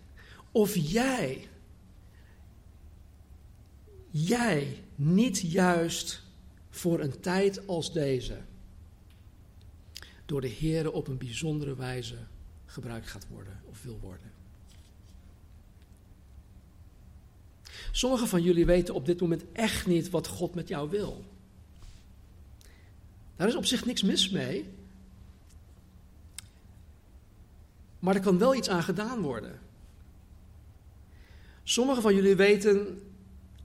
of 0.51 0.75
jij, 0.77 1.49
jij 4.11 4.83
niet 4.95 5.41
juist 5.41 6.23
voor 6.71 7.01
een 7.01 7.21
tijd 7.21 7.67
als 7.67 7.93
deze 7.93 8.39
door 10.27 10.41
de 10.41 10.49
Heer 10.49 10.93
op 10.93 11.09
een 11.09 11.19
bijzondere 11.19 11.77
wijze 11.77 12.17
gebruikt 12.67 13.09
gaat 13.09 13.27
worden 13.29 13.61
of 13.65 13.83
wil 13.83 13.99
worden. 14.01 14.33
Sommigen 17.93 18.29
van 18.29 18.43
jullie 18.43 18.67
weten 18.67 18.95
op 18.95 19.07
dit 19.07 19.21
moment 19.21 19.45
echt 19.53 19.87
niet 19.87 20.11
wat 20.11 20.27
God 20.27 20.55
met 20.55 20.69
jou 20.69 20.91
wil. 20.91 21.25
Daar 23.43 23.51
is 23.51 23.57
op 23.57 23.67
zich 23.67 23.85
niks 23.85 24.03
mis 24.03 24.31
mee. 24.31 24.65
Maar 27.99 28.15
er 28.15 28.21
kan 28.21 28.39
wel 28.39 28.55
iets 28.55 28.69
aan 28.69 28.83
gedaan 28.83 29.21
worden. 29.21 29.61
Sommigen 31.63 32.03
van 32.03 32.15
jullie 32.15 32.37
weten 32.37 33.03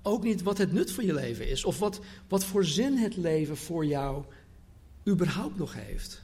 ook 0.01 0.23
niet 0.23 0.41
wat 0.43 0.57
het 0.57 0.71
nut 0.71 0.91
van 0.91 1.05
je 1.05 1.13
leven 1.13 1.49
is. 1.49 1.65
Of 1.65 1.79
wat, 1.79 1.99
wat 2.27 2.45
voor 2.45 2.65
zin 2.65 2.97
het 2.97 3.17
leven 3.17 3.57
voor 3.57 3.85
jou 3.85 4.23
überhaupt 5.07 5.57
nog 5.57 5.73
heeft. 5.73 6.23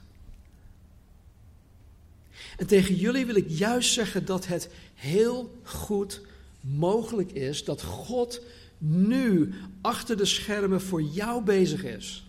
En 2.56 2.66
tegen 2.66 2.94
jullie 2.94 3.26
wil 3.26 3.36
ik 3.36 3.48
juist 3.48 3.92
zeggen 3.92 4.24
dat 4.24 4.46
het 4.46 4.70
heel 4.94 5.58
goed 5.62 6.20
mogelijk 6.60 7.32
is 7.32 7.64
dat 7.64 7.82
God 7.82 8.40
nu 8.78 9.54
achter 9.80 10.16
de 10.16 10.24
schermen 10.24 10.80
voor 10.80 11.02
jou 11.02 11.44
bezig 11.44 11.84
is 11.84 12.24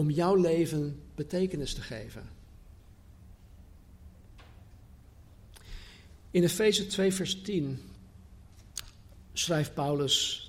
om 0.00 0.10
jouw 0.10 0.34
leven 0.34 1.00
betekenis 1.14 1.74
te 1.74 1.80
geven. 1.80 2.28
In 6.30 6.42
Efeze 6.42 6.86
2, 6.86 7.12
vers 7.12 7.42
10 7.42 7.78
schrijft 9.32 9.74
Paulus: 9.74 10.44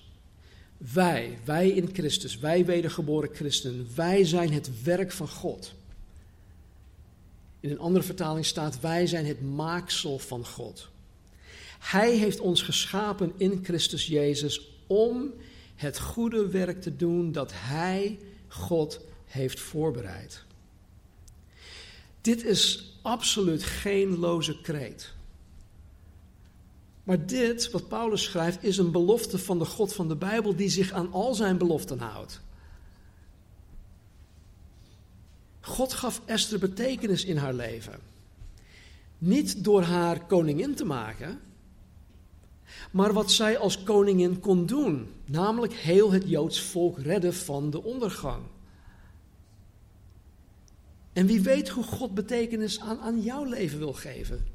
Wij, 0.77 1.39
wij 1.43 1.69
in 1.69 1.89
Christus, 1.93 2.37
wij 2.37 2.65
wedergeboren 2.65 3.29
christenen, 3.35 3.87
wij 3.95 4.23
zijn 4.23 4.53
het 4.53 4.83
werk 4.83 5.11
van 5.11 5.29
God. 5.29 5.73
In 7.59 7.71
een 7.71 7.79
andere 7.79 8.05
vertaling 8.05 8.45
staat: 8.45 8.79
Wij 8.79 9.07
zijn 9.07 9.25
het 9.25 9.41
maaksel 9.41 10.19
van 10.19 10.45
God. 10.45 10.89
Hij 11.79 12.17
heeft 12.17 12.39
ons 12.39 12.61
geschapen 12.61 13.33
in 13.37 13.59
Christus 13.63 14.07
Jezus 14.07 14.69
om 14.87 15.33
het 15.75 15.99
goede 15.99 16.47
werk 16.47 16.81
te 16.81 16.95
doen 16.95 17.31
dat 17.31 17.51
Hij, 17.53 18.19
God, 18.47 18.99
heeft 19.31 19.59
voorbereid. 19.59 20.43
Dit 22.21 22.43
is 22.43 22.93
absoluut 23.01 23.63
geen 23.63 24.17
loze 24.17 24.61
kreet. 24.61 25.13
Maar 27.03 27.25
dit, 27.25 27.71
wat 27.71 27.87
Paulus 27.87 28.23
schrijft, 28.23 28.63
is 28.63 28.77
een 28.77 28.91
belofte 28.91 29.37
van 29.37 29.59
de 29.59 29.65
God 29.65 29.93
van 29.93 30.07
de 30.07 30.15
Bijbel 30.15 30.55
die 30.55 30.69
zich 30.69 30.91
aan 30.91 31.11
al 31.11 31.33
zijn 31.35 31.57
beloften 31.57 31.99
houdt. 31.99 32.41
God 35.61 35.93
gaf 35.93 36.21
Esther 36.25 36.59
betekenis 36.59 37.25
in 37.25 37.37
haar 37.37 37.53
leven. 37.53 37.99
Niet 39.17 39.63
door 39.63 39.81
haar 39.81 40.25
koningin 40.25 40.75
te 40.75 40.85
maken, 40.85 41.39
maar 42.91 43.13
wat 43.13 43.31
zij 43.31 43.57
als 43.57 43.83
koningin 43.83 44.39
kon 44.39 44.65
doen, 44.65 45.09
namelijk 45.25 45.73
heel 45.73 46.11
het 46.11 46.29
Joods 46.29 46.61
volk 46.61 46.99
redden 46.99 47.33
van 47.33 47.69
de 47.69 47.83
ondergang. 47.83 48.43
En 51.13 51.25
wie 51.25 51.41
weet 51.41 51.69
hoe 51.69 51.83
God 51.83 52.13
betekenis 52.13 52.79
aan, 52.79 52.99
aan 52.99 53.21
jouw 53.21 53.43
leven 53.43 53.79
wil 53.79 53.93
geven. 53.93 54.47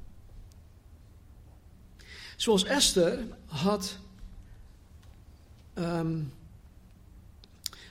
Zoals 2.37 2.65
Esther 2.65 3.19
had 3.47 3.99
um, 5.75 6.33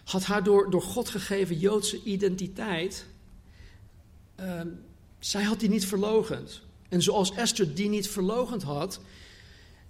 had 0.04 0.24
haar 0.24 0.44
door, 0.44 0.70
door 0.70 0.82
God 0.82 1.10
gegeven 1.10 1.60
Joodse 1.60 2.04
identiteit, 2.04 3.06
ehm, 4.36 4.68
zij 5.20 5.44
had 5.44 5.60
die 5.60 5.70
niet 5.70 5.86
verlogend. 5.86 6.62
En 6.90 7.02
zoals 7.02 7.32
Esther 7.32 7.76
die 7.76 7.90
niet 7.90 8.10
verlogend 8.10 8.64
had, 8.64 9.00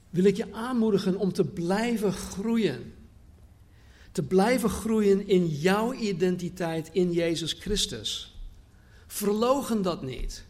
wil 0.09 0.23
ik 0.23 0.37
je 0.37 0.53
aanmoedigen 0.53 1.17
om 1.17 1.33
te 1.33 1.43
blijven 1.43 2.13
groeien. 2.13 2.93
Te 4.11 4.23
blijven 4.23 4.69
groeien 4.69 5.27
in 5.27 5.47
jouw 5.47 5.93
identiteit 5.93 6.89
in 6.91 7.11
Jezus 7.11 7.53
Christus. 7.53 8.34
Verlogen 9.15 9.81
dat 9.81 10.01
niet. 10.01 10.45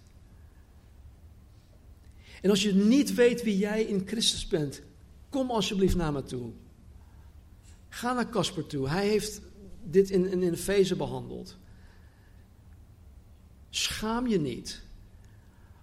En 2.42 2.50
als 2.50 2.64
je 2.64 2.74
niet 2.74 3.14
weet 3.14 3.44
wie 3.44 3.58
jij 3.58 3.84
in 3.84 4.04
Christus 4.06 4.48
bent, 4.48 4.82
kom 5.30 5.52
alsjeblieft 5.52 5.96
naar 5.96 6.12
me 6.12 6.24
toe. 6.24 6.52
Ga 7.90 8.14
naar 8.14 8.30
Casper 8.30 8.66
toe. 8.66 8.90
Hij 8.90 9.08
heeft 9.08 9.42
dit 9.84 10.10
in, 10.10 10.32
in, 10.32 10.44
in 10.44 10.58
Feze 10.58 10.96
behandeld. 10.96 11.58
Schaam 13.70 14.28
je 14.28 14.40
niet. 14.40 14.82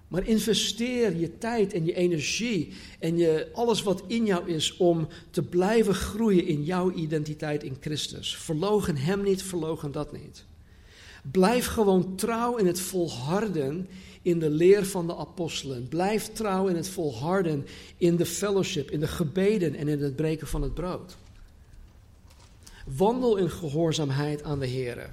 Maar 0.08 0.26
investeer 0.26 1.16
je 1.16 1.38
tijd 1.38 1.72
en 1.72 1.84
je 1.84 1.94
energie 1.94 2.72
en 2.98 3.16
je, 3.16 3.50
alles 3.52 3.82
wat 3.82 4.02
in 4.06 4.26
jou 4.26 4.48
is 4.48 4.76
om 4.76 5.08
te 5.30 5.42
blijven 5.42 5.94
groeien 5.94 6.46
in 6.46 6.64
jouw 6.64 6.92
identiteit 6.92 7.62
in 7.62 7.76
Christus. 7.80 8.36
Verlogen 8.36 8.96
Hem 8.96 9.22
niet, 9.22 9.42
verlogen 9.42 9.92
dat 9.92 10.12
niet. 10.12 10.44
Blijf 11.30 11.66
gewoon 11.66 12.16
trouw 12.16 12.56
in 12.56 12.66
het 12.66 12.80
volharden 12.80 13.88
in 14.22 14.38
de 14.38 14.50
leer 14.50 14.86
van 14.86 15.06
de 15.06 15.16
apostelen. 15.16 15.88
Blijf 15.88 16.32
trouw 16.32 16.68
in 16.68 16.76
het 16.76 16.88
volharden 16.88 17.66
in 17.96 18.16
de 18.16 18.26
fellowship, 18.26 18.90
in 18.90 19.00
de 19.00 19.08
gebeden 19.08 19.74
en 19.74 19.88
in 19.88 20.02
het 20.02 20.16
breken 20.16 20.46
van 20.46 20.62
het 20.62 20.74
brood. 20.74 21.16
Wandel 22.96 23.36
in 23.36 23.50
gehoorzaamheid 23.50 24.42
aan 24.42 24.58
de 24.58 24.66
Heer. 24.66 25.10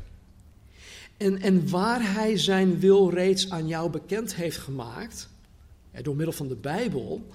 En, 1.18 1.42
en 1.42 1.70
waar 1.70 2.14
Hij 2.14 2.38
zijn 2.38 2.80
wil 2.80 3.10
reeds 3.10 3.50
aan 3.50 3.68
jou 3.68 3.90
bekend 3.90 4.36
heeft 4.36 4.58
gemaakt, 4.58 5.30
door 6.02 6.16
middel 6.16 6.34
van 6.34 6.48
de 6.48 6.56
Bijbel, 6.56 7.28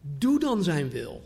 doe 0.00 0.40
dan 0.40 0.62
Zijn 0.62 0.90
wil. 0.90 1.22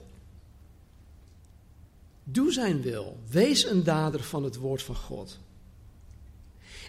Doe 2.25 2.53
Zijn 2.53 2.83
wil. 2.83 3.17
Wees 3.31 3.65
een 3.65 3.83
dader 3.83 4.23
van 4.23 4.45
het 4.45 4.57
woord 4.57 4.83
van 4.83 4.97
God. 4.97 5.39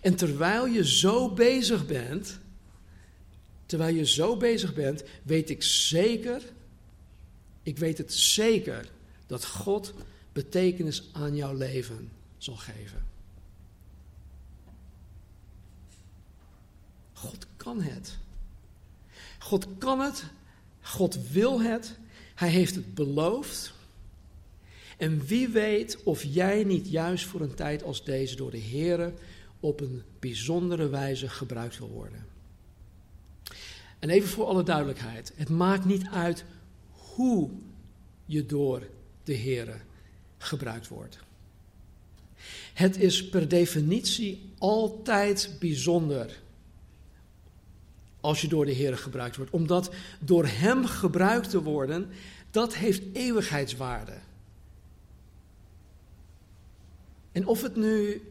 En 0.03 0.15
terwijl 0.15 0.65
je 0.65 0.87
zo 0.87 1.29
bezig 1.29 1.85
bent, 1.85 2.39
terwijl 3.65 3.95
je 3.95 4.05
zo 4.05 4.37
bezig 4.37 4.73
bent, 4.73 5.03
weet 5.23 5.49
ik 5.49 5.63
zeker, 5.63 6.41
ik 7.61 7.77
weet 7.77 7.97
het 7.97 8.13
zeker, 8.13 8.89
dat 9.27 9.45
God 9.45 9.93
betekenis 10.31 11.09
aan 11.11 11.35
jouw 11.35 11.53
leven 11.53 12.11
zal 12.37 12.55
geven. 12.55 13.05
God 17.13 17.47
kan 17.57 17.81
het. 17.81 18.17
God 19.39 19.67
kan 19.77 19.99
het. 19.99 20.23
God 20.81 21.29
wil 21.29 21.61
het. 21.61 21.97
Hij 22.35 22.49
heeft 22.49 22.75
het 22.75 22.93
beloofd. 22.93 23.73
En 24.97 25.25
wie 25.25 25.47
weet 25.47 26.03
of 26.03 26.23
jij 26.23 26.63
niet 26.63 26.89
juist 26.89 27.25
voor 27.25 27.41
een 27.41 27.55
tijd 27.55 27.83
als 27.83 28.03
deze 28.03 28.35
door 28.35 28.51
de 28.51 28.57
Heer 28.57 29.13
op 29.63 29.81
een 29.81 30.03
bijzondere 30.19 30.89
wijze 30.89 31.29
gebruikt 31.29 31.77
wil 31.77 31.89
worden. 31.89 32.25
En 33.99 34.09
even 34.09 34.29
voor 34.29 34.45
alle 34.45 34.63
duidelijkheid: 34.63 35.33
het 35.35 35.49
maakt 35.49 35.85
niet 35.85 36.07
uit 36.11 36.45
hoe 36.91 37.49
je 38.25 38.45
door 38.45 38.87
de 39.23 39.33
Heer 39.33 39.81
gebruikt 40.37 40.87
wordt. 40.87 41.19
Het 42.73 42.97
is 42.97 43.29
per 43.29 43.47
definitie 43.47 44.53
altijd 44.57 45.55
bijzonder 45.59 46.41
als 48.19 48.41
je 48.41 48.47
door 48.47 48.65
de 48.65 48.71
Heer 48.71 48.97
gebruikt 48.97 49.35
wordt. 49.35 49.51
Omdat 49.51 49.93
door 50.19 50.45
Hem 50.45 50.85
gebruikt 50.85 51.49
te 51.49 51.61
worden, 51.61 52.09
dat 52.51 52.75
heeft 52.75 53.03
eeuwigheidswaarde. 53.13 54.17
En 57.31 57.47
of 57.47 57.61
het 57.61 57.75
nu 57.75 58.21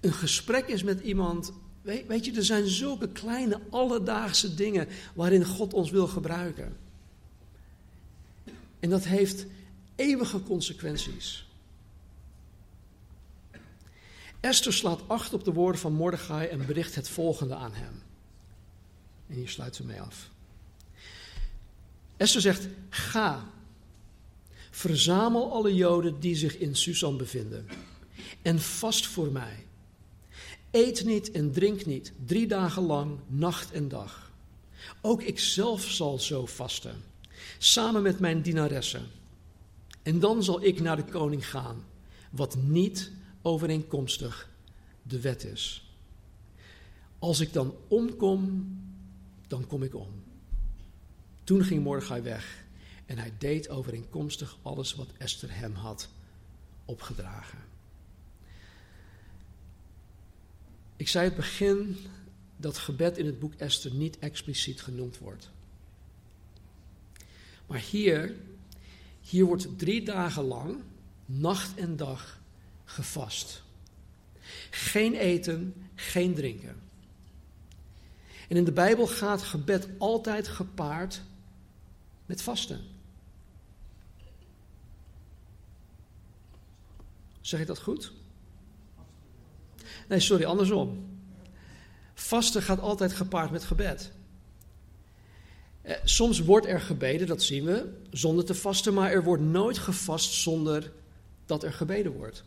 een 0.00 0.12
gesprek 0.12 0.66
is 0.66 0.82
met 0.82 1.00
iemand. 1.00 1.52
Weet, 1.82 2.06
weet 2.06 2.24
je, 2.24 2.32
er 2.32 2.44
zijn 2.44 2.68
zulke 2.68 3.08
kleine 3.08 3.60
alledaagse 3.70 4.54
dingen 4.54 4.88
waarin 5.14 5.44
God 5.44 5.74
ons 5.74 5.90
wil 5.90 6.06
gebruiken. 6.06 6.76
En 8.80 8.90
dat 8.90 9.04
heeft 9.04 9.46
eeuwige 9.94 10.42
consequenties. 10.42 11.46
Esther 14.40 14.72
slaat 14.72 15.00
acht 15.06 15.32
op 15.32 15.44
de 15.44 15.52
woorden 15.52 15.80
van 15.80 15.92
Mordechai 15.92 16.48
en 16.48 16.66
bericht 16.66 16.94
het 16.94 17.08
volgende 17.08 17.54
aan 17.54 17.74
hem. 17.74 18.02
En 19.26 19.34
hier 19.34 19.48
sluit 19.48 19.76
ze 19.76 19.84
mee 19.84 20.00
af. 20.00 20.30
Esther 22.16 22.40
zegt: 22.40 22.68
Ga, 22.90 23.50
verzamel 24.70 25.52
alle 25.52 25.74
Joden 25.74 26.20
die 26.20 26.36
zich 26.36 26.58
in 26.58 26.76
Susan 26.76 27.16
bevinden 27.16 27.66
en 28.42 28.60
vast 28.60 29.06
voor 29.06 29.32
mij. 29.32 29.66
Eet 30.70 31.04
niet 31.04 31.30
en 31.30 31.52
drink 31.52 31.86
niet, 31.86 32.12
drie 32.24 32.46
dagen 32.46 32.82
lang, 32.82 33.18
nacht 33.26 33.72
en 33.72 33.88
dag. 33.88 34.32
Ook 35.00 35.22
ik 35.22 35.38
zelf 35.38 35.82
zal 35.82 36.18
zo 36.18 36.46
vasten, 36.46 37.02
samen 37.58 38.02
met 38.02 38.18
mijn 38.18 38.42
dienaressen. 38.42 39.06
En 40.02 40.18
dan 40.18 40.42
zal 40.42 40.62
ik 40.62 40.80
naar 40.80 40.96
de 40.96 41.04
koning 41.04 41.48
gaan, 41.48 41.84
wat 42.30 42.56
niet 42.56 43.10
overeenkomstig 43.42 44.50
de 45.02 45.20
wet 45.20 45.44
is. 45.44 45.92
Als 47.18 47.40
ik 47.40 47.52
dan 47.52 47.74
omkom, 47.88 48.76
dan 49.46 49.66
kom 49.66 49.82
ik 49.82 49.94
om. 49.94 50.22
Toen 51.44 51.64
ging 51.64 51.82
Mordechai 51.82 52.22
weg 52.22 52.64
en 53.06 53.18
hij 53.18 53.32
deed 53.38 53.68
overeenkomstig 53.68 54.58
alles 54.62 54.94
wat 54.94 55.08
Esther 55.18 55.54
hem 55.54 55.74
had 55.74 56.08
opgedragen. 56.84 57.67
Ik 60.98 61.08
zei 61.08 61.24
het 61.24 61.36
begin 61.36 61.96
dat 62.56 62.78
gebed 62.78 63.18
in 63.18 63.26
het 63.26 63.38
boek 63.38 63.54
Esther 63.54 63.94
niet 63.94 64.18
expliciet 64.18 64.82
genoemd 64.82 65.18
wordt. 65.18 65.50
Maar 67.66 67.78
hier, 67.78 68.34
hier 69.20 69.44
wordt 69.44 69.78
drie 69.78 70.04
dagen 70.04 70.42
lang, 70.44 70.80
nacht 71.24 71.76
en 71.76 71.96
dag, 71.96 72.40
gevast. 72.84 73.62
Geen 74.70 75.14
eten, 75.14 75.74
geen 75.94 76.34
drinken. 76.34 76.76
En 78.48 78.56
in 78.56 78.64
de 78.64 78.72
Bijbel 78.72 79.06
gaat 79.06 79.42
gebed 79.42 79.88
altijd 79.98 80.48
gepaard 80.48 81.22
met 82.26 82.42
vasten. 82.42 82.80
Zeg 87.40 87.60
ik 87.60 87.66
dat 87.66 87.78
goed? 87.78 88.12
Nee, 90.08 90.20
sorry, 90.20 90.44
andersom. 90.44 91.06
Vasten 92.14 92.62
gaat 92.62 92.80
altijd 92.80 93.12
gepaard 93.12 93.50
met 93.50 93.64
gebed. 93.64 94.12
Eh, 95.82 95.96
soms 96.04 96.40
wordt 96.40 96.66
er 96.66 96.80
gebeden, 96.80 97.26
dat 97.26 97.42
zien 97.42 97.64
we, 97.64 97.92
zonder 98.10 98.44
te 98.44 98.54
vasten, 98.54 98.94
maar 98.94 99.10
er 99.10 99.24
wordt 99.24 99.42
nooit 99.42 99.78
gevast 99.78 100.32
zonder 100.32 100.92
dat 101.46 101.62
er 101.62 101.72
gebeden 101.72 102.12
wordt. 102.12 102.44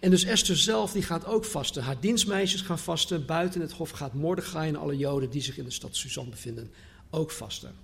En 0.00 0.10
dus 0.10 0.24
Esther 0.24 0.56
zelf, 0.56 0.92
die 0.92 1.02
gaat 1.02 1.26
ook 1.26 1.44
vasten. 1.44 1.82
Haar 1.82 2.00
dienstmeisjes 2.00 2.60
gaan 2.60 2.78
vasten. 2.78 3.26
Buiten 3.26 3.60
het 3.60 3.72
hof 3.72 3.90
gaat 3.90 4.14
Mordechai 4.14 4.68
en 4.68 4.76
alle 4.76 4.96
Joden 4.96 5.30
die 5.30 5.42
zich 5.42 5.58
in 5.58 5.64
de 5.64 5.70
stad 5.70 5.96
Suzan 5.96 6.30
bevinden 6.30 6.72
ook 7.10 7.30
vasten. 7.30 7.74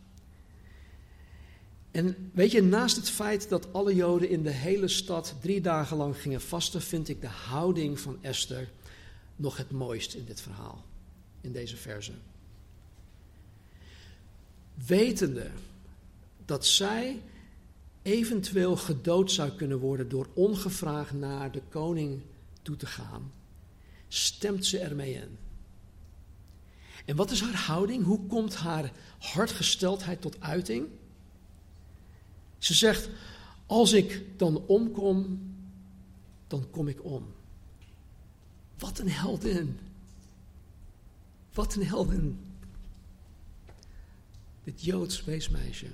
En 1.91 2.31
weet 2.35 2.51
je, 2.51 2.63
naast 2.63 2.97
het 2.97 3.11
feit 3.11 3.49
dat 3.49 3.73
alle 3.73 3.95
Joden 3.95 4.29
in 4.29 4.43
de 4.43 4.51
hele 4.51 4.89
stad 4.89 5.35
drie 5.41 5.61
dagen 5.61 5.97
lang 5.97 6.17
gingen 6.17 6.41
vasten, 6.41 6.83
vind 6.83 7.09
ik 7.09 7.21
de 7.21 7.27
houding 7.27 8.01
van 8.01 8.19
Esther 8.21 8.69
nog 9.37 9.57
het 9.57 9.71
mooist 9.71 10.15
in 10.15 10.25
dit 10.25 10.41
verhaal, 10.41 10.85
in 11.41 11.53
deze 11.53 11.77
verse. 11.77 12.13
Wetende 14.87 15.51
dat 16.45 16.67
zij 16.67 17.23
eventueel 18.03 18.77
gedood 18.77 19.33
zou 19.33 19.51
kunnen 19.51 19.79
worden 19.79 20.09
door 20.09 20.29
ongevraagd 20.35 21.13
naar 21.13 21.53
de 21.53 21.63
koning 21.69 22.21
toe 22.63 22.77
te 22.77 22.87
gaan, 22.87 23.33
stemt 24.09 24.67
ze 24.67 24.79
ermee 24.79 25.13
in. 25.13 25.39
En 27.05 27.17
wat 27.17 27.31
is 27.31 27.41
haar 27.41 27.55
houding? 27.55 28.05
Hoe 28.05 28.27
komt 28.27 28.55
haar 28.55 28.93
hartgesteldheid 29.19 30.21
tot 30.21 30.41
uiting? 30.41 30.87
Ze 32.59 32.75
zegt: 32.75 33.09
Als 33.67 33.93
ik 33.93 34.25
dan 34.37 34.63
omkom, 34.67 35.41
dan 36.47 36.71
kom 36.71 36.89
ik 36.89 37.05
om. 37.05 37.27
Wat 38.79 38.99
een 38.99 39.11
heldin. 39.11 39.79
Wat 41.53 41.75
een 41.75 41.87
heldin. 41.87 42.39
Dit 44.65 44.85
Joods 44.85 45.25
weesmeisje. 45.25 45.87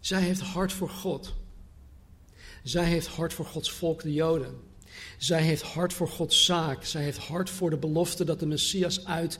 Zij 0.00 0.20
heeft 0.20 0.40
hart 0.40 0.72
voor 0.72 0.90
God. 0.90 1.34
Zij 2.62 2.84
heeft 2.84 3.06
hart 3.06 3.32
voor 3.32 3.44
Gods 3.44 3.70
volk, 3.70 4.02
de 4.02 4.12
Joden. 4.12 4.60
Zij 5.18 5.42
heeft 5.42 5.62
hart 5.62 5.92
voor 5.92 6.08
Gods 6.08 6.44
zaak. 6.44 6.84
Zij 6.84 7.02
heeft 7.02 7.18
hart 7.18 7.50
voor 7.50 7.70
de 7.70 7.76
belofte 7.76 8.24
dat 8.24 8.40
de 8.40 8.46
Messias 8.46 9.04
uit 9.04 9.38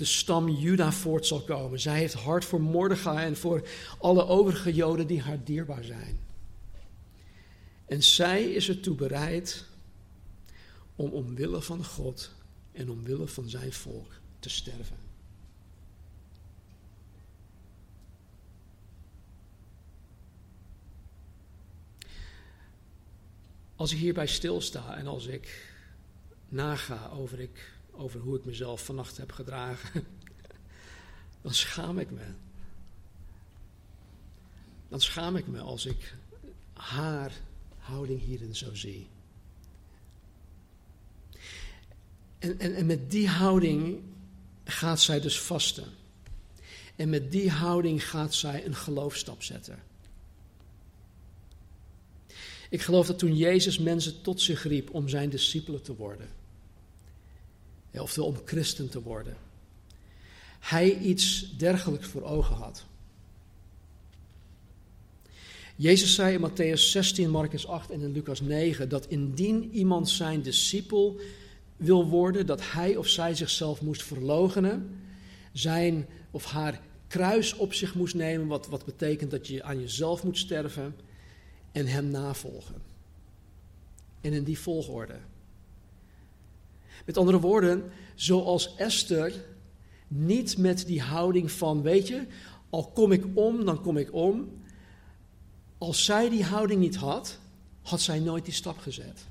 de 0.00 0.06
stam 0.06 0.48
Juda 0.48 0.92
voort 0.92 1.26
zal 1.26 1.40
komen. 1.40 1.80
Zij 1.80 1.98
heeft 1.98 2.14
hart 2.14 2.44
voor 2.44 2.60
Mordechai 2.60 3.26
en 3.26 3.36
voor 3.36 3.68
alle 3.98 4.26
overige 4.26 4.74
Joden 4.74 5.06
die 5.06 5.20
haar 5.20 5.44
dierbaar 5.44 5.84
zijn. 5.84 6.20
En 7.86 8.02
zij 8.02 8.44
is 8.44 8.68
ertoe 8.68 8.94
bereid 8.94 9.64
om 10.96 11.10
omwille 11.10 11.62
van 11.62 11.84
God 11.84 12.30
en 12.72 12.90
omwille 12.90 13.26
van 13.26 13.48
zijn 13.48 13.72
volk 13.72 14.12
te 14.38 14.48
sterven. 14.48 14.96
Als 23.76 23.92
ik 23.92 23.98
hierbij 23.98 24.26
stilsta 24.26 24.96
en 24.96 25.06
als 25.06 25.26
ik 25.26 25.74
naga 26.48 27.08
over, 27.08 27.40
ik, 27.40 27.72
over 28.00 28.20
hoe 28.20 28.36
ik 28.36 28.44
mezelf 28.44 28.84
vannacht 28.84 29.16
heb 29.16 29.32
gedragen, 29.32 30.06
dan 31.42 31.54
schaam 31.54 31.98
ik 31.98 32.10
me. 32.10 32.26
Dan 34.88 35.00
schaam 35.00 35.36
ik 35.36 35.46
me 35.46 35.60
als 35.60 35.86
ik 35.86 36.16
haar 36.72 37.32
houding 37.78 38.20
hierin 38.20 38.56
zo 38.56 38.74
zie. 38.74 39.08
En, 42.38 42.58
en, 42.58 42.74
en 42.74 42.86
met 42.86 43.10
die 43.10 43.28
houding 43.28 44.02
gaat 44.64 45.00
zij 45.00 45.20
dus 45.20 45.40
vasten. 45.40 45.88
En 46.96 47.08
met 47.08 47.32
die 47.32 47.50
houding 47.50 48.08
gaat 48.08 48.34
zij 48.34 48.66
een 48.66 48.74
geloofstap 48.74 49.42
zetten. 49.42 49.82
Ik 52.68 52.82
geloof 52.82 53.06
dat 53.06 53.18
toen 53.18 53.36
Jezus 53.36 53.78
mensen 53.78 54.22
tot 54.22 54.40
zich 54.40 54.62
riep 54.62 54.94
om 54.94 55.08
zijn 55.08 55.30
discipelen 55.30 55.82
te 55.82 55.96
worden, 55.96 56.28
oftewel 57.98 58.28
om 58.28 58.36
christen 58.44 58.88
te 58.88 59.02
worden, 59.02 59.36
hij 60.58 60.98
iets 60.98 61.56
dergelijks 61.56 62.06
voor 62.06 62.22
ogen 62.22 62.54
had. 62.54 62.84
Jezus 65.76 66.14
zei 66.14 66.34
in 66.34 66.50
Matthäus 66.50 66.80
16, 66.90 67.30
Marcus 67.30 67.66
8 67.66 67.90
en 67.90 68.00
in 68.00 68.12
Lucas 68.12 68.40
9 68.40 68.88
dat 68.88 69.06
indien 69.06 69.70
iemand 69.72 70.08
zijn 70.08 70.42
discipel 70.42 71.20
wil 71.76 72.06
worden, 72.06 72.46
dat 72.46 72.72
hij 72.72 72.96
of 72.96 73.08
zij 73.08 73.34
zichzelf 73.34 73.80
moest 73.80 74.02
verloochenen, 74.02 75.00
zijn 75.52 76.06
of 76.30 76.44
haar 76.44 76.80
kruis 77.06 77.54
op 77.54 77.74
zich 77.74 77.94
moest 77.94 78.14
nemen, 78.14 78.46
wat, 78.46 78.66
wat 78.66 78.84
betekent 78.84 79.30
dat 79.30 79.46
je 79.46 79.62
aan 79.62 79.80
jezelf 79.80 80.24
moet 80.24 80.38
sterven 80.38 80.96
en 81.72 81.86
hem 81.86 82.08
navolgen. 82.08 82.82
En 84.20 84.32
in 84.32 84.44
die 84.44 84.58
volgorde. 84.58 85.18
Met 87.10 87.18
andere 87.18 87.40
woorden, 87.40 87.84
zoals 88.14 88.74
Esther 88.76 89.44
niet 90.08 90.58
met 90.58 90.86
die 90.86 91.00
houding 91.00 91.50
van, 91.50 91.82
weet 91.82 92.08
je, 92.08 92.26
al 92.68 92.86
kom 92.86 93.12
ik 93.12 93.24
om, 93.34 93.64
dan 93.64 93.82
kom 93.82 93.96
ik 93.96 94.14
om. 94.14 94.62
Als 95.78 96.04
zij 96.04 96.28
die 96.28 96.44
houding 96.44 96.80
niet 96.80 96.96
had, 96.96 97.38
had 97.82 98.00
zij 98.00 98.18
nooit 98.18 98.44
die 98.44 98.54
stap 98.54 98.78
gezet. 98.78 99.26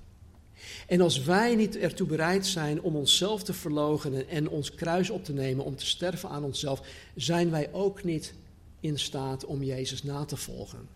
En 0.88 1.02
als 1.02 1.24
wij 1.24 1.56
niet 1.56 1.78
ertoe 1.78 2.08
bereid 2.08 2.46
zijn 2.46 2.82
om 2.82 2.96
onszelf 2.96 3.44
te 3.44 3.54
verloochenen 3.54 4.28
en 4.28 4.50
ons 4.50 4.76
kruis 4.76 5.10
op 5.10 5.24
te 5.24 5.34
nemen 5.34 5.66
om 5.66 5.76
te 5.76 5.86
sterven 5.86 6.30
aan 6.30 6.44
onszelf, 6.44 6.82
zijn 7.16 7.50
wij 7.50 7.74
ook 7.74 8.04
niet 8.04 8.34
in 8.80 9.00
staat 9.00 9.46
om 9.46 9.64
Jezus 9.64 10.04
na 10.04 10.26
te 10.26 10.38
volgen 10.38 10.88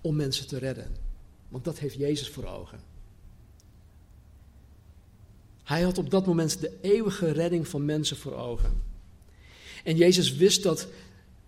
om 0.00 0.16
mensen 0.16 0.46
te 0.46 0.58
redden. 0.58 0.96
Want 1.48 1.64
dat 1.64 1.78
heeft 1.78 1.94
Jezus 1.94 2.28
voor 2.28 2.44
ogen. 2.44 2.87
Hij 5.68 5.82
had 5.82 5.98
op 5.98 6.10
dat 6.10 6.26
moment 6.26 6.60
de 6.60 6.78
eeuwige 6.80 7.30
redding 7.30 7.68
van 7.68 7.84
mensen 7.84 8.16
voor 8.16 8.34
ogen. 8.34 8.82
En 9.84 9.96
Jezus 9.96 10.36
wist 10.36 10.62
dat, 10.62 10.88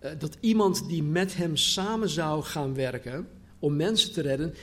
uh, 0.03 0.11
dat 0.19 0.37
iemand 0.39 0.87
die 0.87 1.03
met 1.03 1.35
hem 1.35 1.57
samen 1.57 2.09
zou 2.09 2.43
gaan 2.43 2.73
werken 2.73 3.27
om 3.59 3.75
mensen 3.75 4.11
te 4.11 4.21
redden, 4.21 4.53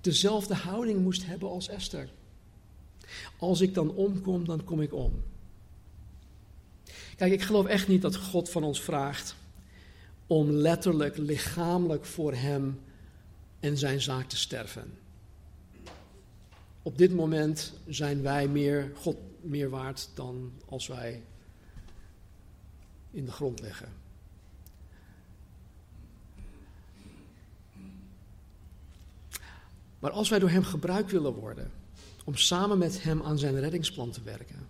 dezelfde 0.00 0.54
houding 0.54 1.00
moest 1.02 1.26
hebben 1.26 1.48
als 1.48 1.68
Esther. 1.68 2.08
Als 3.38 3.60
ik 3.60 3.74
dan 3.74 3.94
omkom, 3.94 4.44
dan 4.44 4.64
kom 4.64 4.80
ik 4.80 4.94
om. 4.94 5.22
Kijk, 7.16 7.32
ik 7.32 7.42
geloof 7.42 7.66
echt 7.66 7.88
niet 7.88 8.02
dat 8.02 8.16
God 8.16 8.50
van 8.50 8.64
ons 8.64 8.82
vraagt 8.82 9.34
om 10.26 10.50
letterlijk, 10.50 11.16
lichamelijk 11.16 12.04
voor 12.04 12.34
hem 12.34 12.80
en 13.60 13.78
zijn 13.78 14.00
zaak 14.00 14.28
te 14.28 14.36
sterven. 14.36 15.03
Op 16.84 16.98
dit 16.98 17.14
moment 17.14 17.72
zijn 17.86 18.22
wij 18.22 18.48
meer 18.48 18.92
God 18.96 19.16
meer 19.40 19.70
waard 19.70 20.08
dan 20.14 20.52
als 20.66 20.86
wij 20.86 21.22
in 23.10 23.24
de 23.24 23.32
grond 23.32 23.60
liggen. 23.60 23.88
Maar 29.98 30.10
als 30.10 30.28
wij 30.28 30.38
door 30.38 30.50
Hem 30.50 30.64
gebruikt 30.64 31.10
willen 31.10 31.32
worden 31.32 31.70
om 32.24 32.36
samen 32.36 32.78
met 32.78 33.02
Hem 33.02 33.22
aan 33.22 33.38
zijn 33.38 33.60
reddingsplan 33.60 34.10
te 34.10 34.22
werken, 34.22 34.66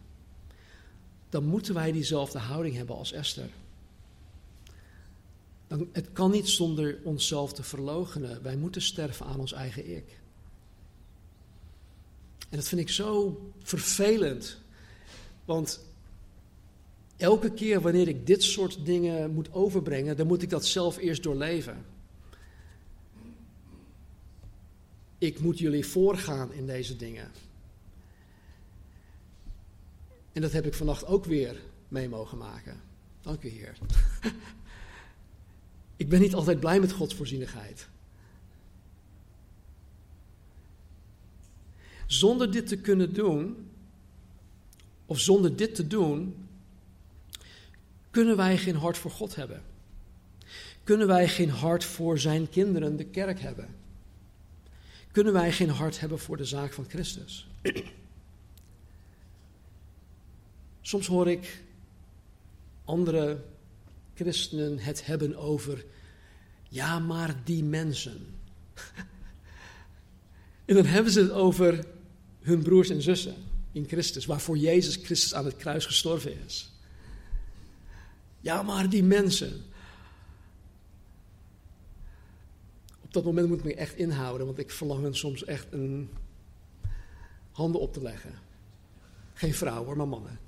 dan 1.28 1.44
moeten 1.44 1.74
wij 1.74 1.92
diezelfde 1.92 2.38
houding 2.38 2.76
hebben 2.76 2.96
als 2.96 3.12
Esther 3.12 3.48
het 5.92 6.12
kan 6.12 6.30
niet 6.30 6.48
zonder 6.48 6.98
onszelf 7.02 7.52
te 7.52 7.62
verloochenen. 7.62 8.42
Wij 8.42 8.56
moeten 8.56 8.82
sterven 8.82 9.26
aan 9.26 9.40
ons 9.40 9.52
eigen 9.52 9.96
ik. 9.96 10.22
En 12.54 12.60
dat 12.60 12.68
vind 12.68 12.80
ik 12.80 12.90
zo 12.90 13.40
vervelend. 13.62 14.58
Want 15.44 15.80
elke 17.16 17.52
keer 17.52 17.80
wanneer 17.80 18.08
ik 18.08 18.26
dit 18.26 18.42
soort 18.42 18.84
dingen 18.84 19.30
moet 19.30 19.52
overbrengen, 19.52 20.16
dan 20.16 20.26
moet 20.26 20.42
ik 20.42 20.50
dat 20.50 20.66
zelf 20.66 20.96
eerst 20.96 21.22
doorleven. 21.22 21.84
Ik 25.18 25.40
moet 25.40 25.58
jullie 25.58 25.86
voorgaan 25.86 26.52
in 26.52 26.66
deze 26.66 26.96
dingen. 26.96 27.30
En 30.32 30.42
dat 30.42 30.52
heb 30.52 30.66
ik 30.66 30.74
vannacht 30.74 31.06
ook 31.06 31.24
weer 31.24 31.60
mee 31.88 32.08
mogen 32.08 32.38
maken. 32.38 32.80
Dank 33.20 33.42
u, 33.42 33.48
Heer. 33.48 33.78
Ik 35.96 36.08
ben 36.08 36.20
niet 36.20 36.34
altijd 36.34 36.60
blij 36.60 36.80
met 36.80 36.92
Gods 36.92 37.14
voorzienigheid. 37.14 37.88
Zonder 42.18 42.50
dit 42.50 42.66
te 42.66 42.76
kunnen 42.76 43.12
doen, 43.12 43.70
of 45.06 45.20
zonder 45.20 45.56
dit 45.56 45.74
te 45.74 45.86
doen, 45.86 46.34
kunnen 48.10 48.36
wij 48.36 48.58
geen 48.58 48.76
hart 48.76 48.98
voor 48.98 49.10
God 49.10 49.34
hebben. 49.34 49.62
Kunnen 50.84 51.06
wij 51.06 51.28
geen 51.28 51.50
hart 51.50 51.84
voor 51.84 52.18
zijn 52.18 52.48
kinderen, 52.48 52.96
de 52.96 53.04
kerk, 53.04 53.40
hebben. 53.40 53.68
Kunnen 55.12 55.32
wij 55.32 55.52
geen 55.52 55.68
hart 55.68 56.00
hebben 56.00 56.18
voor 56.18 56.36
de 56.36 56.44
zaak 56.44 56.72
van 56.72 56.84
Christus. 56.88 57.46
Soms 60.80 61.06
hoor 61.06 61.30
ik 61.30 61.62
andere 62.84 63.44
christenen 64.14 64.78
het 64.78 65.06
hebben 65.06 65.36
over, 65.36 65.84
ja, 66.68 66.98
maar 66.98 67.40
die 67.44 67.64
mensen. 67.64 68.26
en 70.64 70.74
dan 70.74 70.86
hebben 70.86 71.12
ze 71.12 71.20
het 71.20 71.30
over 71.30 71.93
hun 72.44 72.62
broers 72.62 72.90
en 72.90 73.02
zussen 73.02 73.34
in 73.72 73.86
Christus, 73.86 74.26
waarvoor 74.26 74.56
Jezus 74.56 74.96
Christus 74.96 75.34
aan 75.34 75.44
het 75.44 75.56
kruis 75.56 75.86
gestorven 75.86 76.44
is. 76.46 76.72
Ja, 78.40 78.62
maar 78.62 78.88
die 78.88 79.02
mensen. 79.02 79.62
Op 83.00 83.12
dat 83.12 83.24
moment 83.24 83.48
moet 83.48 83.58
ik 83.58 83.64
me 83.64 83.74
echt 83.74 83.96
inhouden, 83.96 84.46
want 84.46 84.58
ik 84.58 84.70
verlang 84.70 85.02
hen 85.02 85.14
soms 85.14 85.44
echt 85.44 85.66
een 85.72 86.10
handen 87.50 87.80
op 87.80 87.92
te 87.92 88.02
leggen. 88.02 88.34
Geen 89.34 89.54
vrouwen, 89.54 89.96
maar 89.96 90.08
mannen. 90.08 90.38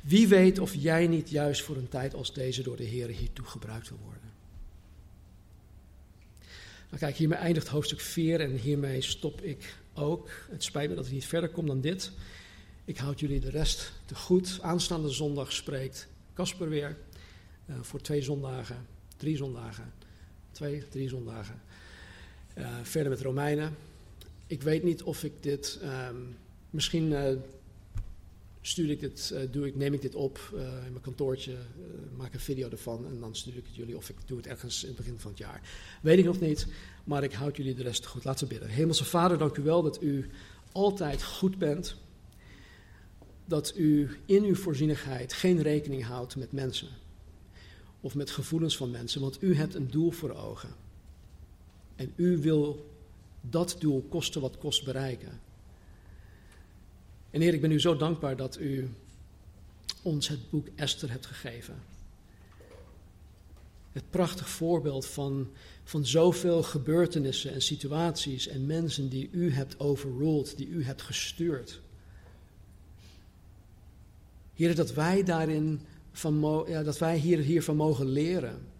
Wie 0.00 0.28
weet 0.28 0.58
of 0.58 0.74
jij 0.74 1.06
niet 1.06 1.30
juist 1.30 1.62
voor 1.62 1.76
een 1.76 1.88
tijd 1.88 2.14
als 2.14 2.34
deze 2.34 2.62
door 2.62 2.76
de 2.76 2.84
Heer 2.84 3.08
hiertoe 3.08 3.44
gebruikt 3.44 3.88
wil 3.88 3.98
worden. 4.04 4.21
Nou 6.92 7.04
kijk, 7.04 7.16
hiermee 7.16 7.38
eindigt 7.38 7.68
hoofdstuk 7.68 8.00
4 8.00 8.40
en 8.40 8.50
hiermee 8.50 9.00
stop 9.00 9.40
ik 9.40 9.74
ook. 9.94 10.30
Het 10.50 10.64
spijt 10.64 10.88
me 10.88 10.94
dat 10.94 11.06
ik 11.06 11.12
niet 11.12 11.24
verder 11.24 11.50
kom 11.50 11.66
dan 11.66 11.80
dit. 11.80 12.10
Ik 12.84 12.98
houd 12.98 13.20
jullie 13.20 13.40
de 13.40 13.50
rest 13.50 13.92
te 14.04 14.14
goed. 14.14 14.58
Aanstaande 14.62 15.08
zondag 15.08 15.52
spreekt 15.52 16.08
Casper 16.34 16.68
weer 16.68 16.96
uh, 17.66 17.76
voor 17.80 18.00
twee 18.00 18.22
zondagen, 18.22 18.86
drie 19.16 19.36
zondagen, 19.36 19.92
twee, 20.50 20.88
drie 20.88 21.08
zondagen. 21.08 21.60
Uh, 22.58 22.68
verder 22.82 23.10
met 23.10 23.20
Romeinen. 23.20 23.76
Ik 24.46 24.62
weet 24.62 24.82
niet 24.82 25.02
of 25.02 25.24
ik 25.24 25.32
dit, 25.40 25.78
um, 25.82 26.36
misschien 26.70 27.10
uh, 27.10 27.28
stuur 28.62 28.90
ik 28.90 29.00
dit, 29.00 29.30
eh, 29.30 29.40
doe 29.50 29.66
ik, 29.66 29.76
neem 29.76 29.92
ik 29.92 30.02
dit 30.02 30.14
op 30.14 30.50
uh, 30.54 30.60
in 30.60 30.90
mijn 30.90 31.00
kantoortje, 31.00 31.52
uh, 31.52 31.58
maak 32.16 32.34
een 32.34 32.40
video 32.40 32.68
ervan 32.68 33.06
en 33.06 33.20
dan 33.20 33.34
stuur 33.34 33.56
ik 33.56 33.64
het 33.66 33.76
jullie 33.76 33.96
of 33.96 34.08
ik 34.08 34.16
doe 34.26 34.36
het 34.36 34.46
ergens 34.46 34.82
in 34.82 34.88
het 34.88 34.96
begin 34.96 35.18
van 35.18 35.30
het 35.30 35.40
jaar. 35.40 35.60
Weet 36.02 36.18
ik 36.18 36.24
nog 36.24 36.40
niet, 36.40 36.66
maar 37.04 37.22
ik 37.22 37.32
houd 37.32 37.56
jullie 37.56 37.74
de 37.74 37.82
rest 37.82 38.06
goed. 38.06 38.24
Laten 38.24 38.48
we 38.48 38.52
bidden. 38.52 38.70
Hemelse 38.70 39.04
Vader, 39.04 39.38
dank 39.38 39.56
u 39.56 39.62
wel 39.62 39.82
dat 39.82 40.02
u 40.02 40.30
altijd 40.72 41.22
goed 41.22 41.58
bent. 41.58 41.96
Dat 43.44 43.76
u 43.76 44.18
in 44.26 44.44
uw 44.44 44.54
voorzienigheid 44.54 45.32
geen 45.32 45.62
rekening 45.62 46.04
houdt 46.04 46.36
met 46.36 46.52
mensen 46.52 46.88
of 48.00 48.14
met 48.14 48.30
gevoelens 48.30 48.76
van 48.76 48.90
mensen, 48.90 49.20
want 49.20 49.42
u 49.42 49.54
hebt 49.54 49.74
een 49.74 49.90
doel 49.90 50.10
voor 50.10 50.34
ogen. 50.34 50.74
En 51.96 52.12
u 52.16 52.38
wil 52.38 52.90
dat 53.40 53.76
doel 53.78 54.06
kosten 54.08 54.40
wat 54.40 54.58
kost 54.58 54.84
bereiken. 54.84 55.40
En 57.32 57.40
Heer, 57.40 57.54
ik 57.54 57.60
ben 57.60 57.72
u 57.72 57.80
zo 57.80 57.96
dankbaar 57.96 58.36
dat 58.36 58.58
u 58.58 58.88
ons 60.02 60.28
het 60.28 60.50
boek 60.50 60.66
Esther 60.74 61.10
hebt 61.10 61.26
gegeven. 61.26 61.74
Het 63.92 64.10
prachtig 64.10 64.48
voorbeeld 64.48 65.06
van, 65.06 65.50
van 65.84 66.06
zoveel 66.06 66.62
gebeurtenissen 66.62 67.52
en 67.52 67.62
situaties 67.62 68.46
en 68.46 68.66
mensen 68.66 69.08
die 69.08 69.28
u 69.32 69.52
hebt 69.52 69.80
overruled, 69.80 70.56
die 70.56 70.68
u 70.68 70.84
hebt 70.84 71.02
gestuurd. 71.02 71.80
Heer, 74.54 74.74
dat 74.74 74.92
wij 74.92 75.22
daarin 75.22 75.80
van, 76.12 76.64
ja, 76.68 76.82
dat 76.82 76.98
wij 76.98 77.18
hier, 77.18 77.38
hiervan 77.38 77.76
mogen 77.76 78.06
leren. 78.06 78.71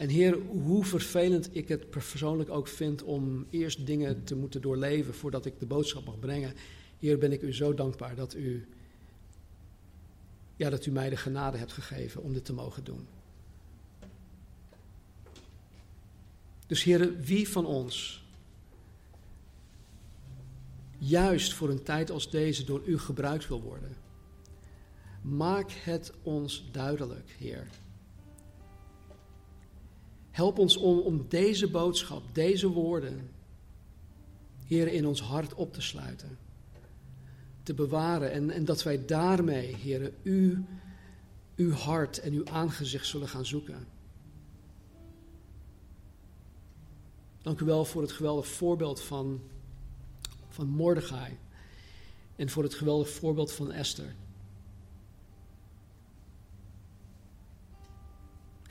En 0.00 0.08
Heer, 0.08 0.38
hoe 0.40 0.84
vervelend 0.84 1.56
ik 1.56 1.68
het 1.68 1.90
persoonlijk 1.90 2.50
ook 2.50 2.68
vind 2.68 3.02
om 3.02 3.46
eerst 3.50 3.86
dingen 3.86 4.24
te 4.24 4.34
moeten 4.34 4.60
doorleven 4.60 5.14
voordat 5.14 5.46
ik 5.46 5.58
de 5.58 5.66
boodschap 5.66 6.04
mag 6.04 6.18
brengen. 6.18 6.54
Heer, 6.98 7.18
ben 7.18 7.32
ik 7.32 7.42
u 7.42 7.54
zo 7.54 7.74
dankbaar 7.74 8.14
dat 8.14 8.34
u, 8.34 8.68
ja, 10.56 10.70
dat 10.70 10.86
u 10.86 10.90
mij 10.90 11.10
de 11.10 11.16
genade 11.16 11.56
hebt 11.56 11.72
gegeven 11.72 12.22
om 12.22 12.32
dit 12.32 12.44
te 12.44 12.52
mogen 12.52 12.84
doen. 12.84 13.06
Dus 16.66 16.82
Heer, 16.82 17.20
wie 17.20 17.48
van 17.48 17.66
ons 17.66 18.24
juist 20.98 21.54
voor 21.54 21.70
een 21.70 21.82
tijd 21.82 22.10
als 22.10 22.30
deze 22.30 22.64
door 22.64 22.82
u 22.84 22.98
gebruikt 22.98 23.48
wil 23.48 23.62
worden, 23.62 23.96
maak 25.22 25.70
het 25.70 26.12
ons 26.22 26.68
duidelijk, 26.72 27.34
Heer. 27.38 27.66
Help 30.30 30.58
ons 30.58 30.76
om, 30.76 30.98
om 30.98 31.26
deze 31.28 31.70
boodschap, 31.70 32.22
deze 32.32 32.68
woorden, 32.68 33.30
Heer, 34.66 34.88
in 34.88 35.06
ons 35.06 35.22
hart 35.22 35.54
op 35.54 35.72
te 35.72 35.80
sluiten. 35.80 36.38
Te 37.62 37.74
bewaren 37.74 38.32
en, 38.32 38.50
en 38.50 38.64
dat 38.64 38.82
wij 38.82 39.04
daarmee, 39.04 39.74
Heer, 39.74 40.12
u, 40.22 40.64
uw 41.56 41.72
hart 41.72 42.20
en 42.20 42.32
uw 42.32 42.46
aangezicht 42.46 43.06
zullen 43.06 43.28
gaan 43.28 43.46
zoeken. 43.46 43.86
Dank 47.42 47.60
u 47.60 47.64
wel 47.64 47.84
voor 47.84 48.02
het 48.02 48.12
geweldige 48.12 48.48
voorbeeld 48.48 49.00
van, 49.00 49.40
van 50.48 50.68
Mordechai. 50.68 51.38
En 52.36 52.48
voor 52.48 52.62
het 52.62 52.74
geweldige 52.74 53.12
voorbeeld 53.12 53.52
van 53.52 53.72
Esther. 53.72 54.14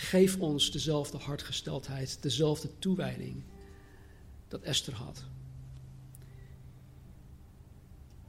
Geef 0.02 0.39
ons 0.39 0.72
dezelfde 0.72 1.18
hartgesteldheid, 1.18 2.18
dezelfde 2.22 2.70
toewijding 2.80 3.43
dat 4.47 4.62
Esther 4.62 4.93
had. 4.93 5.24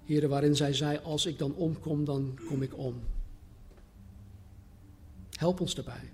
Heren, 0.05 0.29
waarin 0.29 0.57
zij 0.57 0.73
zei: 0.73 0.99
Als 0.99 1.27
ik 1.27 1.39
dan 1.39 1.55
omkom, 1.55 2.05
dan 2.05 2.39
kom 2.47 2.62
ik 2.62 2.79
om. 2.79 3.01
Help 5.31 5.61
ons 5.61 5.75
daarbij. 5.75 6.11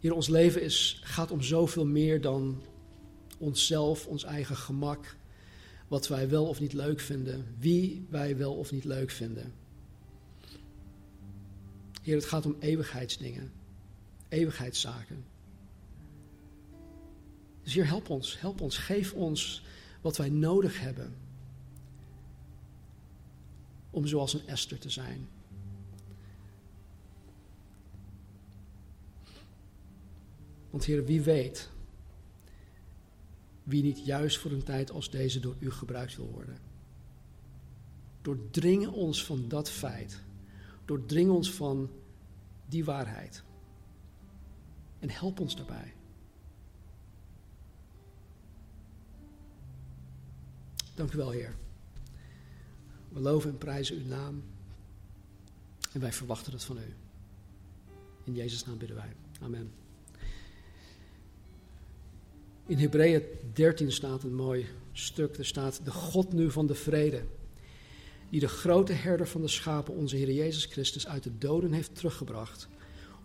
Hier, 0.00 0.14
ons 0.14 0.28
leven 0.28 0.62
is, 0.62 1.00
gaat 1.04 1.30
om 1.30 1.42
zoveel 1.42 1.86
meer 1.86 2.20
dan 2.20 2.62
onszelf, 3.38 4.06
ons 4.06 4.24
eigen 4.24 4.56
gemak, 4.56 5.16
wat 5.88 6.08
wij 6.08 6.28
wel 6.28 6.46
of 6.46 6.60
niet 6.60 6.72
leuk 6.72 7.00
vinden, 7.00 7.54
wie 7.58 8.06
wij 8.10 8.36
wel 8.36 8.54
of 8.54 8.72
niet 8.72 8.84
leuk 8.84 9.10
vinden. 9.10 9.52
Heer, 12.06 12.16
het 12.16 12.24
gaat 12.24 12.46
om 12.46 12.56
eeuwigheidsdingen, 12.58 13.52
eeuwigheidszaken. 14.28 15.24
Dus 17.62 17.74
Heer, 17.74 17.86
help 17.86 18.10
ons, 18.10 18.40
help 18.40 18.60
ons, 18.60 18.78
geef 18.78 19.12
ons 19.12 19.64
wat 20.00 20.16
wij 20.16 20.28
nodig 20.30 20.80
hebben 20.80 21.14
om 23.90 24.06
zoals 24.06 24.34
een 24.34 24.46
Esther 24.46 24.78
te 24.78 24.90
zijn. 24.90 25.28
Want 30.70 30.84
Heer, 30.84 31.04
wie 31.04 31.22
weet 31.22 31.70
wie 33.62 33.82
niet 33.82 34.04
juist 34.04 34.38
voor 34.38 34.50
een 34.50 34.62
tijd 34.62 34.90
als 34.90 35.10
deze 35.10 35.40
door 35.40 35.56
u 35.58 35.70
gebruikt 35.70 36.16
wil 36.16 36.30
worden. 36.30 36.58
Doordring 38.22 38.88
ons 38.88 39.24
van 39.24 39.48
dat 39.48 39.70
feit 39.70 40.24
Doordring 40.86 41.30
ons 41.30 41.52
van 41.52 41.90
die 42.66 42.84
waarheid. 42.84 43.42
En 44.98 45.10
help 45.10 45.40
ons 45.40 45.56
daarbij. 45.56 45.94
Dank 50.94 51.12
u 51.12 51.16
wel, 51.16 51.30
Heer. 51.30 51.54
We 53.08 53.20
loven 53.20 53.50
en 53.50 53.58
prijzen 53.58 53.96
uw 53.96 54.06
naam. 54.06 54.42
En 55.92 56.00
wij 56.00 56.12
verwachten 56.12 56.52
het 56.52 56.64
van 56.64 56.78
u. 56.78 56.94
In 58.24 58.34
Jezus' 58.34 58.64
naam 58.64 58.78
bidden 58.78 58.96
wij. 58.96 59.12
Amen. 59.40 59.72
In 62.66 62.78
Hebreeën 62.78 63.22
13 63.52 63.92
staat 63.92 64.22
een 64.22 64.34
mooi 64.34 64.66
stuk. 64.92 65.36
Er 65.36 65.46
staat: 65.46 65.80
De 65.84 65.90
God 65.90 66.32
nu 66.32 66.50
van 66.50 66.66
de 66.66 66.74
vrede 66.74 67.22
die 68.30 68.40
de 68.40 68.48
grote 68.48 68.92
herder 68.92 69.28
van 69.28 69.40
de 69.40 69.48
schapen, 69.48 69.94
onze 69.94 70.16
Heer 70.16 70.32
Jezus 70.32 70.64
Christus, 70.64 71.06
uit 71.06 71.22
de 71.22 71.38
doden 71.38 71.72
heeft 71.72 71.94
teruggebracht, 71.94 72.68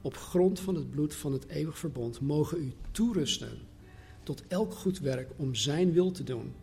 op 0.01 0.17
grond 0.17 0.59
van 0.59 0.75
het 0.75 0.89
bloed 0.89 1.15
van 1.15 1.33
het 1.33 1.47
eeuwig 1.47 1.77
verbond, 1.77 2.21
mogen 2.21 2.57
u 2.57 2.73
toerusten 2.91 3.59
tot 4.23 4.43
elk 4.47 4.73
goed 4.73 4.99
werk 4.99 5.29
om 5.35 5.55
Zijn 5.55 5.91
wil 5.91 6.11
te 6.11 6.23
doen 6.23 6.53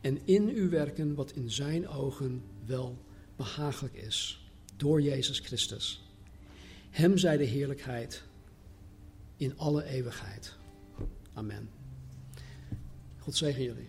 en 0.00 0.18
in 0.24 0.48
u 0.48 0.68
werken 0.68 1.14
wat 1.14 1.32
in 1.32 1.50
Zijn 1.50 1.88
ogen 1.88 2.42
wel 2.66 2.98
behagelijk 3.36 3.94
is, 3.94 4.48
door 4.76 5.02
Jezus 5.02 5.38
Christus. 5.38 6.02
Hem 6.90 7.18
zij 7.18 7.36
de 7.36 7.44
heerlijkheid 7.44 8.22
in 9.36 9.58
alle 9.58 9.84
eeuwigheid. 9.84 10.56
Amen. 11.32 11.70
God 13.18 13.36
zegen 13.36 13.62
jullie. 13.62 13.88